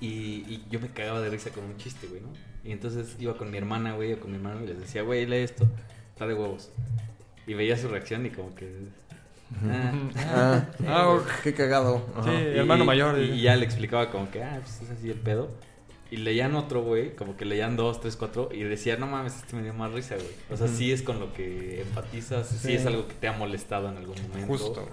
y, 0.00 0.06
y 0.48 0.64
yo 0.70 0.80
me 0.80 0.88
cagaba 0.88 1.20
de 1.20 1.28
risa 1.30 1.50
con 1.50 1.64
un 1.64 1.76
chiste, 1.76 2.06
güey, 2.06 2.22
¿no? 2.22 2.28
Y 2.64 2.72
entonces 2.72 3.16
iba 3.18 3.36
con 3.36 3.50
mi 3.50 3.58
hermana, 3.58 3.94
güey, 3.94 4.14
o 4.14 4.20
con 4.20 4.30
mi 4.30 4.36
hermano 4.36 4.62
y 4.64 4.66
les 4.68 4.78
decía, 4.80 5.02
güey, 5.02 5.26
lee 5.26 5.36
esto, 5.38 5.66
está 6.12 6.26
de 6.26 6.34
huevos. 6.34 6.70
Y 7.46 7.54
veía 7.54 7.76
su 7.76 7.88
reacción 7.88 8.24
y 8.26 8.30
como 8.30 8.54
que... 8.54 8.70
ah, 9.70 9.92
Ah, 10.16 10.64
Ah, 10.86 11.08
ok. 11.08 11.26
qué 11.42 11.54
cagado. 11.54 12.06
Ajá. 12.16 12.30
Sí. 12.30 12.36
Y- 12.36 12.58
hermano 12.58 12.84
mayor, 12.84 13.18
Y, 13.18 13.32
y 13.32 13.40
ya 13.42 13.56
le 13.56 13.64
explicaba 13.64 14.10
como 14.10 14.30
que, 14.30 14.42
ah, 14.42 14.58
pues 14.62 14.80
es 14.82 14.90
así 14.90 15.10
el 15.10 15.18
pedo. 15.18 15.50
Y 16.10 16.16
leían 16.16 16.56
otro, 16.56 16.82
güey, 16.82 17.14
como 17.14 17.36
que 17.36 17.44
leían 17.44 17.76
dos, 17.76 18.00
tres, 18.00 18.16
cuatro, 18.16 18.48
y 18.52 18.62
decían, 18.62 18.98
no 18.98 19.06
mames, 19.06 19.36
este 19.36 19.54
me 19.54 19.62
dio 19.62 19.72
más 19.74 19.92
risa, 19.92 20.16
güey. 20.16 20.28
O 20.50 20.56
sea, 20.56 20.66
sí 20.66 20.90
es 20.90 21.02
con 21.02 21.20
lo 21.20 21.32
que 21.32 21.82
empatizas, 21.82 22.48
sí. 22.48 22.58
Sí. 22.58 22.72
es 22.74 22.86
algo 22.86 23.06
que 23.06 23.14
te 23.14 23.28
ha 23.28 23.32
molestado 23.32 23.88
en 23.88 23.96
algún 23.96 24.16
momento. 24.28 24.46
Justo. 24.48 24.88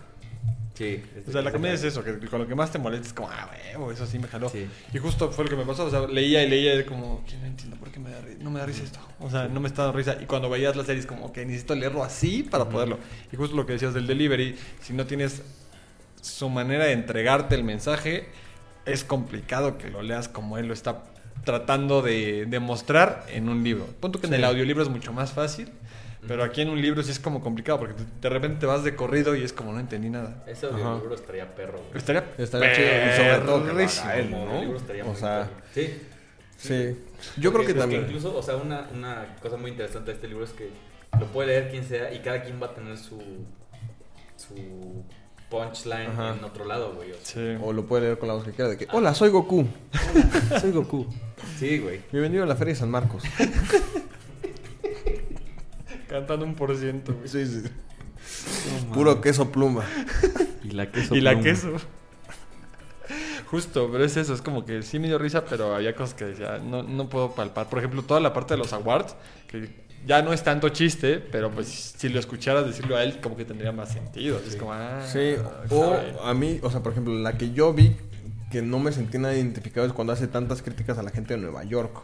Sí. 0.76 1.04
O 1.28 1.32
sea, 1.32 1.42
la 1.42 1.52
comedia 1.52 1.74
es 1.74 1.84
eso, 1.84 2.04
que 2.04 2.20
con 2.28 2.40
lo 2.40 2.48
que 2.48 2.54
más 2.54 2.72
te 2.72 2.78
molesta 2.78 3.08
es 3.08 3.14
como, 3.14 3.30
ah, 3.32 3.50
huevo, 3.74 3.92
eso 3.92 4.06
sí 4.06 4.20
me 4.20 4.28
jaló. 4.28 4.48
Sí. 4.48 4.68
Y 4.94 4.98
justo 5.00 5.32
fue 5.32 5.46
lo 5.46 5.50
que 5.50 5.56
me 5.56 5.66
pasó, 5.66 5.86
o 5.86 5.90
sea, 5.90 6.02
leía 6.02 6.44
y 6.44 6.50
leía 6.50 6.76
y 6.76 6.78
era 6.78 6.86
como, 6.88 7.26
que 7.26 7.36
no 7.38 7.48
entiendo 7.48 7.78
por 7.78 7.90
qué 7.90 8.00
me 8.00 8.12
da 8.12 8.22
risa, 8.22 8.38
no 8.44 8.52
me 8.52 8.60
da 8.60 8.68
risa 8.68 8.84
esto. 8.84 9.00
O 9.20 9.32
sea, 9.32 9.48
no 9.48 9.60
me 9.60 9.70
está 9.70 9.84
dando 9.84 9.98
risa. 9.98 10.18
Y 10.22 10.28
cuando 10.28 10.52
veías 10.52 10.76
la 10.76 10.84
serie 10.84 11.00
es 11.00 11.08
como 11.08 11.34
que 11.34 11.44
necesito 11.46 11.74
leerlo 11.74 12.04
así 12.04 12.44
para 12.44 12.70
poderlo. 12.70 13.00
Y 13.32 13.36
justo 13.36 13.56
lo 13.56 13.66
que 13.66 13.74
decías 13.74 13.96
del 13.96 14.06
delivery, 14.06 14.56
si 14.80 14.94
no 14.94 15.08
tienes 15.08 15.42
su 16.22 16.48
manera 16.48 16.86
de 16.86 16.92
entregarte 16.92 17.56
el 17.56 17.64
mensaje, 17.64 18.28
es 18.88 19.04
complicado 19.04 19.78
que 19.78 19.90
lo 19.90 20.02
leas 20.02 20.28
como 20.28 20.58
él 20.58 20.68
lo 20.68 20.74
está 20.74 21.04
tratando 21.44 22.02
de 22.02 22.46
demostrar 22.48 23.26
en 23.30 23.50
un 23.50 23.64
libro. 23.64 23.86
Punto 24.00 24.20
que 24.20 24.28
en 24.28 24.34
el 24.34 24.44
audiolibro 24.44 24.84
es 24.84 24.90
mucho 24.90 25.14
más 25.14 25.32
fácil, 25.32 25.70
pero 26.28 26.44
aquí 26.44 26.62
en 26.62 26.70
un 26.70 26.82
libro 26.82 27.02
sí 27.04 27.12
es 27.12 27.20
como 27.20 27.42
complicado 27.42 27.80
porque 27.80 27.96
de 28.22 28.30
repente 28.30 28.60
te 28.60 28.66
vas 28.66 28.84
de 28.84 28.96
corrido 28.96 29.36
y 29.36 29.44
es 29.44 29.54
como 29.54 29.72
no 29.72 29.80
entendí 29.80 30.10
nada. 30.10 30.44
Ese 30.46 30.66
audiolibro 30.66 31.16
estaría 31.16 31.56
perro, 31.56 31.78
güey. 31.78 31.98
Estaría, 31.98 32.26
Estaría 32.38 32.74
chido, 32.74 32.88
y 32.88 33.16
sobre 33.16 33.46
todo 33.46 33.64
que 33.66 33.84
haga 33.84 34.18
él, 34.18 34.32
¿no? 34.32 34.76
estaría 34.76 35.04
O 35.04 35.08
muy 35.08 35.16
sea, 35.16 35.46
perro. 35.46 35.62
Sí. 35.74 36.02
Sí. 36.58 36.98
Yo 37.38 37.54
creo 37.54 37.66
que 37.66 37.74
también. 37.74 38.02
incluso, 38.02 38.36
o 38.36 38.42
sea, 38.42 38.58
una, 38.58 38.88
una 38.94 39.36
cosa 39.42 39.58
muy 39.58 39.72
interesante 39.72 40.12
de 40.12 40.16
este 40.16 40.28
libro 40.28 40.44
es 40.44 40.52
que 40.52 40.70
lo 41.20 41.28
puede 41.28 41.50
leer 41.50 41.70
quien 41.70 41.86
sea 41.86 42.12
y 42.12 42.20
cada 42.20 42.42
quien 42.42 42.62
va 42.62 42.68
a 42.68 42.74
tener 42.74 42.98
su, 42.98 43.20
su 44.36 45.04
punchline 45.50 46.08
Ajá. 46.12 46.36
en 46.38 46.44
otro 46.44 46.66
lado, 46.66 46.94
güey. 46.96 47.12
O 47.12 47.16
sea, 47.22 47.56
Sí. 47.56 47.62
O 47.64 47.74
lo 47.74 47.86
puede 47.86 48.04
leer 48.04 48.18
con 48.20 48.28
la 48.28 48.34
voz 48.36 48.44
que 48.44 48.52
quiera 48.52 48.70
de 48.70 48.78
que, 48.78 48.88
hola, 48.92 49.14
soy 49.14 49.30
Goku. 49.30 49.66
soy 50.62 50.72
Goku. 50.72 51.08
Sí, 51.58 51.80
güey. 51.80 52.02
Bienvenido 52.12 52.44
a 52.44 52.48
la 52.48 52.56
Feria 52.56 52.74
de 52.74 52.80
San 52.80 52.92
Marcos. 52.92 53.24
Cantando 56.08 56.46
un 56.46 56.56
por 56.56 56.76
ciento, 56.76 57.14
güey. 57.14 57.28
Sí, 57.28 57.46
sí. 57.46 57.64
Puro 58.94 59.22
queso 59.22 59.52
pluma. 59.52 59.84
Y 60.64 60.72
la 60.72 60.92
queso. 60.92 61.16
Y 61.16 61.22
la 61.22 61.32
pluma. 61.32 61.44
queso. 61.44 61.72
Justo, 63.50 63.90
pero 63.90 64.04
es 64.04 64.18
eso, 64.18 64.34
es 64.34 64.42
como 64.42 64.66
que 64.66 64.82
sí 64.84 65.00
me 65.00 65.08
dio 65.08 65.18
risa, 65.18 65.46
pero 65.46 65.74
había 65.74 65.96
cosas 65.96 66.14
que 66.14 66.26
decía, 66.26 66.58
no, 66.58 66.84
no 66.84 67.08
puedo 67.08 67.32
palpar. 67.34 67.70
Por 67.70 67.80
ejemplo, 67.80 68.04
toda 68.04 68.20
la 68.20 68.34
parte 68.34 68.54
de 68.56 68.58
los 68.58 68.74
awards, 68.74 69.16
que 69.48 69.87
ya 70.06 70.22
no 70.22 70.34
es 70.34 70.44
tanto 70.44 70.70
chiste, 70.70 71.20
pero 71.20 71.52
pues 71.52 71.94
si 71.98 72.10
lo 72.10 72.20
escucharas 72.20 72.66
decirlo 72.66 72.96
a 72.96 73.04
él, 73.04 73.20
como 73.22 73.36
que 73.36 73.46
tendría 73.46 73.72
más 73.72 73.92
sentido. 73.92 74.40
Es 74.48 74.56
como, 74.56 74.74
ah, 74.74 75.02
Sí, 75.12 75.36
o 75.70 76.00
a 76.24 76.34
mí, 76.34 76.60
o 76.62 76.72
sea, 76.72 76.82
por 76.82 76.92
ejemplo, 76.94 77.14
la 77.16 77.38
que 77.38 77.52
yo 77.52 77.74
vi 77.74 77.96
que 78.52 78.62
no 78.62 78.80
me 78.80 78.92
sentí 78.94 79.18
nada 79.18 79.36
identificado 79.36 79.86
es 79.86 79.94
cuando 79.94 80.14
hace 80.14 80.28
tantas 80.28 80.62
críticas 80.62 80.98
a 80.98 81.04
la 81.04 81.10
gente 81.12 81.34
de 81.36 81.42
Nueva 81.42 81.64
York. 81.66 81.98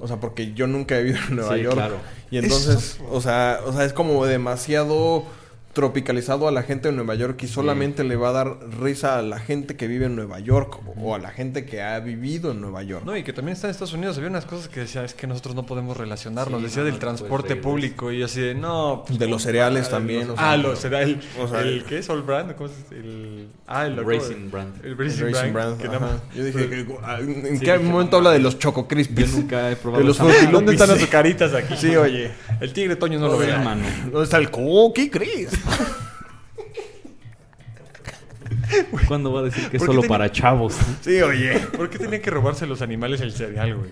O 0.00 0.08
sea, 0.08 0.18
porque 0.18 0.54
yo 0.54 0.66
nunca 0.66 0.98
he 0.98 1.04
vivido 1.04 1.24
en 1.28 1.36
Nueva 1.36 1.54
Sí, 1.56 1.62
York. 1.62 1.74
claro. 1.76 1.96
Y 2.32 2.38
entonces, 2.38 2.98
o 3.10 3.20
sea, 3.20 3.60
o 3.64 3.72
sea, 3.72 3.84
es 3.84 3.92
como 3.92 4.24
demasiado 4.26 5.24
tropicalizado 5.72 6.48
a 6.48 6.52
la 6.52 6.62
gente 6.62 6.88
de 6.88 6.94
Nueva 6.94 7.14
York 7.14 7.42
y 7.42 7.48
solamente 7.48 8.04
le 8.04 8.16
va 8.16 8.28
a 8.28 8.32
dar 8.32 8.56
risa 8.80 9.18
a 9.18 9.22
la 9.22 9.38
gente 9.38 9.74
que 9.76 9.86
vive 9.86 10.06
en 10.06 10.14
Nueva 10.16 10.38
York 10.38 10.78
o 10.96 11.14
a 11.14 11.18
la 11.18 11.30
gente 11.30 11.64
que 11.64 11.80
ha 11.82 11.98
vivido 12.00 12.50
en 12.52 12.60
Nueva 12.60 12.82
York. 12.82 13.04
No, 13.06 13.16
y 13.16 13.22
que 13.22 13.32
también 13.32 13.54
está 13.54 13.68
en 13.68 13.70
Estados 13.70 13.94
Unidos. 13.94 14.16
Había 14.18 14.28
unas 14.28 14.44
cosas 14.44 14.68
que 14.68 14.80
decía, 14.80 15.02
es 15.04 15.14
que 15.14 15.26
nosotros 15.26 15.54
no 15.54 15.64
podemos 15.64 15.96
relacionarnos. 15.96 16.60
Sí, 16.60 16.66
decía 16.66 16.82
no, 16.82 16.86
del 16.90 16.98
transporte 16.98 17.56
público. 17.56 18.12
Y 18.12 18.22
así 18.22 18.40
de, 18.40 18.54
no. 18.54 19.04
pues, 19.06 19.18
De 19.18 19.26
los 19.28 19.42
cereales 19.42 19.86
ah, 19.86 19.90
también, 19.92 20.28
los- 20.28 20.34
o 20.36 20.36
sea, 20.36 20.50
ah, 20.52 20.56
los 20.58 20.78
cereales. 20.78 21.16
o 21.40 21.48
sea, 21.48 21.60
¿El 21.62 21.84
qué 21.84 21.98
es? 21.98 22.10
¿All 22.10 22.22
Brand? 22.22 22.54
¿Cómo 22.54 22.68
es? 22.68 22.92
El, 22.92 23.48
ah, 23.66 23.86
el 23.86 23.96
logo 23.96 24.10
Racing 24.10 24.50
Brand. 24.50 24.84
El 24.84 24.98
Racing, 24.98 25.22
Racing 25.24 25.32
Brand. 25.32 25.52
Brand, 25.54 25.80
que 25.80 25.86
ajá. 25.88 25.98
nada 26.00 26.12
más- 26.12 26.36
Yo 26.36 26.44
dije, 26.44 26.64
¿en 26.64 27.58
Sí, 27.58 27.64
qué 27.64 27.72
dije, 27.72 27.78
momento 27.78 28.12
no 28.12 28.16
habla 28.18 28.30
de 28.32 28.40
los 28.40 28.58
Choco 28.58 28.86
Crispies? 28.86 29.32
Yo 29.32 29.38
nunca 29.38 29.70
he 29.70 29.76
probado 29.76 30.02
De 30.02 30.08
los. 30.08 30.18
¿Dónde 30.18 30.72
están 30.72 30.88
las 30.88 30.98
azucaritas 30.98 31.54
aquí? 31.54 31.74
Sí, 31.78 31.96
oye. 31.96 32.30
El 32.60 32.72
tigre 32.74 32.96
Toño 32.96 33.18
no 33.18 33.28
lo 33.28 33.38
ve. 33.38 33.48
hermano. 33.48 33.84
¿Dónde 34.10 34.24
está 34.24 34.36
el 34.36 34.50
Cookie 34.50 35.08
Cris? 35.08 35.48
¿Cuándo 39.08 39.32
va 39.32 39.40
a 39.40 39.42
decir 39.44 39.68
que 39.70 39.76
es 39.76 39.80
¿Por 39.82 39.88
qué 39.88 39.92
solo 39.92 40.00
tenía- 40.02 40.08
para 40.08 40.32
chavos? 40.32 40.76
Sí, 41.02 41.20
oye. 41.22 41.58
¿Por 41.76 41.90
qué 41.90 41.98
tenían 41.98 42.22
que 42.22 42.30
robarse 42.30 42.66
los 42.66 42.82
animales 42.82 43.20
el 43.20 43.32
cereal, 43.32 43.76
güey? 43.76 43.90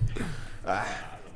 Ah, 0.66 0.84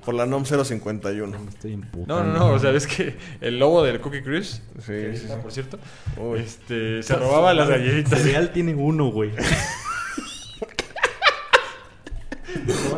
por 0.05 0.14
la 0.14 0.26
NOM 0.26 0.45
051. 0.45 1.39
Me 1.39 1.51
estoy 1.51 1.76
No, 2.07 2.22
no, 2.24 2.32
no. 2.32 2.47
O 2.53 2.59
sea, 2.59 2.70
es 2.70 2.87
que 2.87 3.16
el 3.41 3.59
lobo 3.59 3.82
del 3.82 4.01
Cookie 4.01 4.22
Crisp, 4.22 4.62
Sí, 4.80 4.87
que 4.87 4.93
ahí 4.93 5.16
sí, 5.16 5.22
está, 5.24 5.37
sí. 5.37 5.41
por 5.43 5.53
cierto, 5.53 5.78
Uy. 6.18 6.41
este, 6.41 7.03
se 7.03 7.16
robaba 7.16 7.53
las 7.55 7.68
galletitas. 7.68 8.20
cereal 8.20 8.51
tiene 8.53 8.74
uno, 8.74 9.11
güey. 9.11 9.30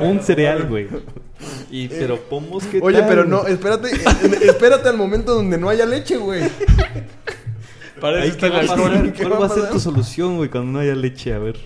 Un 0.01 0.21
cereal, 0.23 0.67
güey. 0.69 0.89
Y 1.71 1.89
pero 1.89 2.21
pomos 2.21 2.65
que 2.65 2.81
Oye, 2.83 3.03
pero 3.05 3.25
no, 3.25 3.47
espérate, 3.47 3.89
espérate 4.43 4.89
al 4.89 4.97
momento 4.97 5.35
donde 5.35 5.59
no 5.59 5.69
haya 5.69 5.87
leche, 5.87 6.17
güey. 6.17 6.43
Para 8.01 8.25
eso 8.25 8.33
está 8.35 8.49
va 8.49 8.59
a 8.59 8.63
el 8.63 8.71
alcohol. 8.71 9.13
¿Cuál 9.17 9.43
va 9.43 9.47
a 9.47 9.49
ser 9.49 9.71
tu 9.71 9.81
solución, 9.81 10.37
güey, 10.37 10.51
cuando 10.51 10.73
no 10.73 10.79
haya 10.81 10.95
leche? 10.95 11.33
A 11.33 11.39
ver. 11.39 11.57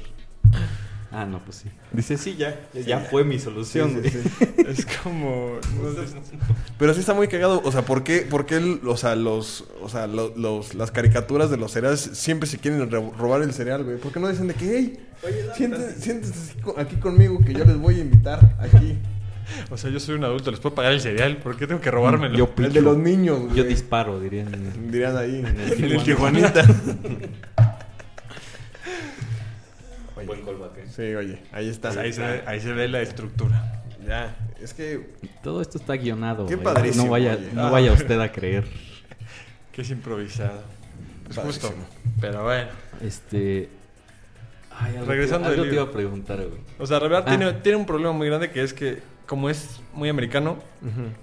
Ah, 1.12 1.26
no, 1.26 1.40
pues 1.44 1.56
sí. 1.56 1.68
Dice, 1.92 2.16
sí, 2.16 2.36
ya. 2.36 2.56
Ya 2.86 3.00
fue 3.00 3.24
mi 3.24 3.40
solución, 3.40 3.90
Sí, 3.90 3.96
güey. 3.98 4.10
sí, 4.10 4.18
sí. 4.38 4.46
Es 4.68 4.86
como... 5.02 5.58
no 5.82 5.92
sé, 5.92 6.14
Pero 6.78 6.94
sí 6.94 7.00
está 7.00 7.14
muy 7.14 7.26
cagado, 7.26 7.60
o 7.64 7.72
sea, 7.72 7.82
¿por 7.84 8.04
qué, 8.04 8.18
por 8.20 8.46
qué 8.46 8.58
el- 8.58 8.80
o 8.86 8.96
sea, 8.96 9.16
los, 9.16 9.64
o 9.82 9.88
sea, 9.88 10.06
lo- 10.06 10.32
los, 10.36 10.74
las 10.74 10.92
caricaturas 10.92 11.50
de 11.50 11.56
los 11.56 11.72
cereales 11.72 12.00
siempre 12.12 12.48
se 12.48 12.58
quieren 12.58 12.88
ro- 12.88 13.12
robar 13.18 13.42
el 13.42 13.52
cereal, 13.52 13.82
güey? 13.82 13.96
¿Por 13.98 14.12
qué 14.12 14.20
no 14.20 14.28
dicen 14.28 14.46
de 14.46 14.54
que, 14.54 14.76
hey, 14.78 15.06
siéntense, 15.56 16.00
siéntense 16.00 16.32
así 16.38 16.60
co- 16.60 16.76
aquí 16.78 16.94
conmigo 16.96 17.40
que 17.44 17.54
yo 17.54 17.64
les 17.64 17.76
voy 17.76 17.96
a 17.96 18.02
invitar 18.02 18.56
aquí? 18.60 18.96
O 19.70 19.76
sea, 19.76 19.90
yo 19.90 20.00
soy 20.00 20.14
un 20.16 20.24
adulto, 20.24 20.50
les 20.50 20.60
puedo 20.60 20.74
pagar 20.74 20.92
el 20.92 21.00
cereal. 21.00 21.36
¿Por 21.38 21.56
qué 21.56 21.66
tengo 21.66 21.80
que 21.80 21.90
robármelo? 21.90 22.36
Yo 22.36 22.50
El 22.58 22.72
de 22.72 22.80
los 22.80 22.96
niños, 22.96 23.40
güey. 23.40 23.54
Yo 23.56 23.64
disparo, 23.64 24.20
dirían. 24.20 24.50
Dirían 24.90 25.16
ahí, 25.16 25.40
en 25.40 25.60
el. 25.60 26.02
Tijuanita. 26.04 26.64
Buen 30.26 30.42
callback, 30.44 30.76
¿eh? 30.78 30.84
Sí, 30.94 31.14
oye, 31.14 31.38
ahí 31.52 31.68
está. 31.68 31.88
Pues 31.88 31.98
ahí, 31.98 32.12
se 32.12 32.20
ve, 32.22 32.42
ahí 32.46 32.60
se 32.60 32.72
ve 32.72 32.88
la 32.88 33.00
estructura. 33.00 33.82
Ya, 34.06 34.36
es 34.60 34.74
que 34.74 35.10
Todo 35.42 35.62
esto 35.62 35.78
está 35.78 35.94
guionado. 35.96 36.46
Qué 36.46 36.56
padrísimo, 36.58 37.04
No 37.06 37.10
vaya, 37.10 37.36
oye. 37.38 37.48
no 37.54 37.66
Ah. 37.66 37.70
vaya 37.70 37.92
usted 37.92 38.20
a 38.20 38.30
creer. 38.30 38.64
Que 39.72 39.82
es 39.82 39.90
improvisado. 39.90 40.62
Es 41.30 41.36
justo. 41.36 41.72
Pero 42.20 42.42
bueno. 42.42 42.68
Este. 43.00 43.68
Ay, 44.76 44.96
algo 44.96 45.06
Regresando 45.06 45.46
te, 45.48 45.50
del 45.52 45.60
algo 45.60 45.62
te 45.62 45.70
libro. 45.70 45.82
iba 45.82 45.90
a 45.90 45.92
preguntar, 45.94 46.36
güey. 46.38 46.60
O 46.80 46.86
sea, 46.86 46.98
Rebel 46.98 47.18
Ah. 47.18 47.24
tiene, 47.24 47.52
tiene 47.54 47.78
un 47.78 47.86
problema 47.86 48.12
muy 48.12 48.26
grande 48.26 48.50
que 48.50 48.62
es 48.64 48.74
que, 48.74 48.98
como 49.30 49.48
es 49.48 49.80
muy 49.94 50.08
americano, 50.08 50.58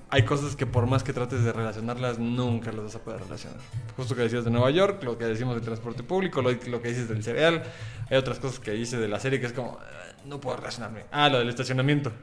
hay 0.09 0.23
cosas 0.23 0.55
que 0.55 0.65
por 0.65 0.87
más 0.87 1.03
que 1.03 1.11
trates 1.11 1.43
de 1.43 1.51
relacionarlas, 1.51 2.19
nunca 2.19 2.71
las 2.71 2.83
vas 2.85 2.95
a 2.95 2.99
poder 2.99 3.19
relacionar. 3.19 3.57
Justo 3.97 4.15
que 4.15 4.21
decías 4.21 4.45
de 4.45 4.49
Nueva 4.49 4.71
York, 4.71 5.03
lo 5.03 5.17
que 5.17 5.25
decimos 5.25 5.55
del 5.55 5.65
transporte 5.65 6.03
público, 6.03 6.41
lo, 6.41 6.49
lo 6.53 6.81
que 6.81 6.87
dices 6.87 7.09
del 7.09 7.21
cereal. 7.21 7.63
Hay 8.09 8.15
otras 8.15 8.39
cosas 8.39 8.59
que 8.61 8.71
dice 8.71 8.97
de 8.97 9.09
la 9.09 9.19
serie 9.19 9.41
que 9.41 9.47
es 9.47 9.51
como, 9.51 9.77
"Ah, 9.81 10.13
no 10.23 10.39
puedo 10.39 10.55
relacionarme. 10.55 11.03
Ah, 11.11 11.27
lo 11.27 11.39
del 11.39 11.49
estacionamiento. 11.49 12.13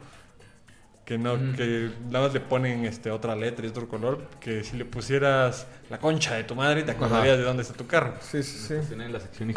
Que 1.04 1.18
no, 1.18 1.34
que 1.54 1.90
nada 2.06 2.24
más 2.24 2.32
le 2.32 2.40
ponen 2.40 2.86
este, 2.86 3.10
otra 3.10 3.36
letra 3.36 3.66
y 3.66 3.68
otro 3.68 3.86
color. 3.86 4.22
Que 4.40 4.64
si 4.64 4.78
le 4.78 4.86
pusieras 4.86 5.66
la 5.90 5.98
concha 5.98 6.34
de 6.34 6.44
tu 6.44 6.54
madre, 6.54 6.82
te 6.82 6.92
acordarías 6.92 7.34
Ajá. 7.34 7.36
de 7.36 7.42
dónde 7.42 7.62
está 7.62 7.74
tu 7.74 7.86
carro. 7.86 8.14
Sí, 8.22 8.42
sí, 8.42 8.56
sí. 8.58 8.74
Tiene 8.88 9.10
la 9.10 9.20
sección 9.20 9.50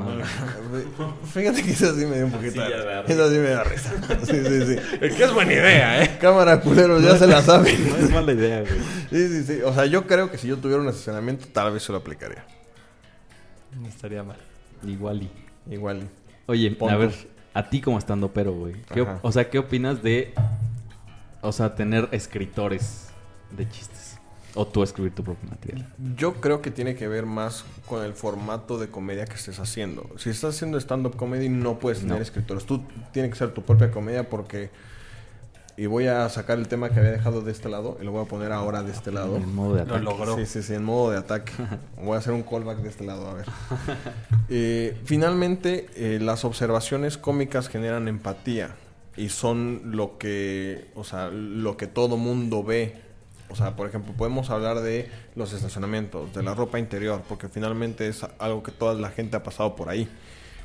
Fíjate 1.32 1.62
que 1.62 1.70
eso 1.70 1.94
sí 1.94 2.06
me 2.06 2.16
dio 2.16 2.26
un 2.26 2.32
poquito 2.32 2.52
Sí, 2.64 2.70
de. 2.72 3.04
Eso 3.12 3.30
sí 3.30 3.36
me 3.38 3.48
da 3.50 3.64
risa. 3.64 3.92
Sí, 4.24 4.32
sí, 4.44 4.66
sí. 4.66 4.76
Es 5.00 5.14
que 5.14 5.24
es 5.24 5.32
buena 5.34 5.52
idea, 5.52 6.02
¿eh? 6.04 6.18
Cámara, 6.20 6.60
culeros, 6.60 7.02
ya 7.02 7.16
se 7.16 7.26
la 7.26 7.42
saben. 7.42 7.90
No 7.90 7.96
es 7.96 8.10
mala 8.10 8.32
idea, 8.32 8.60
güey. 8.60 8.72
Sí, 9.10 9.28
sí, 9.28 9.44
sí. 9.44 9.62
O 9.62 9.72
sea, 9.74 9.86
yo 9.86 10.06
creo 10.06 10.30
que 10.30 10.38
si 10.38 10.48
yo 10.48 10.56
tuviera 10.58 10.82
un 10.82 10.88
estacionamiento, 10.88 11.46
tal 11.52 11.72
vez 11.72 11.82
se 11.82 11.92
lo 11.92 11.98
aplicaría. 11.98 12.44
No 13.80 13.88
estaría 13.88 14.22
mal. 14.22 14.36
Igual 14.86 15.22
y. 15.22 15.30
Igual. 15.74 16.08
Oye, 16.46 16.70
Puntos. 16.72 16.92
a 16.94 16.96
ver, 16.98 17.12
a 17.54 17.68
ti 17.68 17.80
como 17.80 17.98
estando 17.98 18.32
pero, 18.32 18.52
güey. 18.52 18.74
¿qué 18.92 19.02
op- 19.02 19.08
Ajá. 19.08 19.18
O 19.22 19.30
sea, 19.32 19.48
¿qué 19.50 19.58
opinas 19.58 20.02
de. 20.02 20.34
O 21.42 21.52
sea, 21.52 21.74
tener 21.74 22.08
escritores 22.12 23.08
de 23.56 23.68
chistes? 23.68 23.99
O 24.54 24.66
tú 24.66 24.82
escribir 24.82 25.14
tu 25.14 25.22
propio 25.22 25.48
material. 25.48 25.86
Yo 26.16 26.34
creo 26.34 26.60
que 26.62 26.70
tiene 26.70 26.94
que 26.96 27.06
ver 27.08 27.24
más 27.26 27.64
con 27.86 28.04
el 28.04 28.14
formato 28.14 28.78
de 28.78 28.88
comedia 28.88 29.24
que 29.26 29.34
estés 29.34 29.58
haciendo. 29.60 30.08
Si 30.18 30.30
estás 30.30 30.56
haciendo 30.56 30.78
stand-up 30.78 31.16
comedy, 31.16 31.48
no 31.48 31.78
puedes 31.78 32.00
tener 32.00 32.16
No. 32.16 32.22
escritores. 32.22 32.64
Tú 32.64 32.82
tienes 33.12 33.30
que 33.32 33.38
ser 33.38 33.52
tu 33.54 33.62
propia 33.62 33.90
comedia 33.90 34.28
porque... 34.28 34.70
Y 35.76 35.86
voy 35.86 36.08
a 36.08 36.28
sacar 36.28 36.58
el 36.58 36.68
tema 36.68 36.90
que 36.90 36.98
había 36.98 37.12
dejado 37.12 37.40
de 37.40 37.52
este 37.52 37.70
lado 37.70 37.96
y 38.02 38.04
lo 38.04 38.10
voy 38.12 38.22
a 38.22 38.28
poner 38.28 38.52
ahora 38.52 38.82
de 38.82 38.90
este 38.92 39.12
lado. 39.12 39.36
En 39.36 39.54
modo 39.54 39.76
de 39.76 39.86
Lo 39.86 39.94
ataque. 39.94 40.04
logró. 40.04 40.36
Sí, 40.36 40.44
sí, 40.44 40.62
sí, 40.62 40.74
en 40.74 40.84
modo 40.84 41.10
de 41.12 41.16
ataque. 41.18 41.52
Voy 42.02 42.16
a 42.16 42.18
hacer 42.18 42.34
un 42.34 42.42
callback 42.42 42.78
de 42.78 42.88
este 42.90 43.04
lado, 43.04 43.28
a 43.30 43.34
ver. 43.34 43.46
Eh, 44.50 44.96
finalmente, 45.04 45.86
eh, 45.94 46.18
las 46.20 46.44
observaciones 46.44 47.16
cómicas 47.16 47.68
generan 47.68 48.08
empatía 48.08 48.74
y 49.16 49.28
son 49.28 49.80
lo 49.96 50.18
que, 50.18 50.90
o 50.96 51.04
sea, 51.04 51.28
lo 51.30 51.76
que 51.76 51.86
todo 51.86 52.16
mundo 52.16 52.62
ve. 52.64 53.00
O 53.50 53.56
sea, 53.56 53.76
por 53.76 53.88
ejemplo, 53.88 54.12
podemos 54.16 54.50
hablar 54.50 54.80
de 54.80 55.10
los 55.34 55.52
estacionamientos, 55.52 56.32
de 56.32 56.42
la 56.42 56.54
ropa 56.54 56.78
interior, 56.78 57.22
porque 57.28 57.48
finalmente 57.48 58.08
es 58.08 58.24
algo 58.38 58.62
que 58.62 58.70
toda 58.70 58.94
la 58.94 59.10
gente 59.10 59.36
ha 59.36 59.42
pasado 59.42 59.74
por 59.76 59.88
ahí. 59.88 60.08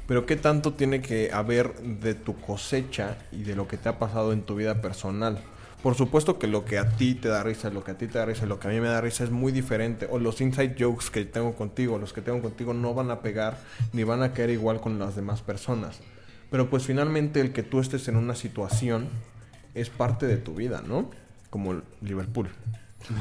Pero 0.07 0.25
¿qué 0.25 0.35
tanto 0.35 0.73
tiene 0.73 1.01
que 1.01 1.31
haber 1.31 1.73
de 1.79 2.13
tu 2.13 2.39
cosecha 2.39 3.17
y 3.31 3.43
de 3.43 3.55
lo 3.55 3.67
que 3.67 3.77
te 3.77 3.89
ha 3.89 3.97
pasado 3.97 4.33
en 4.33 4.43
tu 4.43 4.55
vida 4.55 4.81
personal? 4.81 5.39
Por 5.81 5.95
supuesto 5.95 6.39
que 6.39 6.47
lo 6.47 6.65
que 6.65 6.77
a 6.77 6.89
ti 6.89 7.15
te 7.15 7.27
da 7.27 7.43
risa, 7.43 7.69
lo 7.69 7.83
que 7.83 7.91
a 7.91 7.97
ti 7.97 8.07
te 8.07 8.17
da 8.17 8.25
risa, 8.25 8.45
lo 8.45 8.59
que 8.59 8.67
a 8.67 8.71
mí 8.71 8.79
me 8.79 8.87
da 8.87 9.01
risa 9.01 9.23
es 9.23 9.31
muy 9.31 9.51
diferente. 9.51 10.07
O 10.09 10.19
los 10.19 10.41
inside 10.41 10.75
jokes 10.77 11.09
que 11.11 11.25
tengo 11.25 11.53
contigo, 11.55 11.97
los 11.97 12.13
que 12.13 12.21
tengo 12.21 12.41
contigo 12.41 12.73
no 12.73 12.93
van 12.93 13.09
a 13.11 13.21
pegar 13.21 13.57
ni 13.93 14.03
van 14.03 14.21
a 14.21 14.33
caer 14.33 14.51
igual 14.51 14.79
con 14.79 14.99
las 14.99 15.15
demás 15.15 15.41
personas. 15.41 15.99
Pero 16.51 16.69
pues 16.69 16.83
finalmente 16.85 17.41
el 17.41 17.51
que 17.51 17.63
tú 17.63 17.79
estés 17.79 18.07
en 18.07 18.15
una 18.15 18.35
situación 18.35 19.09
es 19.73 19.89
parte 19.89 20.27
de 20.27 20.37
tu 20.37 20.55
vida, 20.55 20.83
¿no? 20.85 21.09
Como 21.55 21.81
Liverpool. 22.01 22.49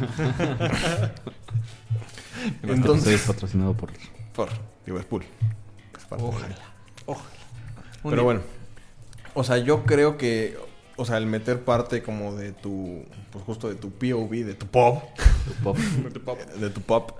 Entonces, 2.64 2.76
Entonces, 2.76 3.20
patrocinado 3.28 3.74
por. 3.76 3.92
por 4.34 4.48
Liverpool. 4.86 5.22
De- 5.22 6.16
Ojalá. 6.20 6.56
Ojalá. 7.06 7.30
Pero 8.02 8.14
día. 8.16 8.22
bueno, 8.24 8.40
o 9.34 9.44
sea, 9.44 9.58
yo 9.58 9.84
creo 9.84 10.18
que 10.18 10.58
o 10.96 11.04
sea, 11.04 11.18
el 11.18 11.26
meter 11.26 11.62
parte 11.62 12.02
como 12.02 12.34
de 12.34 12.50
tu, 12.50 13.04
pues 13.30 13.44
justo 13.44 13.68
de 13.68 13.76
tu 13.76 13.92
POV, 13.92 14.30
de 14.44 14.54
tu 14.54 14.66
pop, 14.66 15.00
Tu 15.46 15.62
pop. 15.62 15.76
de 16.58 16.70
tu 16.70 16.80
pop, 16.80 17.12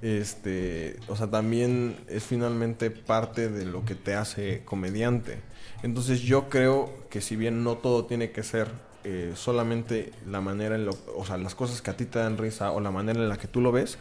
este, 0.00 0.98
o 1.08 1.16
sea, 1.16 1.26
también 1.26 1.94
es 2.08 2.24
finalmente 2.24 2.90
parte 2.90 3.50
de 3.50 3.66
lo 3.66 3.84
que 3.84 3.94
te 3.96 4.14
hace 4.14 4.64
comediante. 4.64 5.40
Entonces 5.82 6.22
yo 6.22 6.48
creo 6.48 7.06
que 7.10 7.20
si 7.20 7.36
bien 7.36 7.64
no 7.64 7.76
todo 7.76 8.06
tiene 8.06 8.30
que 8.30 8.42
ser 8.42 8.68
eh, 9.04 9.32
solamente 9.36 10.12
la 10.26 10.40
manera 10.40 10.74
en 10.76 10.86
lo, 10.86 10.96
o 11.16 11.24
sea, 11.26 11.36
las 11.36 11.54
cosas 11.54 11.82
que 11.82 11.90
a 11.90 11.96
ti 11.96 12.06
te 12.06 12.18
dan 12.18 12.38
risa 12.38 12.72
o 12.72 12.80
la 12.80 12.90
manera 12.90 13.20
en 13.20 13.28
la 13.28 13.36
que 13.36 13.46
tú 13.48 13.60
lo 13.60 13.70
ves, 13.72 13.98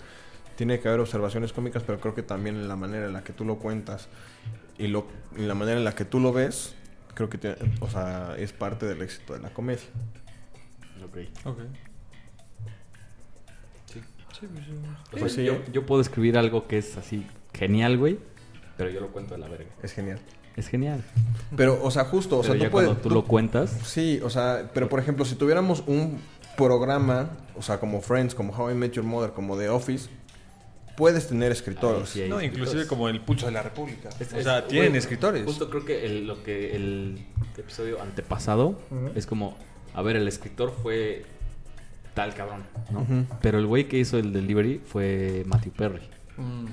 tiene 0.55 0.79
que 0.79 0.87
haber 0.87 0.99
observaciones 1.01 1.51
cómicas, 1.53 1.83
pero 1.83 1.99
creo 1.99 2.13
que 2.15 2.23
también 2.23 2.55
en 2.55 2.67
la 2.67 2.75
manera 2.75 3.05
en 3.07 3.13
la 3.13 3.23
que 3.23 3.33
tú 3.33 3.43
lo 3.45 3.57
cuentas 3.57 4.07
y, 4.77 4.87
lo, 4.87 5.07
la 5.37 5.55
manera 5.55 5.77
en 5.77 5.83
la 5.83 5.93
que 5.95 6.05
tú 6.05 6.19
lo 6.19 6.31
ves, 6.31 6.75
creo 7.15 7.29
que 7.29 7.37
tiene- 7.37 7.57
o 7.81 7.89
sea, 7.89 8.35
es 8.37 8.53
parte 8.53 8.85
del 8.85 9.01
éxito 9.01 9.33
de 9.33 9.39
la 9.39 9.49
comedia. 9.53 9.83
Ok. 11.03 11.17
Ok. 11.45 11.59
Sí. 13.91 14.01
Sí, 14.39 14.47
pues, 14.51 14.65
sí. 14.65 14.71
O 14.71 15.09
sea, 15.11 15.19
Pues 15.19 15.33
sí. 15.33 15.43
yo, 15.43 15.63
yo 15.71 15.85
puedo 15.85 16.01
escribir 16.01 16.37
algo 16.37 16.67
que 16.67 16.77
es 16.77 16.97
así 16.97 17.25
genial, 17.53 17.97
güey, 17.97 18.19
pero 18.77 18.89
yo 18.89 18.99
lo 19.01 19.09
cuento 19.11 19.33
de 19.35 19.39
la 19.41 19.47
verga. 19.47 19.69
Es 19.83 19.91
genial. 19.93 20.19
Es 20.55 20.67
genial. 20.67 21.03
Pero, 21.57 21.79
o 21.83 21.89
sea, 21.91 22.05
justo, 22.05 22.37
o 22.37 22.41
pero 22.41 22.53
sea, 22.53 22.61
ya 22.61 22.67
tú 22.67 22.71
puedes... 22.71 22.87
cuando 22.89 23.01
tú 23.03 23.09
tú- 23.09 23.15
lo 23.15 23.25
cuentas, 23.25 23.75
Sí, 23.85 24.19
o 24.23 24.29
sea, 24.29 24.69
pero 24.73 24.87
por 24.89 24.99
ejemplo, 24.99 25.25
si 25.25 25.35
tuviéramos 25.35 25.83
un 25.87 26.19
programa, 26.57 27.31
o 27.55 27.61
sea, 27.61 27.79
como 27.79 28.01
Friends, 28.01 28.35
como 28.35 28.53
How 28.53 28.71
I 28.71 28.75
Met 28.75 28.93
Your 28.93 29.05
Mother, 29.05 29.31
como 29.31 29.57
The 29.57 29.69
Office, 29.69 30.09
puedes 30.95 31.27
tener 31.27 31.51
escritores. 31.51 32.01
Ahí 32.01 32.07
sí 32.07 32.21
hay 32.21 32.29
No, 32.29 32.39
escritores. 32.39 32.67
inclusive 32.69 32.87
como 32.87 33.09
el 33.09 33.19
pulso 33.21 33.47
de 33.47 33.51
la 33.53 33.63
República. 33.63 34.09
Es- 34.19 34.31
o 34.33 34.37
es- 34.37 34.43
sea, 34.43 34.67
tienen 34.67 34.95
escritores. 34.95 35.43
Justo 35.43 35.69
creo 35.71 35.85
que 35.85 36.05
el, 36.05 36.27
lo 36.27 36.43
que 36.43 36.75
el 36.75 37.25
episodio 37.57 37.99
antepasado 38.01 38.79
es 39.15 39.25
como, 39.25 39.57
a 39.95 40.01
ver, 40.03 40.15
el 40.17 40.27
escritor 40.27 40.71
fue 40.83 41.25
tal 42.13 42.35
cabrón, 42.35 42.61
¿no? 42.91 43.07
Pero 43.41 43.57
el 43.57 43.65
güey 43.65 43.87
que 43.87 43.97
hizo 43.97 44.19
el 44.19 44.31
delivery 44.33 44.79
fue 44.85 45.43
Matthew 45.47 45.71
Perry. 45.73 46.01
Mm, 46.37 46.65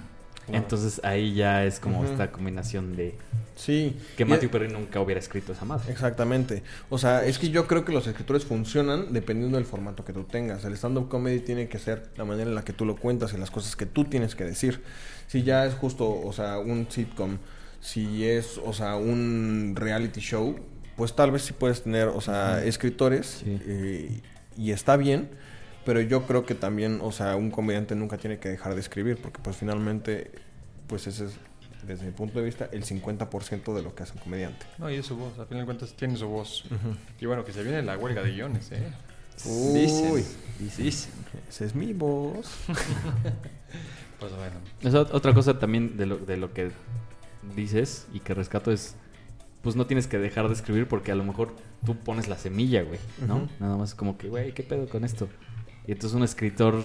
claro. 0.51 0.64
Entonces 0.64 1.01
ahí 1.05 1.34
ya 1.34 1.64
es 1.64 1.80
como 1.80 2.05
esta 2.05 2.30
combinación 2.30 2.94
de 2.96 3.14
Sí. 3.57 3.96
que 4.16 4.24
Matthew 4.24 4.51
Perry 4.51 4.68
nunca 4.72 5.01
hubiera 5.01 5.18
escrito 5.20 5.53
esa 5.53 5.64
madre. 5.64 5.92
Exactamente. 5.92 6.62
O 6.88 6.96
sea, 6.98 7.24
es 7.26 7.38
que 7.38 7.51
yo 7.51 7.66
creo 7.66 7.84
que 7.84 7.92
los 7.92 8.07
escritores 8.07 8.44
funcionan 8.44 9.12
dependiendo 9.12 9.57
del 9.59 9.66
formato 9.66 10.05
que 10.05 10.12
tú 10.14 10.24
tengas. 10.24 10.64
El 10.64 10.72
stand-up 10.74 11.09
comedy 11.09 11.40
tiene 11.40 11.68
que 11.68 11.78
ser 11.78 12.09
la 12.16 12.24
manera 12.24 12.48
en 12.48 12.55
la 12.55 12.64
que 12.64 12.72
tú 12.72 12.84
lo 12.86 12.96
cuentas 12.96 13.34
y 13.34 13.36
las 13.36 13.51
cosas 13.51 13.76
que 13.76 13.84
tú 13.86 14.05
tienes 14.05 14.34
que 14.34 14.44
decir. 14.44 14.82
Si 15.26 15.42
ya 15.42 15.66
es 15.66 15.74
justo, 15.74 16.09
o 16.11 16.32
sea, 16.32 16.59
un 16.59 16.86
sitcom, 16.90 17.36
si 17.80 18.26
es, 18.26 18.59
o 18.64 18.72
sea, 18.72 18.96
un 18.96 19.74
reality 19.76 20.20
show, 20.20 20.57
pues 20.96 21.14
tal 21.14 21.30
vez 21.30 21.42
sí 21.42 21.53
puedes 21.53 21.82
tener, 21.82 22.09
o 22.09 22.20
sea, 22.20 22.64
escritores 22.64 23.42
Sí. 23.44 23.61
eh, 23.66 24.20
y 24.57 24.72
está 24.72 24.96
bien. 24.96 25.28
Pero 25.85 26.01
yo 26.01 26.26
creo 26.26 26.45
que 26.45 26.55
también, 26.55 27.01
o 27.03 27.11
sea, 27.12 27.37
un 27.37 27.51
comediante 27.51 27.95
nunca 27.95 28.18
tiene 28.18 28.39
que 28.39 28.49
dejar 28.51 28.74
de 28.74 28.81
escribir 28.81 29.16
porque 29.20 29.41
pues 29.43 29.57
finalmente, 29.57 30.31
pues 30.87 31.07
ese 31.07 31.26
es, 31.26 31.33
desde 31.87 32.05
mi 32.05 32.12
punto 32.12 32.39
de 32.39 32.45
vista, 32.45 32.68
el 32.72 32.85
50% 32.85 33.74
de 33.74 33.83
lo 33.83 33.95
que 33.95 34.03
hace 34.03 34.12
un 34.12 34.18
comediante. 34.18 34.66
No, 34.78 34.91
y 34.91 34.97
es 34.97 35.07
su 35.07 35.16
voz. 35.16 35.39
A 35.39 35.47
final 35.47 35.62
de 35.62 35.64
cuentas 35.66 35.95
tiene 35.95 36.16
su 36.16 36.28
voz. 36.28 36.64
Y 37.18 37.26
bueno, 37.26 37.45
que 37.45 37.53
se 37.53 37.62
viene 37.62 37.83
la 37.83 37.97
huelga 37.97 38.22
de 38.22 38.33
guiones, 38.33 38.70
¿eh? 38.72 38.83
Uy. 39.47 39.81
Dicen. 39.81 40.24
Dicen. 40.85 41.12
Esa 41.49 41.64
es 41.64 41.74
mi 41.74 41.93
voz. 41.95 42.47
Pues 44.18 44.33
bueno. 44.37 44.57
Esa 44.83 45.01
ot- 45.01 45.14
otra 45.14 45.33
cosa 45.33 45.59
también 45.59 45.97
de 45.97 46.05
lo, 46.05 46.18
de 46.18 46.37
lo 46.37 46.53
que 46.53 46.72
dices 47.57 48.07
y 48.12 48.20
que 48.20 48.35
rescato 48.35 48.70
es, 48.70 48.95
pues 49.62 49.76
no 49.76 49.87
tienes 49.87 50.07
que 50.07 50.18
dejar 50.18 50.49
de 50.49 50.53
escribir 50.55 50.87
porque 50.89 51.11
a 51.11 51.14
lo 51.14 51.24
mejor 51.24 51.55
tú 51.87 51.97
pones 51.97 52.28
la 52.28 52.37
semilla, 52.37 52.83
güey, 52.83 52.99
¿no? 53.26 53.49
Nada 53.61 53.78
más 53.78 53.95
como 53.95 54.18
que, 54.18 54.28
güey, 54.28 54.53
¿qué 54.53 54.62
pedo 54.62 54.87
con 54.91 55.05
esto? 55.05 55.26
Y 55.91 55.93
entonces 55.93 56.16
un 56.16 56.22
escritor 56.22 56.84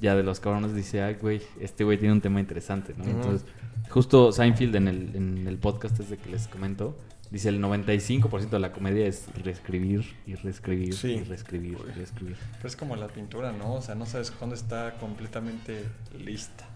ya 0.00 0.16
de 0.16 0.24
los 0.24 0.40
cabrones 0.40 0.74
dice, 0.74 1.00
ay, 1.00 1.14
güey, 1.14 1.40
este 1.60 1.84
güey 1.84 1.96
tiene 1.96 2.12
un 2.12 2.20
tema 2.20 2.40
interesante, 2.40 2.92
¿no? 2.98 3.04
Entonces, 3.04 3.46
justo 3.88 4.32
Seinfeld 4.32 4.74
en 4.74 4.88
el, 4.88 5.14
en 5.14 5.46
el 5.46 5.58
podcast 5.58 6.00
este 6.00 6.16
que 6.16 6.28
les 6.28 6.48
comento, 6.48 6.98
dice 7.30 7.50
el 7.50 7.62
95% 7.62 8.48
de 8.50 8.58
la 8.58 8.72
comedia 8.72 9.06
es 9.06 9.28
reescribir 9.44 10.16
y 10.26 10.34
reescribir 10.34 10.92
Sí. 10.92 11.12
y 11.12 11.22
reescribir 11.22 11.78
y 11.88 11.92
reescribir. 11.92 12.36
Pero 12.56 12.66
es 12.66 12.74
como 12.74 12.96
la 12.96 13.06
pintura, 13.06 13.52
¿no? 13.52 13.74
O 13.74 13.80
sea, 13.80 13.94
no 13.94 14.06
sabes 14.06 14.32
cuándo 14.32 14.56
está 14.56 14.94
completamente 14.98 15.84
lista. 16.18 16.66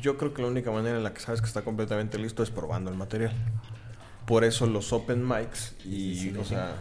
Yo 0.00 0.18
creo 0.18 0.32
que 0.34 0.42
la 0.42 0.46
única 0.46 0.70
manera 0.70 0.98
en 0.98 1.02
la 1.02 1.12
que 1.14 1.20
sabes 1.20 1.40
que 1.40 1.48
está 1.48 1.62
completamente 1.62 2.16
listo 2.16 2.44
es 2.44 2.50
probando 2.50 2.92
el 2.92 2.96
material. 2.96 3.32
Por 4.24 4.44
eso 4.44 4.68
los 4.68 4.92
open 4.92 5.26
mics 5.26 5.74
y, 5.84 6.28
o 6.36 6.44
sea. 6.44 6.76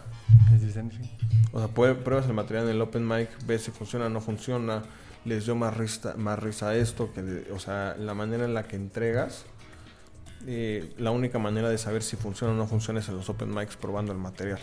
O 1.52 1.60
sea, 1.60 1.68
pruebas 1.70 2.26
el 2.28 2.34
material 2.34 2.66
en 2.66 2.72
el 2.72 2.82
open 2.82 3.08
mic, 3.08 3.30
ves 3.46 3.64
si 3.64 3.72
funciona 3.72 4.06
o 4.06 4.10
no 4.10 4.22
funciona, 4.22 4.84
les 5.26 5.46
dio 5.46 5.56
más 5.56 5.76
risa, 5.76 6.16
más 6.18 6.40
risa 6.40 6.76
esto, 6.76 7.12
que, 7.14 7.22
de- 7.22 7.52
o 7.52 7.60
sea, 7.60 7.96
la 7.98 8.14
manera 8.14 8.46
en 8.46 8.54
la 8.54 8.64
que 8.64 8.76
entregas, 8.76 9.46
eh, 10.46 10.94
la 10.98 11.12
única 11.12 11.40
manera 11.40 11.70
de 11.70 11.78
saber 11.78 12.04
si 12.04 12.16
funciona 12.16 12.54
o 12.54 12.56
no 12.56 12.68
funciona 12.68 13.00
es 13.00 13.10
en 13.10 13.16
los 13.18 13.30
open 13.30 13.54
mics 13.54 13.76
probando 13.76 14.12
el 14.12 14.18
material. 14.20 14.60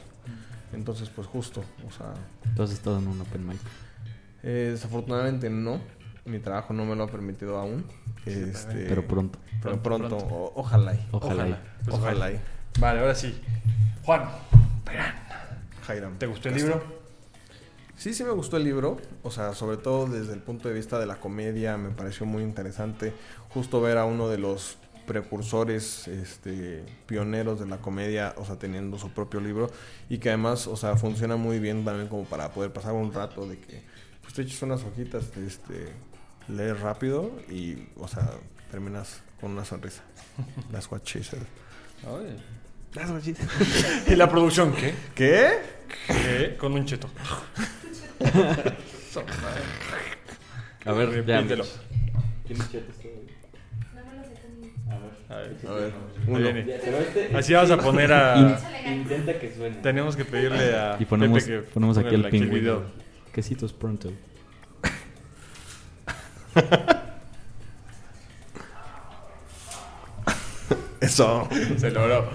Entonces, 0.73 1.09
pues 1.11 1.27
justo, 1.29 1.62
o 1.87 1.91
sea, 1.93 2.15
Entonces 2.45 2.81
todo 2.81 2.99
en 2.99 3.07
un 3.09 3.21
open 3.21 3.47
mic. 3.47 3.59
Eh, 4.43 4.71
desafortunadamente 4.73 5.49
no. 5.51 5.81
Mi 6.27 6.39
trabajo 6.39 6.73
no 6.73 6.85
me 6.87 6.97
lo 6.97 7.05
ha 7.05 7.09
permitido 7.09 7.59
aún. 7.59 7.85
Este, 8.25 8.87
Pero 8.89 9.07
pronto. 9.07 9.39
pero 9.62 9.81
Pronto, 9.83 10.09
pronto, 10.09 10.17
pronto. 10.19 10.35
o- 10.35 10.53
ojalá. 10.57 10.95
y- 10.95 11.07
Ojalá. 11.12 11.59
Pues 11.85 11.97
ojalá. 11.97 12.31
y. 12.33 12.41
Vale, 12.81 13.01
ahora 13.01 13.15
sí. 13.15 13.39
Juan, 14.05 14.23
¿te 16.18 16.26
gustó 16.26 16.49
el 16.49 16.55
libro? 16.55 16.82
Sí, 17.97 18.12
sí 18.12 18.24
me 18.24 18.30
gustó 18.30 18.57
el 18.57 18.64
libro. 18.64 18.99
O 19.22 19.30
sea, 19.30 19.55
sobre 19.55 19.76
todo 19.76 20.07
desde 20.07 20.32
el 20.32 20.41
punto 20.41 20.68
de 20.68 20.74
vista 20.74 20.99
de 20.99 21.07
la 21.07 21.16
comedia 21.16 21.76
me 21.76 21.91
pareció 21.91 22.26
muy 22.26 22.43
interesante. 22.43 23.12
Justo 23.51 23.80
ver 23.80 23.99
a 23.99 24.05
uno 24.05 24.28
de 24.28 24.39
los 24.39 24.78
precursores, 25.07 26.09
este, 26.09 26.82
pioneros 27.07 27.61
de 27.61 27.66
la 27.66 27.78
comedia, 27.78 28.35
o 28.39 28.45
sea, 28.45 28.57
teniendo 28.57 28.99
su 28.99 29.11
propio 29.11 29.41
libro 29.41 29.70
y 30.09 30.18
que 30.18 30.30
además, 30.30 30.66
o 30.66 30.76
sea, 30.76 30.97
funciona 30.97 31.37
muy 31.37 31.59
bien 31.59 31.85
también 31.85 32.09
como 32.09 32.24
para 32.24 32.51
poder 32.53 32.72
pasar 32.72 32.95
un 32.95 33.12
rato 33.12 33.47
de 33.47 33.59
que 33.59 33.82
pues 34.22 34.35
te 34.35 34.43
eches 34.43 34.62
unas 34.62 34.82
hojitas, 34.82 35.37
este, 35.37 35.93
lees 36.49 36.80
rápido 36.80 37.30
y, 37.51 37.89
o 37.97 38.09
sea, 38.09 38.30
terminas 38.70 39.22
con 39.41 39.53
una 39.53 39.64
sonrisa. 39.64 40.03
That's 42.95 43.11
what 43.11 43.22
she 43.22 43.34
said. 43.34 44.07
¿Y 44.12 44.16
la 44.16 44.28
producción 44.30 44.72
qué? 44.74 44.95
¿Qué? 45.14 45.49
¿Qué? 46.07 46.57
Con 46.59 46.72
un 46.74 46.84
cheto. 46.86 47.09
A 50.86 50.92
ver, 50.92 51.24
ya. 51.26 51.36
Repítelo. 51.38 51.64
¿Tienes 52.47 52.70
chetos. 52.70 52.95
A 55.30 55.36
ver. 55.36 55.57
A 55.66 55.72
ver. 55.72 55.92
Uno. 56.26 56.49
este- 56.49 57.30
Así 57.36 57.55
vamos 57.55 57.70
a 57.70 57.78
poner 57.78 58.12
a... 58.12 58.36
In- 58.38 58.57
Intenta 59.01 59.38
que 59.38 59.53
suene. 59.55 59.76
Tenemos 59.76 60.14
que 60.14 60.24
pedirle 60.26 60.76
a 60.76 60.97
Y 61.01 61.05
ponemos, 61.07 61.42
Pepe 61.42 61.62
que 61.62 61.68
ponemos 61.70 61.97
aquí 61.99 62.14
el 62.14 62.28
pingüino. 62.28 62.53
video. 62.55 62.82
Quesitos 63.32 63.72
pronto. 63.72 64.12
Eso. 71.01 71.49
Se 71.78 71.90
logró. 71.90 72.28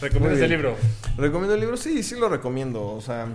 ¿Recomiendas 0.00 0.40
el 0.40 0.50
libro? 0.50 0.76
¿Recomiendo 1.16 1.54
el 1.54 1.60
libro? 1.60 1.76
Sí, 1.76 2.02
sí 2.02 2.16
lo 2.16 2.28
recomiendo. 2.28 2.86
O 2.86 3.00
sea, 3.00 3.28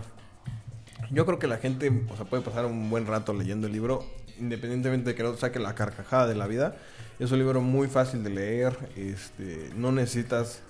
yo 1.12 1.26
creo 1.26 1.40
que 1.40 1.48
la 1.48 1.58
gente 1.58 1.92
o 2.10 2.16
sea, 2.16 2.26
puede 2.26 2.44
pasar 2.44 2.66
un 2.66 2.90
buen 2.90 3.06
rato 3.06 3.34
leyendo 3.34 3.68
el 3.68 3.74
libro, 3.74 4.06
independientemente 4.40 5.12
de 5.12 5.16
que 5.16 5.24
no 5.24 5.32
te 5.34 5.40
saque 5.40 5.60
la 5.60 5.76
carcajada 5.76 6.28
de 6.28 6.36
la 6.36 6.48
vida. 6.48 6.76
Es 7.20 7.32
un 7.32 7.40
libro 7.40 7.62
muy 7.62 7.88
fácil 7.88 8.24
de 8.24 8.30
leer. 8.30 8.78
Este, 8.96 9.70
no 9.76 9.92
necesitas 9.92 10.62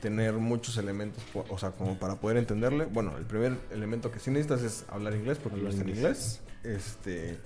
tener 0.00 0.34
muchos 0.34 0.76
elementos, 0.76 1.22
o 1.34 1.58
sea, 1.58 1.70
como 1.72 1.98
para 1.98 2.16
poder 2.16 2.36
entenderle. 2.36 2.84
Bueno, 2.86 3.16
el 3.18 3.24
primer 3.24 3.56
elemento 3.72 4.10
que 4.10 4.20
sí 4.20 4.30
necesitas 4.30 4.62
es 4.62 4.84
hablar 4.88 5.14
inglés, 5.14 5.38
porque 5.42 5.58
Hablar 5.58 5.74
no 5.74 5.78
está 5.80 5.90
en 5.90 5.96
inglés. 5.96 6.40
inglés. 6.62 6.78
Este, 6.86 7.38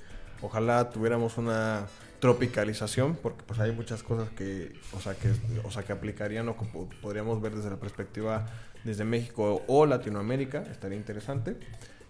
ojalá 0.42 0.90
tuviéramos 0.90 1.38
una 1.38 1.86
tropicalización, 2.22 3.16
porque 3.20 3.42
pues 3.44 3.58
hay 3.58 3.72
muchas 3.72 4.04
cosas 4.04 4.28
que, 4.30 4.72
o 4.92 5.00
sea, 5.00 5.14
que, 5.14 5.32
o 5.64 5.72
sea, 5.72 5.82
que 5.82 5.92
aplicarían 5.92 6.48
o 6.48 6.56
que 6.56 6.64
po- 6.66 6.88
podríamos 7.00 7.42
ver 7.42 7.52
desde 7.56 7.68
la 7.68 7.78
perspectiva 7.78 8.46
desde 8.84 9.04
México 9.04 9.64
o 9.66 9.86
Latinoamérica, 9.86 10.62
estaría 10.70 10.96
interesante. 10.96 11.56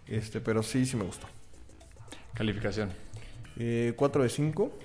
Este, 0.06 0.42
pero 0.42 0.62
sí, 0.62 0.84
sí 0.84 0.96
me 0.98 1.04
gustó. 1.04 1.26
Calificación. 2.34 2.90
Eh, 3.58 3.94
4 3.96 4.22
de 4.22 4.28
5. 4.28 4.78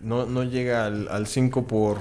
no, 0.00 0.24
no 0.24 0.44
llega 0.44 0.86
al 0.86 1.26
5 1.26 1.66
por... 1.66 2.00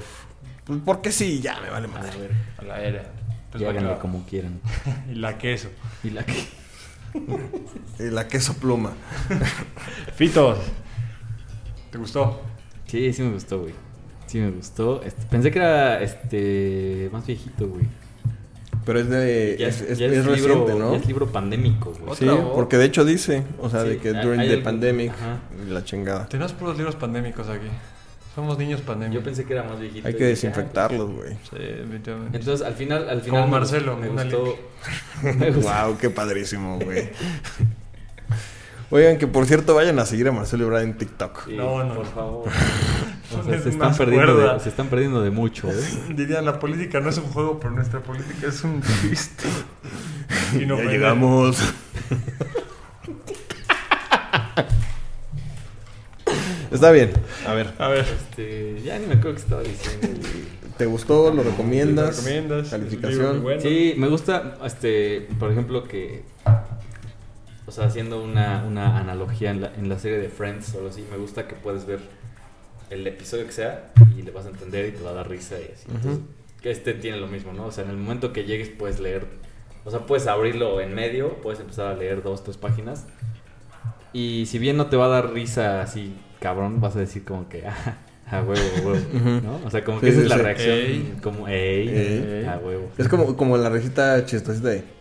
pues, 0.63 0.79
porque 0.85 1.11
sí, 1.11 1.41
ya 1.41 1.59
me 1.59 1.69
vale 1.69 1.89
A 1.93 2.01
ver, 2.17 2.31
A 2.59 2.63
la 2.63 2.81
era. 2.81 3.03
Pues 3.51 3.99
como 3.99 4.25
quieran. 4.25 4.61
Y 5.11 5.15
la 5.15 5.37
queso. 5.37 5.67
Y 6.01 6.11
la 6.11 6.25
que... 6.25 6.33
Eh, 7.99 8.09
la 8.09 8.27
queso 8.27 8.53
pluma. 8.55 8.93
Fitos. 10.15 10.57
¿Te 11.93 11.97
gustó? 11.99 12.41
Sí, 12.87 13.13
sí 13.13 13.21
me 13.21 13.31
gustó, 13.31 13.61
güey. 13.61 13.73
Sí 14.25 14.39
me 14.39 14.49
gustó. 14.51 15.01
Este, 15.03 15.23
pensé 15.27 15.51
que 15.51 15.59
era 15.59 16.01
este 16.01 17.07
más 17.13 17.25
viejito, 17.25 17.67
güey. 17.67 17.85
Pero 18.85 18.99
es 18.99 19.07
de. 19.09 19.55
Ya 19.59 19.67
es, 19.67 19.79
es, 19.81 19.91
es- 19.91 19.97
ya 19.99 20.07
es 20.07 20.11
es 20.13 20.17
libro, 20.25 20.33
reciente, 20.55 20.73
¿no? 20.75 20.91
ya 20.91 20.97
es 20.97 21.05
libro 21.05 21.31
pandémico, 21.31 21.93
güey. 22.03 22.15
Sí, 22.17 22.25
voz. 22.25 22.39
porque 22.55 22.77
de 22.77 22.85
hecho 22.85 23.05
dice, 23.05 23.43
o 23.61 23.69
sea, 23.69 23.83
Sí, 23.83 23.89
de 23.89 23.97
que 23.99 24.09
hay- 24.09 24.23
during 24.25 24.39
hay 24.41 24.47
the 24.49 24.53
algo- 24.55 24.63
pandemic, 24.63 25.11
Ajá. 25.11 25.37
la 25.69 25.83
chingada. 25.85 26.27
Tenemos 26.27 26.51
puros 26.53 26.75
libros 26.77 26.95
pandémicos 26.95 27.47
aquí. 27.47 27.67
Somos 28.35 28.57
niños 28.57 28.81
pandémicos. 28.81 29.21
Yo 29.21 29.23
pensé 29.23 29.45
que 29.45 29.53
era 29.53 29.61
más 29.63 29.79
viejito. 29.79 30.07
Hay 30.07 30.15
que 30.15 30.23
ah, 30.23 30.27
desinfectarlos, 30.27 31.11
güey. 31.11 31.33
Sí, 31.51 31.55
definitivamente. 31.59 32.37
Entonces, 32.39 32.65
al 32.65 32.73
final, 32.73 33.07
al 33.07 33.21
final. 33.21 33.45
me- 33.45 33.51
Marcelo, 33.51 33.95
me 34.01 34.07
gustó. 34.09 34.57
me 35.21 35.51
gustó. 35.51 35.69
wow, 35.85 35.97
qué 35.99 36.09
padrísimo, 36.09 36.79
güey. 36.79 37.09
Oigan, 38.95 39.17
que 39.17 39.25
por 39.25 39.47
cierto, 39.47 39.73
vayan 39.73 39.97
a 39.97 40.05
seguir 40.05 40.27
a 40.27 40.31
Marcelo 40.31 40.65
Ebrard 40.65 40.83
en 40.83 40.95
TikTok. 40.99 41.45
Sí, 41.47 41.55
No, 41.55 41.83
no. 41.83 41.95
Por 41.95 42.05
favor. 42.05 42.47
O 42.47 43.35
Son 43.35 43.45
sea, 43.45 43.53
se, 43.53 43.59
es 43.69 43.73
están 43.73 43.95
perdiendo 43.97 44.37
de, 44.37 44.59
se 44.59 44.69
están 44.69 44.87
perdiendo 44.87 45.21
de 45.23 45.31
mucho, 45.31 45.67
¿eh? 45.71 45.83
Dirían, 46.15 46.45
la 46.45 46.59
política 46.59 46.99
no 46.99 47.09
es 47.09 47.17
un 47.17 47.23
juego, 47.23 47.59
pero 47.59 47.71
nuestra 47.73 48.01
política 48.01 48.47
es 48.49 48.63
un 48.63 48.81
chiste. 49.01 49.45
Y 50.59 50.67
no 50.67 50.77
ya 50.77 50.83
llegamos. 50.91 51.57
Está 56.71 56.91
bien. 56.91 57.11
A 57.47 57.53
ver, 57.53 57.73
A 57.79 57.87
ver, 57.87 58.05
Este, 58.05 58.81
ya 58.83 58.97
ni 58.99 59.07
me 59.07 59.13
acuerdo 59.15 59.35
qué 59.35 59.41
estaba 59.41 59.61
diciendo. 59.63 60.07
¿te 60.77 60.85
gustó? 60.87 61.29
¿Lo 61.29 61.43
¿lo 61.43 61.49
recomiendas? 61.49 62.17
recomiendas? 62.17 62.71
Libro 62.71 62.77
muy 62.77 62.87
Calificación. 62.99 63.43
bueno. 63.43 63.61
Sí, 63.61 63.93
me 63.97 64.07
gusta, 64.07 64.55
este, 64.65 65.27
por 65.39 65.51
ejemplo, 65.51 65.83
que. 65.83 66.23
O 67.65 67.71
sea, 67.71 67.85
haciendo 67.85 68.21
una, 68.23 68.63
una 68.67 68.97
analogía 68.97 69.51
en 69.51 69.61
la, 69.61 69.73
en 69.75 69.87
la 69.89 69.97
serie 69.99 70.17
de 70.19 70.29
Friends 70.29 70.73
o 70.75 70.77
algo 70.79 70.89
así, 70.89 71.05
me 71.09 71.17
gusta 71.17 71.47
que 71.47 71.55
puedes 71.55 71.85
ver 71.85 71.99
el 72.89 73.07
episodio 73.07 73.45
que 73.45 73.51
sea 73.53 73.91
y 74.17 74.21
le 74.21 74.31
vas 74.31 74.45
a 74.45 74.49
entender 74.49 74.87
y 74.87 74.91
te 74.91 75.01
va 75.03 75.11
a 75.11 75.13
dar 75.13 75.29
risa 75.29 75.55
y 75.59 75.71
así. 75.73 75.85
Entonces, 75.87 76.19
que 76.61 76.71
este 76.71 76.93
tiene 76.93 77.17
lo 77.17 77.27
mismo, 77.27 77.53
¿no? 77.53 77.65
O 77.67 77.71
sea, 77.71 77.83
en 77.85 77.89
el 77.89 77.97
momento 77.97 78.33
que 78.33 78.43
llegues 78.45 78.69
puedes 78.69 78.99
leer, 78.99 79.25
o 79.85 79.91
sea, 79.91 80.01
puedes 80.05 80.27
abrirlo 80.27 80.79
en 80.81 80.93
medio, 80.93 81.41
puedes 81.41 81.59
empezar 81.59 81.87
a 81.87 81.93
leer 81.95 82.21
dos, 82.21 82.43
tres 82.43 82.57
páginas. 82.57 83.05
Y 84.11 84.45
si 84.45 84.59
bien 84.59 84.77
no 84.77 84.87
te 84.87 84.95
va 84.97 85.05
a 85.05 85.09
dar 85.09 85.31
risa 85.33 85.81
así, 85.81 86.13
cabrón, 86.39 86.79
vas 86.81 86.95
a 86.95 86.99
decir 86.99 87.23
como 87.23 87.49
que, 87.49 87.65
ah, 87.67 87.97
a 88.29 88.41
huevo, 88.43 88.61
a 88.77 88.81
huevo. 88.87 89.41
¿no? 89.41 89.59
O 89.65 89.69
sea, 89.71 89.83
como 89.83 89.99
Sí, 89.99 90.05
que 90.05 90.11
esa 90.11 90.19
sí, 90.19 90.23
es 90.25 90.29
la 90.29 90.35
sí. 90.37 90.41
reacción, 90.43 90.77
Ey. 90.77 91.13
como, 91.23 91.47
ey, 91.47 91.89
Ey. 91.89 92.45
a 92.45 92.57
huevo. 92.57 92.89
Es 92.97 93.07
como, 93.07 93.35
como 93.35 93.57
la 93.57 93.69
recita 93.69 94.23
chistosita 94.25 94.69
de 94.69 94.83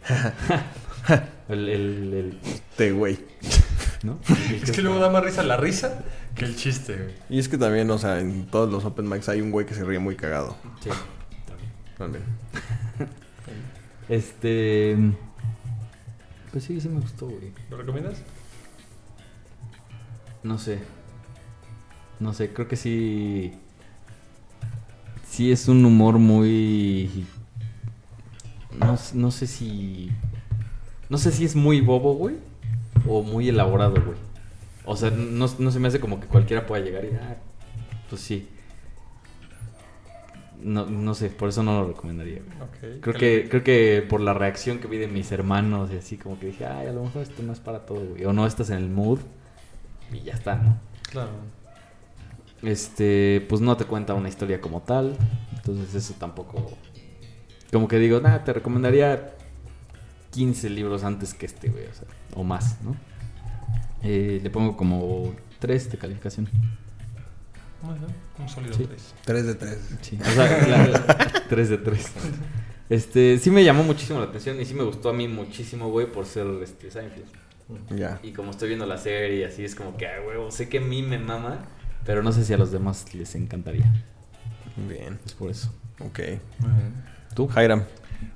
El, 1.52 1.68
el, 1.68 2.14
el, 2.14 2.38
te, 2.76 2.92
güey. 2.92 3.18
¿no? 4.02 4.18
Es 4.62 4.70
que 4.72 4.82
luego 4.82 4.98
da 4.98 5.10
más 5.10 5.22
risa 5.22 5.42
la 5.42 5.56
risa 5.56 6.04
que 6.34 6.44
el 6.44 6.56
chiste, 6.56 6.96
güey. 6.96 7.14
Y 7.28 7.38
es 7.38 7.48
que 7.48 7.58
también, 7.58 7.90
o 7.90 7.98
sea, 7.98 8.20
en 8.20 8.46
todos 8.46 8.70
los 8.70 8.84
open 8.84 9.08
mics 9.08 9.28
hay 9.28 9.40
un 9.40 9.50
güey 9.50 9.66
que 9.66 9.74
se 9.74 9.84
ríe 9.84 9.98
muy 9.98 10.16
cagado. 10.16 10.56
Sí, 10.82 10.90
también. 11.46 11.72
También. 11.98 12.24
Este. 14.08 14.96
Pues 16.50 16.64
sí, 16.64 16.80
sí 16.80 16.88
me 16.88 17.00
gustó, 17.00 17.26
güey. 17.26 17.52
¿Lo 17.70 17.78
recomiendas? 17.78 18.22
No 20.42 20.58
sé. 20.58 20.80
No 22.18 22.34
sé, 22.34 22.52
creo 22.52 22.68
que 22.68 22.76
sí. 22.76 23.52
Sí 25.28 25.52
es 25.52 25.68
un 25.68 25.84
humor 25.84 26.18
muy. 26.18 27.26
No, 28.78 28.98
no 29.14 29.30
sé 29.30 29.46
si. 29.46 30.10
No 31.12 31.18
sé 31.18 31.30
si 31.30 31.44
es 31.44 31.54
muy 31.54 31.82
bobo, 31.82 32.14
güey. 32.14 32.36
O 33.06 33.22
muy 33.22 33.46
elaborado, 33.46 33.96
güey. 34.02 34.16
O 34.86 34.96
sea, 34.96 35.10
no, 35.10 35.46
no 35.58 35.70
se 35.70 35.78
me 35.78 35.88
hace 35.88 36.00
como 36.00 36.18
que 36.18 36.26
cualquiera 36.26 36.66
pueda 36.66 36.82
llegar 36.82 37.04
y. 37.04 37.08
Ah, 37.08 37.36
pues 38.08 38.22
sí. 38.22 38.48
No, 40.62 40.86
no 40.86 41.14
sé, 41.14 41.28
por 41.28 41.50
eso 41.50 41.62
no 41.62 41.82
lo 41.82 41.88
recomendaría, 41.88 42.40
güey. 42.40 42.96
Ok. 42.96 43.02
Creo 43.02 43.14
que, 43.14 43.46
creo 43.50 43.62
que 43.62 44.06
por 44.08 44.22
la 44.22 44.32
reacción 44.32 44.78
que 44.78 44.88
vi 44.88 44.96
de 44.96 45.06
mis 45.06 45.30
hermanos 45.32 45.90
y 45.92 45.98
así, 45.98 46.16
como 46.16 46.40
que 46.40 46.46
dije, 46.46 46.64
ay, 46.64 46.86
a 46.86 46.92
lo 46.92 47.02
mejor 47.02 47.20
esto 47.20 47.42
no 47.42 47.52
es 47.52 47.60
para 47.60 47.84
todo, 47.84 48.00
güey. 48.06 48.24
O 48.24 48.32
no 48.32 48.46
estás 48.46 48.70
en 48.70 48.78
el 48.78 48.88
mood 48.88 49.18
y 50.14 50.20
ya 50.22 50.32
está, 50.32 50.54
¿no? 50.54 50.78
Claro. 51.10 51.32
Este, 52.62 53.44
pues 53.50 53.60
no 53.60 53.76
te 53.76 53.84
cuenta 53.84 54.14
una 54.14 54.30
historia 54.30 54.62
como 54.62 54.80
tal. 54.80 55.18
Entonces 55.56 55.94
eso 55.94 56.14
tampoco... 56.18 56.72
Como 57.70 57.86
que 57.86 57.98
digo, 57.98 58.18
nada, 58.20 58.44
te 58.44 58.54
recomendaría 58.54 59.34
15 60.32 60.70
libros 60.70 61.04
antes 61.04 61.34
que 61.34 61.46
este, 61.46 61.68
güey. 61.68 61.86
O, 61.86 61.94
sea, 61.94 62.06
o 62.34 62.42
más, 62.44 62.82
¿no? 62.82 62.96
Eh, 64.02 64.40
le 64.42 64.50
pongo 64.50 64.76
como 64.76 65.32
3 65.60 65.92
de 65.92 65.98
calificación. 65.98 66.48
Un 68.38 68.48
sólido 68.48 68.74
Sí. 68.74 68.84
3. 68.86 69.14
3 69.24 69.46
de 69.46 69.54
3. 69.54 69.78
Sí, 70.00 70.18
o 70.20 70.30
sea, 70.30 71.18
3 71.48 71.68
de 71.70 71.78
3. 71.78 72.12
Este, 72.88 73.38
sí 73.38 73.50
me 73.50 73.64
llamó 73.64 73.82
muchísimo 73.84 74.18
la 74.18 74.26
atención 74.26 74.60
y 74.60 74.64
sí 74.64 74.74
me 74.74 74.84
gustó 74.84 75.08
a 75.10 75.12
mí 75.12 75.28
muchísimo, 75.28 75.88
güey, 75.90 76.06
por 76.10 76.26
ser 76.26 76.46
este, 76.62 76.90
Seinfeld. 76.90 77.26
Ya. 77.90 78.20
Y 78.22 78.32
como 78.32 78.50
estoy 78.50 78.68
viendo 78.68 78.86
la 78.86 78.98
serie 78.98 79.38
y 79.40 79.44
así, 79.44 79.64
es 79.64 79.74
como 79.74 79.96
que, 79.96 80.06
ah, 80.06 80.20
huevo, 80.26 80.50
sé 80.50 80.68
que 80.68 80.78
a 80.78 80.80
mí 80.82 81.02
me 81.02 81.18
mama, 81.18 81.60
pero 82.04 82.22
no 82.22 82.32
sé 82.32 82.44
si 82.44 82.52
a 82.52 82.58
los 82.58 82.70
demás 82.70 83.14
les 83.14 83.34
encantaría. 83.34 83.90
Bien. 84.88 85.18
Es 85.24 85.32
por 85.34 85.50
eso. 85.50 85.72
Ok. 86.00 86.20
¿Tú? 87.34 87.46
Jairam. 87.48 87.84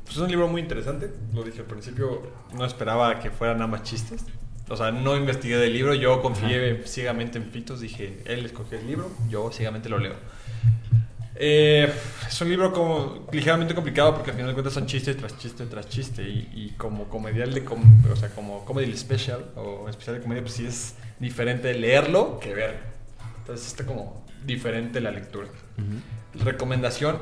Pues 0.05 0.17
es 0.17 0.23
un 0.23 0.31
libro 0.31 0.49
muy 0.49 0.61
interesante. 0.63 1.11
Lo 1.35 1.43
dije 1.43 1.61
al 1.61 1.67
principio, 1.67 2.23
no 2.55 2.65
esperaba 2.65 3.19
que 3.21 3.31
fueran 3.31 3.59
nada 3.59 3.69
más 3.71 3.83
chistes. 3.83 4.25
O 4.69 4.77
sea, 4.77 4.91
no 4.91 5.17
investigué 5.17 5.57
del 5.59 5.73
libro, 5.73 5.95
yo 5.95 6.21
confié 6.23 6.83
ciegamente 6.87 7.39
en 7.39 7.45
Pitos, 7.51 7.81
dije, 7.81 8.23
él 8.27 8.45
escogió 8.47 8.79
el 8.79 8.87
libro, 8.87 9.09
yo 9.29 9.51
ciegamente 9.53 9.89
lo 9.89 9.99
leo. 9.99 10.15
Eh, 11.39 11.93
es 12.27 12.41
un 12.41 12.49
libro 12.49 12.73
como 12.73 13.27
ligeramente 13.31 13.75
complicado 13.75 14.15
porque 14.15 14.31
al 14.31 14.37
final 14.37 14.49
de 14.51 14.55
cuentas 14.55 14.73
son 14.73 14.87
chiste 14.87 15.15
tras 15.15 15.37
chiste 15.37 15.67
tras 15.67 15.87
chiste 15.87 16.23
y, 16.23 16.51
y 16.55 16.71
como 16.79 17.09
comedial 17.11 17.53
de 17.53 17.63
com- 17.63 18.03
o 18.11 18.17
sea, 18.17 18.31
como 18.31 18.65
comedy 18.65 18.97
special 18.97 19.45
o 19.55 19.87
especial 19.89 20.17
de 20.17 20.23
comedia, 20.23 20.43
pues 20.43 20.55
sí 20.55 20.67
es 20.67 20.95
diferente 21.21 21.73
leerlo 21.75 22.41
que 22.41 22.55
ver. 22.55 22.79
Entonces 23.41 23.67
está 23.67 23.85
como 23.85 24.25
diferente 24.47 25.01
la 25.01 25.11
lectura. 25.11 25.49
Recomendación, 26.43 27.19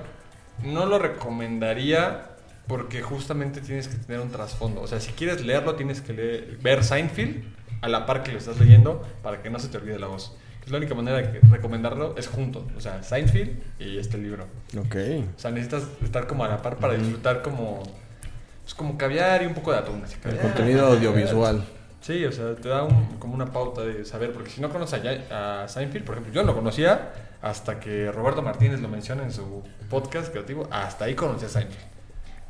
no 0.63 0.87
lo 0.87 0.99
recomendaría 0.99 2.34
porque 2.67 3.03
justamente 3.03 3.61
tienes 3.61 3.89
que 3.89 3.97
tener 3.97 4.21
un 4.21 4.31
trasfondo. 4.31 4.81
O 4.81 4.87
sea, 4.87 5.01
si 5.01 5.13
quieres 5.13 5.45
leerlo, 5.45 5.75
tienes 5.75 6.01
que 6.01 6.13
leer- 6.15 6.59
ver 6.63 6.83
Seinfeld 6.85 7.45
a 7.83 7.89
la 7.89 8.07
par 8.07 8.23
que 8.23 8.33
lo 8.33 8.39
estás 8.39 8.59
leyendo 8.59 9.03
para 9.23 9.43
que 9.43 9.51
no 9.51 9.59
se 9.59 9.69
te 9.69 9.77
olvide 9.79 9.99
la 9.99 10.07
voz. 10.07 10.35
Es 10.65 10.71
la 10.71 10.79
única 10.79 10.95
manera 10.95 11.19
de 11.19 11.41
recomendarlo 11.51 12.15
es 12.17 12.27
junto. 12.27 12.67
O 12.77 12.81
sea, 12.81 13.03
Seinfeld 13.03 13.59
y 13.79 13.99
este 13.99 14.17
libro. 14.17 14.47
Ok. 14.79 14.97
O 15.37 15.39
sea, 15.39 15.51
necesitas 15.51 15.83
estar 16.03 16.27
como 16.27 16.45
a 16.45 16.49
la 16.49 16.63
par 16.63 16.77
para 16.77 16.95
disfrutar 16.95 17.43
como... 17.43 17.83
Pues 18.63 18.75
como 18.75 18.97
caviar 18.97 19.43
y 19.43 19.47
un 19.47 19.53
poco 19.53 19.73
de 19.73 19.79
atún. 19.79 20.01
así, 20.03 20.17
El 20.25 20.39
contenido 20.39 20.85
caviar. 20.89 20.97
audiovisual. 20.97 21.65
Sí, 22.01 22.25
o 22.25 22.33
sea, 22.33 22.55
te 22.55 22.69
da 22.71 22.83
un- 22.83 23.17
como 23.19 23.35
una 23.35 23.47
pauta 23.53 23.83
de 23.83 24.07
saber, 24.07 24.33
porque 24.33 24.49
si 24.51 24.63
no 24.63 24.71
conoces 24.71 25.03
a, 25.31 25.65
a 25.65 25.69
Seinfeld, 25.69 26.05
por 26.05 26.15
ejemplo, 26.15 26.33
yo 26.33 26.41
no 26.43 26.47
lo 26.53 26.55
conocía 26.55 27.13
hasta 27.43 27.79
que 27.79 28.11
Roberto 28.11 28.41
Martínez 28.41 28.81
lo 28.81 28.89
menciona 28.89 29.23
en 29.23 29.33
su 29.33 29.63
podcast 29.91 30.31
creativo, 30.33 30.67
hasta 30.71 31.05
ahí 31.05 31.15
conocí 31.15 31.45
a 31.45 31.49
Seinfeld. 31.51 31.94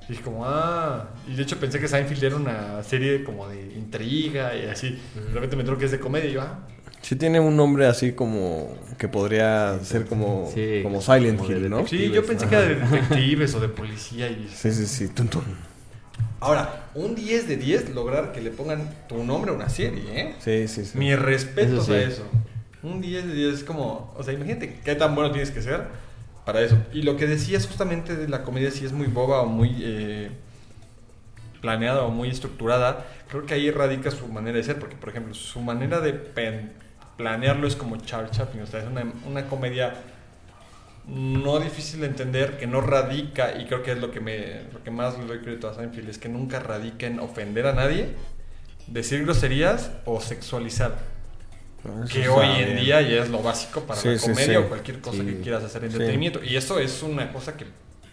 Y 0.09 0.13
dije 0.13 0.23
como, 0.23 0.45
ah, 0.47 1.09
y 1.27 1.35
de 1.35 1.43
hecho 1.43 1.59
pensé 1.59 1.81
que 1.81 1.89
Seinfeld 1.89 2.23
era 2.25 2.37
una 2.37 2.83
serie 2.83 3.25
como 3.25 3.49
de 3.49 3.61
intriga 3.75 4.55
y 4.55 4.67
así. 4.67 4.99
De 5.15 5.33
repente 5.33 5.57
me 5.57 5.63
entró 5.63 5.79
que 5.79 5.87
es 5.87 5.91
de 5.91 6.01
comedia 6.01 6.29
y 6.31 6.33
yo, 6.35 6.43
ah, 6.43 6.59
Sí 7.01 7.17
tiene 7.17 7.39
un 7.39 7.55
nombre 7.55 7.87
así 7.87 8.13
como 8.13 8.75
que 8.97 9.09
podría 9.09 9.79
ser 9.83 10.07
como, 10.07 10.51
Sí, 10.55 10.81
como 10.83 11.03
Silent 11.03 11.37
como 11.39 11.51
de 11.51 11.57
Hill, 11.59 11.69
¿no? 11.71 11.87
sí, 11.87 12.11
yo 12.11 12.25
pensé 12.25 12.47
que 12.49 12.55
era 12.55 12.65
de 12.67 12.75
detectives 12.77 13.55
o 13.55 13.61
de 13.61 13.69
policía 13.69 14.29
y... 14.29 14.49
Sí, 14.55 14.73
sí, 14.73 14.87
sí. 14.87 15.09
Tun, 15.09 15.29
tun. 15.29 15.45
Ahora, 16.41 16.87
un 16.95 17.15
10 17.15 17.47
de 17.49 17.57
10 17.59 17.91
lograr 17.95 18.33
que 18.33 18.41
le 18.41 18.51
pongan 18.51 18.89
tu 19.09 19.23
nombre 19.23 19.51
a 19.51 19.55
una 19.55 19.69
serie, 19.69 20.03
¿eh? 20.19 20.35
Sí, 20.39 20.67
sí, 20.69 20.85
sí. 20.87 20.97
Mis 20.97 21.19
respetos 21.19 21.75
Eso 21.75 21.85
sí. 21.85 21.93
a 21.93 22.03
eso. 22.03 22.23
Un 22.83 23.01
10 23.03 23.27
de 23.27 23.35
10 23.35 23.55
es 23.55 23.65
como, 23.65 24.15
o 24.17 24.23
sea, 24.23 24.33
imagínate 24.33 24.81
qué 24.85 24.95
tan 24.95 25.15
bueno 25.15 25.31
tienes 25.31 25.51
que 25.51 25.61
ser 25.63 25.85
para 26.45 26.61
eso. 26.61 26.77
Y 26.93 27.03
lo 27.03 27.17
que 27.17 27.27
decías 27.27 27.67
justamente 27.67 28.17
de 28.17 28.29
la 28.29 28.43
comedia, 28.43 28.71
si 28.71 28.85
es 28.85 28.93
muy 28.93 29.07
boba 29.07 29.41
o 29.43 29.47
muy 29.47 29.77
eh, 29.81 30.31
planeada 31.61 32.03
o 32.03 32.11
muy 32.11 32.29
estructurada, 32.29 33.07
creo 33.29 33.47
que 33.47 33.55
ahí 33.55 33.71
radica 33.71 34.11
su 34.11 34.29
manera 34.29 34.59
de 34.59 34.65
ser, 34.65 34.79
porque 34.79 34.97
por 34.97 35.09
ejemplo, 35.09 35.35
su 35.35 35.61
manera 35.61 36.01
de 36.01 36.13
planearlo 37.17 37.67
es 37.67 37.77
como 37.77 37.97
Charles 37.97 38.33
Chaplin, 38.33 38.63
o 38.63 38.67
sea, 38.67 38.81
es 38.81 38.87
una, 38.87 39.05
una 39.27 39.47
comedia 39.47 39.95
no 41.07 41.61
difícil 41.61 42.01
de 42.01 42.07
entender, 42.07 42.57
que 42.59 42.67
no 42.67 42.81
radica, 42.81 43.59
y 43.59 43.67
creo 43.67 43.83
que 43.83 43.93
es 43.93 43.99
lo 43.99 44.11
que, 44.11 44.21
me, 44.21 44.63
lo 44.73 44.83
que 44.83 44.91
más 44.91 45.19
le 45.19 45.27
doy 45.27 45.39
crédito 45.41 45.69
a 45.69 45.75
Seinfeld, 45.75 46.09
es 46.09 46.19
que 46.19 46.29
nunca 46.29 46.61
radica 46.61 47.07
en 47.07 47.19
ofender 47.21 47.67
a 47.67 47.73
nadie, 47.73 48.09
decir 48.87 49.25
groserías 49.25 49.91
o 50.05 50.21
sexualizar 50.21 51.14
eso 52.05 52.13
que 52.13 52.29
hoy 52.29 52.47
en 52.63 52.77
día 52.77 53.01
ya 53.03 53.23
es 53.23 53.29
lo 53.31 53.43
básico 53.43 53.83
para 53.83 54.01
Sí, 54.01 54.09
la 54.09 54.19
sí, 54.19 54.31
comedia 54.31 54.47
sí. 54.47 54.57
o 54.57 54.69
cualquier 54.69 55.01
cosa 55.01 55.19
Sí. 55.19 55.25
que 55.27 55.41
quieras 55.41 55.65
hacer 55.65 55.85
en 55.85 55.91
Sí. 55.91 55.97
entretenimiento. 55.97 56.43
Y 56.43 56.57
eso 56.57 56.79
es 56.79 57.03
una 57.03 57.33
cosa 57.33 57.57
que 57.57 57.67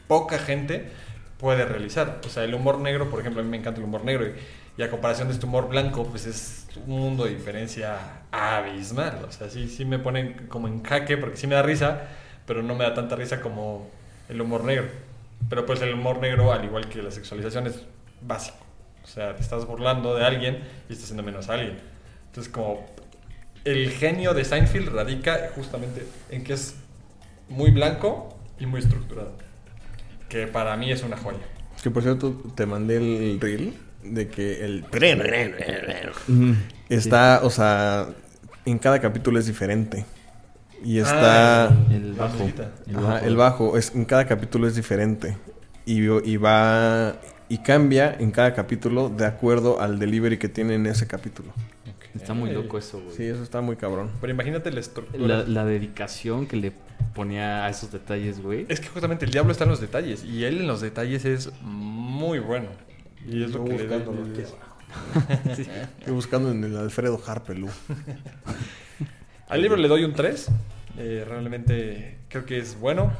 poca 0.08 0.38
gente 0.40 0.90
puede 1.38 1.66
realizar. 1.66 2.20
O 2.26 2.30
sea, 2.30 2.44
el 2.44 2.54
humor 2.54 2.80
negro, 2.80 3.10
por 3.10 3.20
ejemplo, 3.20 3.42
a 3.42 3.44
mí 3.44 3.50
me 3.50 3.58
encanta 3.58 3.80
el 3.80 3.86
humor 3.86 4.04
negro 4.06 4.26
y, 4.28 4.34
y 4.78 4.84
a 4.84 4.90
comparación 4.90 5.28
de 5.28 5.34
este 5.34 5.46
humor 5.46 5.70
blanco, 5.70 6.06
pues 6.06 6.26
es 6.26 6.68
un 6.86 7.00
mundo 7.00 7.26
de 7.26 7.32
diferencia 7.36 7.98
abismal. 8.32 9.26
O 9.28 9.32
sea, 9.32 9.50
sí, 9.50 9.68
sí 9.68 9.86
me 9.86 10.00
ponen 10.00 10.48
como 10.48 10.68
en 10.68 10.84
jaque 10.84 11.18
porque 11.18 11.38
sí 11.38 11.48
me 11.48 11.56
da 11.56 11.62
risa, 11.64 12.02
pero 12.46 12.62
no 12.64 12.76
me 12.76 12.84
da 12.84 12.94
tanta 12.94 13.16
risa 13.16 13.42
como 13.42 13.90
el 14.30 14.40
humor 14.42 14.64
negro. 14.64 14.88
Pero 15.50 15.66
pues 15.66 15.82
el 15.82 15.94
humor 15.94 16.20
negro, 16.20 16.52
al 16.54 16.64
igual 16.66 16.88
que 16.88 17.02
la 17.02 17.12
sexualización, 17.12 17.68
es 17.68 17.82
básico. 18.22 18.58
O 19.04 19.08
sea, 19.08 19.36
te 19.36 19.42
estás 19.42 19.66
burlando 19.66 20.16
de 20.16 20.24
alguien 20.26 20.60
y 20.88 20.94
estás 20.94 21.06
haciendo 21.06 21.24
menos 21.24 21.50
a 21.50 21.54
alguien. 21.56 21.78
Entonces, 22.28 22.52
como 22.54 22.86
el 23.66 23.92
genio 23.92 24.34
de 24.34 24.44
Seinfeld 24.44 24.90
radica 24.90 25.52
justamente 25.56 26.06
en 26.30 26.44
que 26.44 26.54
es 26.54 26.76
muy 27.50 27.72
blanco 27.72 28.38
y 28.60 28.66
muy 28.66 28.80
estructurado. 28.80 29.34
Que 30.30 30.48
para 30.48 30.76
mí 30.78 30.92
es 30.92 31.04
una 31.04 31.18
joya. 31.18 31.40
Que 31.84 31.92
por 31.92 32.04
cierto, 32.04 32.42
te 32.56 32.66
mandé 32.66 32.98
el 32.98 33.40
reel 33.42 33.74
de 34.04 34.28
que 34.28 34.64
el 34.66 34.86
está, 36.90 37.42
o 37.44 37.50
sea, 37.50 38.10
en 38.66 38.80
cada 38.80 39.00
capítulo 39.00 39.40
es 39.40 39.46
diferente. 39.46 40.06
Y 40.84 41.00
está... 41.00 41.66
Ah, 41.66 41.78
El 41.92 42.16
Ajá, 42.20 43.14
bajo. 43.14 43.26
el 43.26 43.36
bajo, 43.36 43.78
es, 43.78 43.94
en 43.94 44.06
cada 44.06 44.26
capítulo 44.26 44.68
es 44.68 44.76
diferente. 44.76 45.38
Y, 45.86 46.02
y 46.04 46.38
va... 46.38 47.20
Y 47.50 47.58
cambia 47.60 48.16
en 48.18 48.32
cada 48.32 48.54
capítulo 48.54 49.10
de 49.10 49.26
acuerdo 49.26 49.82
al 49.82 50.00
delivery 50.00 50.38
que 50.38 50.48
tiene 50.48 50.76
en 50.76 50.86
ese 50.86 51.06
capítulo. 51.06 51.54
Está 52.16 52.34
muy 52.34 52.52
loco 52.52 52.78
eso, 52.78 53.02
güey. 53.02 53.16
Sí, 53.16 53.24
eso 53.24 53.44
está 53.44 53.62
muy 53.62 53.76
cabrón. 53.76 54.10
Pero 54.20 54.32
imagínate 54.34 54.72
la 54.72 54.80
estructura. 54.80 55.26
La, 55.26 55.44
la 55.44 55.66
dedicación 55.66 56.46
que 56.46 56.58
le 56.58 56.74
ponía 57.14 57.66
a 57.66 57.70
esos 57.70 57.92
detalles, 57.92 58.42
güey. 58.42 58.66
Es 58.70 58.80
que 58.80 58.88
justamente 58.88 59.26
el 59.26 59.32
diablo 59.32 59.52
está 59.52 59.64
en 59.64 59.70
los 59.70 59.82
detalles. 59.82 60.24
Y 60.24 60.44
él 60.44 60.60
en 60.60 60.68
los 60.68 60.82
detalles 60.82 61.26
es 61.26 61.52
muy 61.62 62.40
bueno. 62.40 62.68
Y 63.28 63.44
es 63.44 63.52
lo 63.52 63.64
que 63.64 63.78
le 63.78 63.88
da-. 63.88 64.04
Estoy 65.48 65.66
buscando 66.14 66.52
en 66.52 66.64
el 66.64 66.78
Alfredo 66.78 67.22
Harpelú. 67.26 67.70
Al 69.48 69.62
libro 69.62 69.78
le 69.78 69.88
doy 69.88 70.04
un 70.04 70.14
3. 70.14 70.48
Eh, 70.98 71.26
realmente 71.28 72.18
creo 72.30 72.46
que 72.46 72.58
es 72.58 72.80
bueno. 72.80 73.12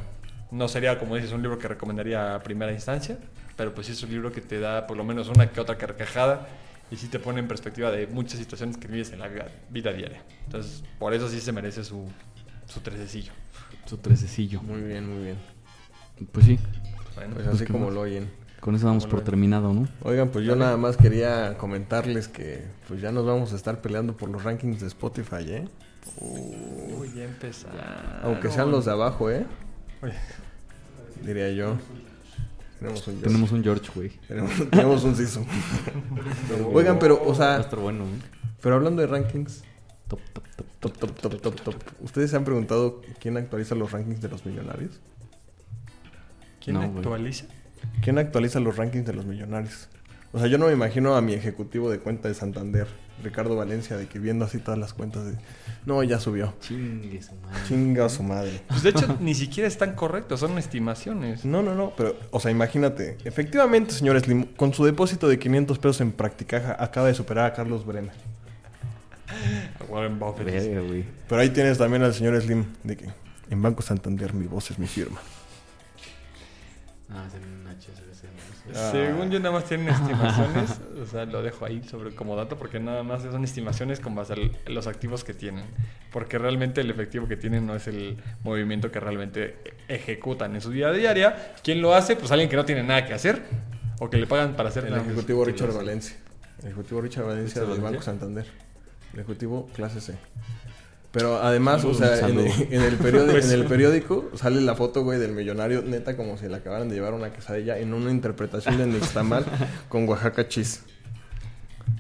No 0.52 0.68
sería, 0.68 1.00
como 1.00 1.16
dices, 1.16 1.32
un 1.32 1.42
libro 1.42 1.58
que 1.60 1.68
recomendaría 1.68 2.36
a 2.36 2.44
primera 2.44 2.72
instancia. 2.72 3.18
Pero 3.56 3.74
pues 3.74 3.88
sí 3.88 3.94
es 3.94 4.04
un 4.04 4.10
libro 4.10 4.32
que 4.32 4.42
te 4.42 4.60
da 4.60 4.88
por 4.88 4.98
lo 4.98 5.04
menos 5.04 5.30
una 5.30 5.52
que 5.52 5.60
otra 5.60 5.78
carcajada. 5.78 6.48
Y 6.92 6.98
sí 6.98 7.08
te 7.08 7.20
pone 7.20 7.40
en 7.40 7.48
perspectiva 7.48 7.90
de 7.90 8.06
muchas 8.08 8.38
situaciones 8.40 8.76
que 8.78 8.88
vives 8.88 9.12
en 9.14 9.20
la 9.20 9.28
vida- 9.30 9.48
vida 9.70 9.94
diaria. 9.94 10.22
Entonces, 10.46 10.84
por 11.00 11.14
eso 11.14 11.30
sí 11.30 11.40
se 11.40 11.52
merece 11.54 11.84
su, 11.86 12.06
su 12.68 12.82
trececillo. 12.82 13.32
Su 13.86 13.98
trececillo. 13.98 14.62
Muy 14.62 14.82
bien, 14.82 15.08
muy 15.10 15.24
bien. 15.24 15.38
Pues 16.32 16.46
sí, 16.46 16.60
Bueno, 17.16 17.34
Pues 17.34 17.46
Pues 17.46 17.56
así 17.56 17.66
qué 17.66 17.72
como 17.74 17.86
más. 17.86 17.94
lo 17.96 18.02
oyen. 18.02 18.30
con 18.60 18.76
eso 18.76 18.86
damos 18.88 19.04
Muy 19.06 19.10
por 19.10 19.20
bien. 19.22 19.26
terminado, 19.26 19.74
¿no? 19.74 19.88
Oigan, 20.04 20.30
pues 20.30 20.46
yo 20.46 20.56
nada 20.56 20.78
más 20.78 20.96
quería 20.98 21.58
comentarles 21.58 22.28
que 22.28 22.64
pues 22.88 23.02
ya 23.02 23.12
nos 23.12 23.26
vamos 23.26 23.54
a 23.54 23.56
estar 23.56 23.82
peleando 23.82 24.16
por 24.16 24.30
los 24.30 24.44
rankings 24.44 24.82
de 24.82 24.88
Spotify, 24.88 25.44
¿eh? 25.48 25.68
Uy, 26.20 27.12
ya 27.16 27.24
empezaron. 27.24 27.80
Aunque 28.24 28.50
sean 28.52 28.70
los 28.70 28.86
de 28.86 28.92
abajo, 28.92 29.32
¿eh? 29.32 29.46
Diría 31.24 31.50
yo. 31.52 31.78
Tenemos 32.82 33.08
un 33.08 33.22
Tenemos 33.22 33.52
un 33.52 33.64
George, 33.64 33.92
güey. 33.94 34.10
tenemos, 34.28 34.52
tenemos 34.72 35.04
un 35.04 35.16
Sisu. 35.16 35.46
Oigan, 36.74 36.98
pero, 37.00 37.22
o 37.24 37.28
Va 37.28 37.32
a 37.34 37.36
sea, 37.36 37.60
estar 37.60 37.80
bueno, 37.80 38.06
¿eh? 38.06 38.20
pero 38.60 38.76
hablando 38.76 39.02
de 39.02 39.08
rankings, 39.08 39.64
Top, 40.08 40.20
top, 40.34 40.44
top. 40.58 40.66
top, 40.80 40.98
top, 40.98 41.22
top, 41.22 41.42
top, 41.42 41.62
top. 41.62 41.76
¿Ustedes 42.02 42.32
se 42.32 42.36
han 42.36 42.44
preguntado 42.44 43.02
quién 43.20 43.38
actualiza 43.38 43.76
los 43.76 43.92
rankings 43.92 44.20
de 44.22 44.28
los 44.30 44.46
millonarios? 44.46 45.00
¿Quién 46.60 46.76
No, 46.76 46.82
actualiza? 46.82 47.46
¿Quién 48.04 48.18
actualiza 48.18 48.60
los 48.60 48.76
rankings 48.78 49.06
de 49.06 49.14
los 49.14 49.26
millonarios? 49.26 49.88
O 50.34 50.40
sea, 50.40 50.48
yo 50.48 50.58
no 50.58 50.68
me 50.68 50.74
imagino 50.74 51.16
a 51.16 51.22
mi 51.22 51.34
ejecutivo 51.34 51.90
de 51.90 52.00
cuenta 52.00 52.28
de 52.28 52.34
Santander, 52.34 52.88
Ricardo 53.22 53.56
Valencia, 53.56 53.98
de 53.98 54.08
que 54.08 54.20
viendo 54.20 54.46
así 54.46 54.60
todas 54.60 54.80
las 54.80 54.94
cuentas 54.94 55.26
de... 55.26 55.36
No, 55.86 56.04
ya 56.04 56.20
subió. 56.20 56.54
Chingue 56.62 57.22
su 57.22 57.34
madre. 57.36 57.60
Chinga 57.68 58.10
su 58.10 58.24
madre. 58.24 58.62
Pues 58.68 58.84
de 58.84 58.90
hecho, 58.90 59.18
ni 59.20 59.34
siquiera 59.34 59.68
están 59.68 59.96
correctos, 59.96 60.40
son 60.40 60.58
estimaciones. 60.58 61.46
No, 61.46 61.62
no, 61.62 61.76
no, 61.76 61.94
pero, 61.96 62.16
o 62.32 62.40
sea, 62.40 62.52
imagínate. 62.52 63.18
Efectivamente, 63.24 63.94
señor 63.94 64.20
Slim, 64.20 64.46
con 64.56 64.74
su 64.74 64.86
depósito 64.86 65.28
de 65.28 65.40
500 65.40 65.80
pesos 65.80 66.02
en 66.02 66.12
Practicaja, 66.12 66.76
acaba 66.80 67.08
de 67.08 67.14
superar 67.14 67.46
a 67.46 67.54
Carlos 67.54 67.86
Bremer. 67.86 68.14
A 69.80 69.84
Warren 69.92 70.20
Buffett. 70.20 71.06
Pero 71.28 71.42
ahí 71.42 71.50
tienes 71.50 71.78
también 71.78 72.04
al 72.04 72.14
señor 72.14 72.40
Slim, 72.42 72.66
de 72.84 72.98
que 72.98 73.10
en 73.50 73.62
Banco 73.62 73.82
Santander 73.82 74.34
mi 74.34 74.48
voz 74.48 74.72
es 74.72 74.80
mi 74.80 74.88
firma. 74.88 75.20
Ah, 77.14 77.26
es 77.28 77.34
en 77.36 77.68
HSBC, 77.68 78.24
¿no? 78.24 78.80
Ah. 78.80 78.90
Según 78.92 79.30
yo, 79.32 79.40
nada 79.40 79.52
más 79.52 79.66
tienen 79.66 79.90
estimaciones. 79.94 80.80
o 81.02 81.06
sea, 81.06 81.26
lo 81.26 81.42
dejo 81.42 81.66
ahí 81.66 81.84
sobre 81.84 82.16
como 82.16 82.36
dato 82.36 82.58
porque 82.58 82.80
nada 82.80 83.04
más 83.04 83.24
son 83.24 83.44
estimaciones 83.44 84.00
con 84.00 84.16
base 84.16 84.34
a 84.34 84.70
los 84.72 84.88
activos 84.88 85.24
que 85.24 85.34
tienen. 85.34 85.66
Porque 86.12 86.38
realmente 86.38 86.82
el 86.82 86.90
efectivo 86.90 87.28
que 87.28 87.36
tienen 87.38 87.66
no 87.68 87.76
es 87.76 87.88
el 87.88 88.18
movimiento 88.44 88.92
que 88.92 89.00
realmente 89.00 89.58
ejecutan 89.88 90.56
en 90.56 90.62
su 90.62 90.70
vida 90.70 90.92
diaria. 90.94 91.54
¿Quién 91.64 91.82
lo 91.82 91.94
hace? 91.94 92.16
Pues 92.16 92.32
alguien 92.32 92.50
que 92.50 92.56
no 92.56 92.66
tiene 92.66 92.84
nada 92.84 93.06
que 93.06 93.14
hacer 93.14 93.42
o 94.00 94.10
que 94.10 94.18
le 94.18 94.28
pagan 94.28 94.56
para 94.56 94.70
hacer 94.70 94.86
El 94.86 94.92
nada 94.92 95.04
más. 95.04 95.12
ejecutivo 95.12 95.44
Richard. 95.44 95.74
Valencia. 95.74 96.16
El 96.62 96.68
ejecutivo 96.68 97.02
Richard 97.02 97.26
Valencia 97.26 97.62
¿Richard 97.62 97.74
del 97.74 97.84
Banco? 97.84 98.02
Santander. 98.02 98.46
El 99.14 99.20
ejecutivo 99.20 99.68
clase 99.76 100.00
C. 100.00 100.16
Pero 101.12 101.42
además, 101.42 101.84
o 101.84 101.94
sea, 101.94 102.20
en, 102.28 102.40
el 102.72 102.96
periódico, 102.96 103.38
en 103.38 103.52
el 103.52 103.62
sí. 103.64 103.64
periódico 103.70 104.30
sale 104.36 104.62
la 104.62 104.76
foto, 104.76 105.04
güey, 105.04 105.20
del 105.20 105.34
millonario, 105.34 105.82
neta, 105.82 106.16
como 106.16 106.38
si 106.38 106.48
le 106.48 106.56
acabaran 106.56 106.88
de 106.88 106.96
llevar 106.96 107.14
una 107.14 107.34
quesadilla 107.34 107.78
en 107.78 107.94
una 107.94 108.12
interpretación 108.12 108.78
de 108.78 108.86
Nixtamal 108.88 109.46
con 109.90 110.08
Oaxaca 110.08 110.48
Cheese. 110.48 110.84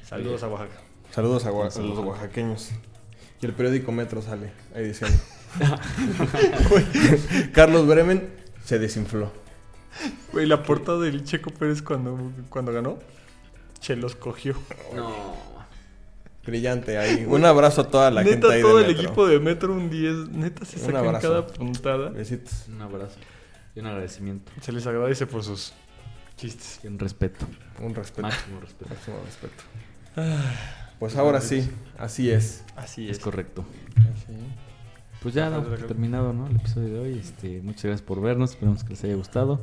Saludos 0.07 0.43
a 0.43 0.47
Oaxaca. 0.47 0.79
Saludos 1.11 1.45
a, 1.45 1.51
Oa- 1.51 1.67
a 1.67 1.79
los 1.81 1.97
oaxaqueños. 1.99 2.69
Y 3.41 3.45
el 3.45 3.53
periódico 3.53 3.91
Metro 3.91 4.21
sale 4.21 4.51
ahí 4.73 4.85
diciendo. 4.87 5.17
Carlos 7.53 7.87
Bremen 7.87 8.29
se 8.63 8.79
desinfló. 8.79 9.31
Güey, 10.31 10.45
la 10.45 10.63
portada 10.63 10.99
del 10.99 11.23
Checo 11.25 11.49
Pérez 11.51 11.81
cuando, 11.81 12.31
cuando 12.49 12.71
ganó, 12.71 12.99
se 13.81 13.95
los 13.95 14.15
cogió. 14.15 14.55
No. 14.95 15.50
Brillante 16.45 16.97
ahí. 16.97 17.25
Un 17.27 17.45
abrazo 17.45 17.81
a 17.81 17.89
toda 17.89 18.09
la 18.11 18.23
gente 18.23 18.37
neta, 18.37 18.53
ahí 18.53 18.61
todo 18.61 18.77
de 18.77 18.83
el 18.83 18.87
Metro. 18.89 19.03
equipo 19.03 19.27
de 19.27 19.39
Metro 19.39 19.73
un 19.73 19.89
10. 19.89 20.29
Neta, 20.29 20.65
se 20.65 20.77
Un 20.79 20.85
sacan 20.85 21.05
abrazo. 21.05 21.27
cada 21.27 21.47
puntada. 21.47 22.09
Besitos. 22.09 22.65
Un 22.67 22.81
abrazo. 22.81 23.17
Y 23.75 23.79
un 23.79 23.85
agradecimiento. 23.87 24.51
Se 24.61 24.71
les 24.71 24.85
agradece 24.87 25.27
por 25.27 25.43
sus 25.43 25.73
chistes. 26.37 26.79
Y 26.83 26.87
un 26.87 26.97
respeto. 26.97 27.45
Un 27.79 27.93
respeto. 27.93 28.23
Máximo 28.23 28.59
respeto. 28.59 28.89
Máximo 28.89 29.17
respeto. 29.25 29.63
Pues 30.99 31.15
ahora 31.15 31.41
sí, 31.41 31.69
así 31.97 32.29
es. 32.29 32.63
Así 32.75 33.09
Es 33.09 33.19
correcto. 33.19 33.65
Así. 33.97 34.33
Pues 35.21 35.35
ya, 35.35 35.49
no, 35.51 35.61
terminado, 35.61 36.33
¿no? 36.33 36.47
El 36.47 36.55
episodio 36.55 36.93
de 36.93 36.99
hoy. 36.99 37.19
Este, 37.19 37.61
muchas 37.61 37.83
gracias 37.85 38.01
por 38.01 38.19
vernos. 38.21 38.51
Esperamos 38.51 38.83
que 38.83 38.89
les 38.89 39.03
haya 39.03 39.15
gustado. 39.15 39.61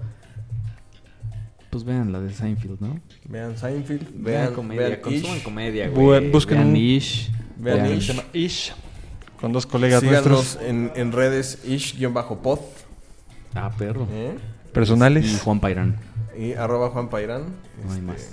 Pues 1.70 1.84
vean 1.84 2.12
la 2.12 2.20
de 2.20 2.32
Seinfeld, 2.32 2.80
¿no? 2.80 2.98
Vean 3.26 3.58
Seinfeld, 3.58 4.02
Vean, 4.14 4.22
vean, 4.44 4.54
comedia, 4.54 4.88
vean 4.88 5.00
consuman 5.02 5.36
Ish. 5.36 5.42
comedia, 5.42 5.88
güey. 5.90 6.30
busquen 6.30 6.58
vean 6.58 6.68
un- 6.70 6.76
Ish. 6.76 7.30
Vean 7.58 7.82
vean- 7.82 8.22
Ish. 8.32 8.72
Con 9.40 9.52
dos 9.52 9.66
colegas 9.66 10.00
Síganos 10.00 10.26
nuestros 10.26 10.58
en, 10.68 10.90
en 10.96 11.12
redes 11.12 11.60
ish-pod 11.66 12.58
Ah, 13.54 13.70
perro. 13.76 14.06
¿eh? 14.10 14.34
personales. 14.72 15.26
Y 15.32 15.38
Juan 15.38 15.60
Pairán. 15.60 15.96
y 16.38 16.52
arroba 16.52 16.90
Juan 16.90 17.08
Pairán. 17.10 17.42
No 17.84 17.92
hay 17.92 17.98
Este, 17.98 18.02
más. 18.02 18.30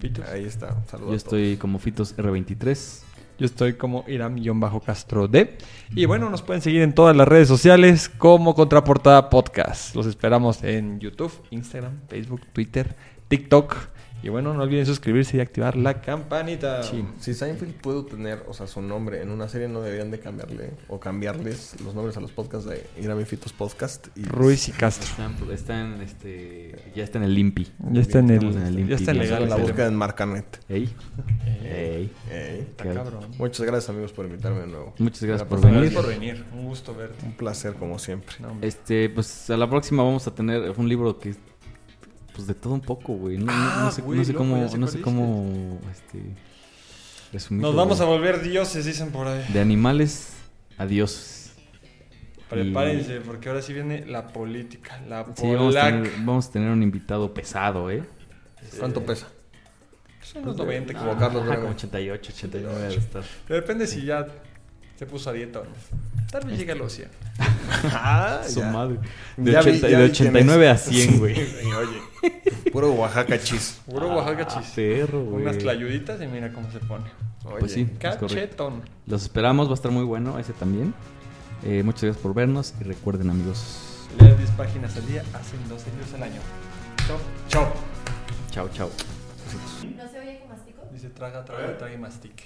Pitos. 0.00 0.24
Ahí 0.28 0.44
está. 0.44 0.82
Saludos 0.90 1.08
Yo 1.10 1.14
a 1.14 1.16
estoy 1.16 1.56
como 1.56 1.78
Fitos 1.78 2.16
R23. 2.16 3.02
Yo 3.38 3.46
estoy 3.46 3.74
como 3.74 4.04
Iram-Castro 4.06 5.26
D. 5.26 5.58
Y 5.94 6.06
bueno, 6.06 6.30
nos 6.30 6.42
pueden 6.42 6.62
seguir 6.62 6.82
en 6.82 6.94
todas 6.94 7.16
las 7.16 7.26
redes 7.26 7.48
sociales 7.48 8.08
como 8.08 8.54
Contraportada 8.54 9.28
Podcast. 9.28 9.94
Los 9.96 10.06
esperamos 10.06 10.62
en 10.62 11.00
YouTube, 11.00 11.32
Instagram, 11.50 12.00
Facebook, 12.08 12.42
Twitter, 12.52 12.94
TikTok. 13.28 13.93
Y 14.24 14.30
bueno, 14.30 14.54
no 14.54 14.62
olviden 14.62 14.86
suscribirse 14.86 15.36
y 15.36 15.40
activar 15.40 15.76
la 15.76 16.00
campanita. 16.00 16.82
Sí. 16.82 17.04
Si 17.20 17.34
Seinfeld 17.34 17.74
puede 17.74 18.04
tener, 18.04 18.42
o 18.48 18.54
sea, 18.54 18.66
su 18.66 18.80
nombre 18.80 19.20
en 19.20 19.28
una 19.28 19.50
serie, 19.50 19.68
no 19.68 19.82
deberían 19.82 20.10
de 20.10 20.18
cambiarle 20.18 20.70
o 20.88 20.98
cambiarles 20.98 21.78
los 21.84 21.94
nombres 21.94 22.16
a 22.16 22.20
los 22.20 22.32
podcasts 22.32 22.66
de 22.66 22.86
Irán 22.98 23.20
y 23.20 23.26
Fitos 23.26 23.52
Podcast. 23.52 24.06
Y 24.16 24.22
Ruiz 24.22 24.66
y 24.70 24.72
Castro. 24.72 25.10
Están, 25.10 25.50
están, 25.52 26.00
este, 26.00 26.74
ya 26.96 27.04
está 27.04 27.18
en 27.18 27.24
el 27.24 27.34
Limpi. 27.34 27.70
Ya 27.90 28.00
está 28.00 28.20
en 28.20 28.30
el, 28.30 28.44
en 28.44 28.62
el 28.62 28.88
ya 28.88 28.96
está 28.96 29.12
legal. 29.12 29.42
en 29.42 29.50
la 29.50 29.56
búsqueda 29.56 29.88
en 29.88 29.94
Marcanet. 29.94 30.58
Ey. 30.70 30.90
Ey. 31.62 32.10
Ey. 32.30 32.60
Está 32.60 32.94
cabrón. 32.94 33.26
Muchas 33.36 33.66
gracias 33.66 33.90
amigos 33.90 34.12
por 34.12 34.24
invitarme 34.24 34.60
de 34.60 34.68
nuevo. 34.68 34.94
Muchas 34.96 35.22
gracias 35.22 35.46
por 35.46 35.60
venir. 35.60 35.80
Gracias 35.80 36.02
por 36.02 36.08
venir. 36.08 36.44
Un 36.54 36.64
gusto 36.64 36.94
verte. 36.94 37.26
Un 37.26 37.32
placer 37.32 37.74
como 37.74 37.98
siempre. 37.98 38.36
No. 38.40 38.56
Este, 38.62 39.10
pues 39.10 39.50
a 39.50 39.58
la 39.58 39.68
próxima 39.68 40.02
vamos 40.02 40.26
a 40.26 40.34
tener 40.34 40.72
un 40.78 40.88
libro 40.88 41.18
que 41.18 41.34
pues 42.34 42.46
de 42.46 42.54
todo 42.54 42.74
un 42.74 42.80
poco, 42.80 43.14
güey. 43.14 43.38
No, 43.38 43.46
no- 43.46 43.52
no 43.52 43.86
Ah, 43.88 43.92
sé, 43.94 44.02
güey, 44.02 44.18
no 44.18 44.24
sé 44.24 44.32
loco, 44.32 44.44
cómo, 44.44 44.76
no 44.76 44.86
sé 44.88 45.00
cómo 45.00 45.80
este 45.92 46.20
resumirlo, 47.32 47.68
Nos 47.68 47.76
vamos 47.76 48.00
a 48.00 48.04
volver 48.04 48.42
dioses, 48.42 48.84
dicen 48.84 49.10
por 49.10 49.26
ahí. 49.26 49.44
de 49.52 49.60
animales 49.60 50.32
a 50.78 50.86
dioses. 50.86 51.52
Prepárense, 52.48 53.20
porque 53.20 53.48
ahora 53.48 53.62
sí 53.62 53.72
viene 53.72 54.04
la 54.06 54.28
política, 54.28 55.00
la 55.08 55.24
Sí, 55.34 55.50
vamos 55.52 55.74
a, 55.76 55.86
tener, 55.86 56.10
vamos 56.18 56.46
a 56.48 56.52
tener 56.52 56.70
un 56.70 56.82
invitado 56.82 57.32
pesado, 57.32 57.90
¿eh? 57.90 58.02
¿Cuánto 58.78 59.02
pesa? 59.04 59.26
Son 60.22 60.42
unos 60.42 60.56
90 60.56 60.92
Como 60.94 61.06
como 61.06 61.20
Carlos 61.20 61.44
Ah, 61.50 61.56
como 61.56 61.68
88, 61.70 62.32
89 62.34 62.88
de 62.88 62.94
estar. 62.96 63.22
Pero 63.46 63.60
depende 63.60 63.86
si 63.86 64.04
ya 64.04 64.26
se 64.96 65.06
puso 65.06 65.30
a 65.30 65.32
dieta 65.32 65.60
o 65.60 65.64
no. 65.64 65.70
Tal 66.30 66.44
vez 66.46 66.58
llegue 66.58 66.72
a 66.72 66.74
los 66.74 66.92
100. 66.92 67.08
ah, 67.92 68.40
Su 68.48 68.60
ya. 68.60 68.70
madre. 68.70 68.98
De, 69.36 69.52
ya 69.52 69.60
80, 69.60 69.86
vi, 69.86 69.92
ya 69.92 69.98
de 69.98 70.04
89 70.06 70.68
a 70.68 70.76
100, 70.76 71.18
güey. 71.18 71.34
Oye, 71.42 72.42
puro 72.72 72.92
Oaxaca 72.92 73.38
chis. 73.38 73.80
Puro 73.86 74.10
ah, 74.10 74.16
Oaxaca 74.16 74.46
chis. 74.46 74.72
Perro. 74.74 75.20
Unas 75.20 75.58
tlayuditas 75.58 76.20
y 76.20 76.26
mira 76.26 76.52
cómo 76.52 76.70
se 76.70 76.80
pone. 76.80 77.04
Pues 77.42 77.52
oye, 77.52 77.60
pues 77.60 77.72
sí, 77.72 77.86
cachetón. 77.98 78.78
Es 78.78 79.12
los 79.12 79.22
esperamos, 79.22 79.68
va 79.68 79.72
a 79.72 79.74
estar 79.74 79.90
muy 79.92 80.04
bueno 80.04 80.38
ese 80.38 80.52
también. 80.54 80.94
Eh, 81.62 81.82
muchas 81.82 82.04
gracias 82.04 82.22
por 82.22 82.34
vernos 82.34 82.74
y 82.80 82.84
recuerden, 82.84 83.30
amigos. 83.30 84.08
Leer 84.18 84.36
10 84.36 84.50
páginas 84.50 84.96
al 84.96 85.06
día 85.06 85.22
hacen 85.34 85.68
12 85.68 85.90
libros 85.90 86.14
al 86.14 86.22
año. 86.22 86.40
Chao. 87.06 87.18
Chao. 87.48 87.72
Chao, 88.50 88.68
chao. 88.72 88.90
¿No 89.96 90.08
se 90.08 90.18
oye 90.18 90.38
que 90.38 90.46
mastico? 90.48 90.82
Dice 90.92 91.10
traga, 91.10 91.44
traga, 91.44 91.76
traga 91.76 91.94
y 91.94 91.98
mastique. 91.98 92.44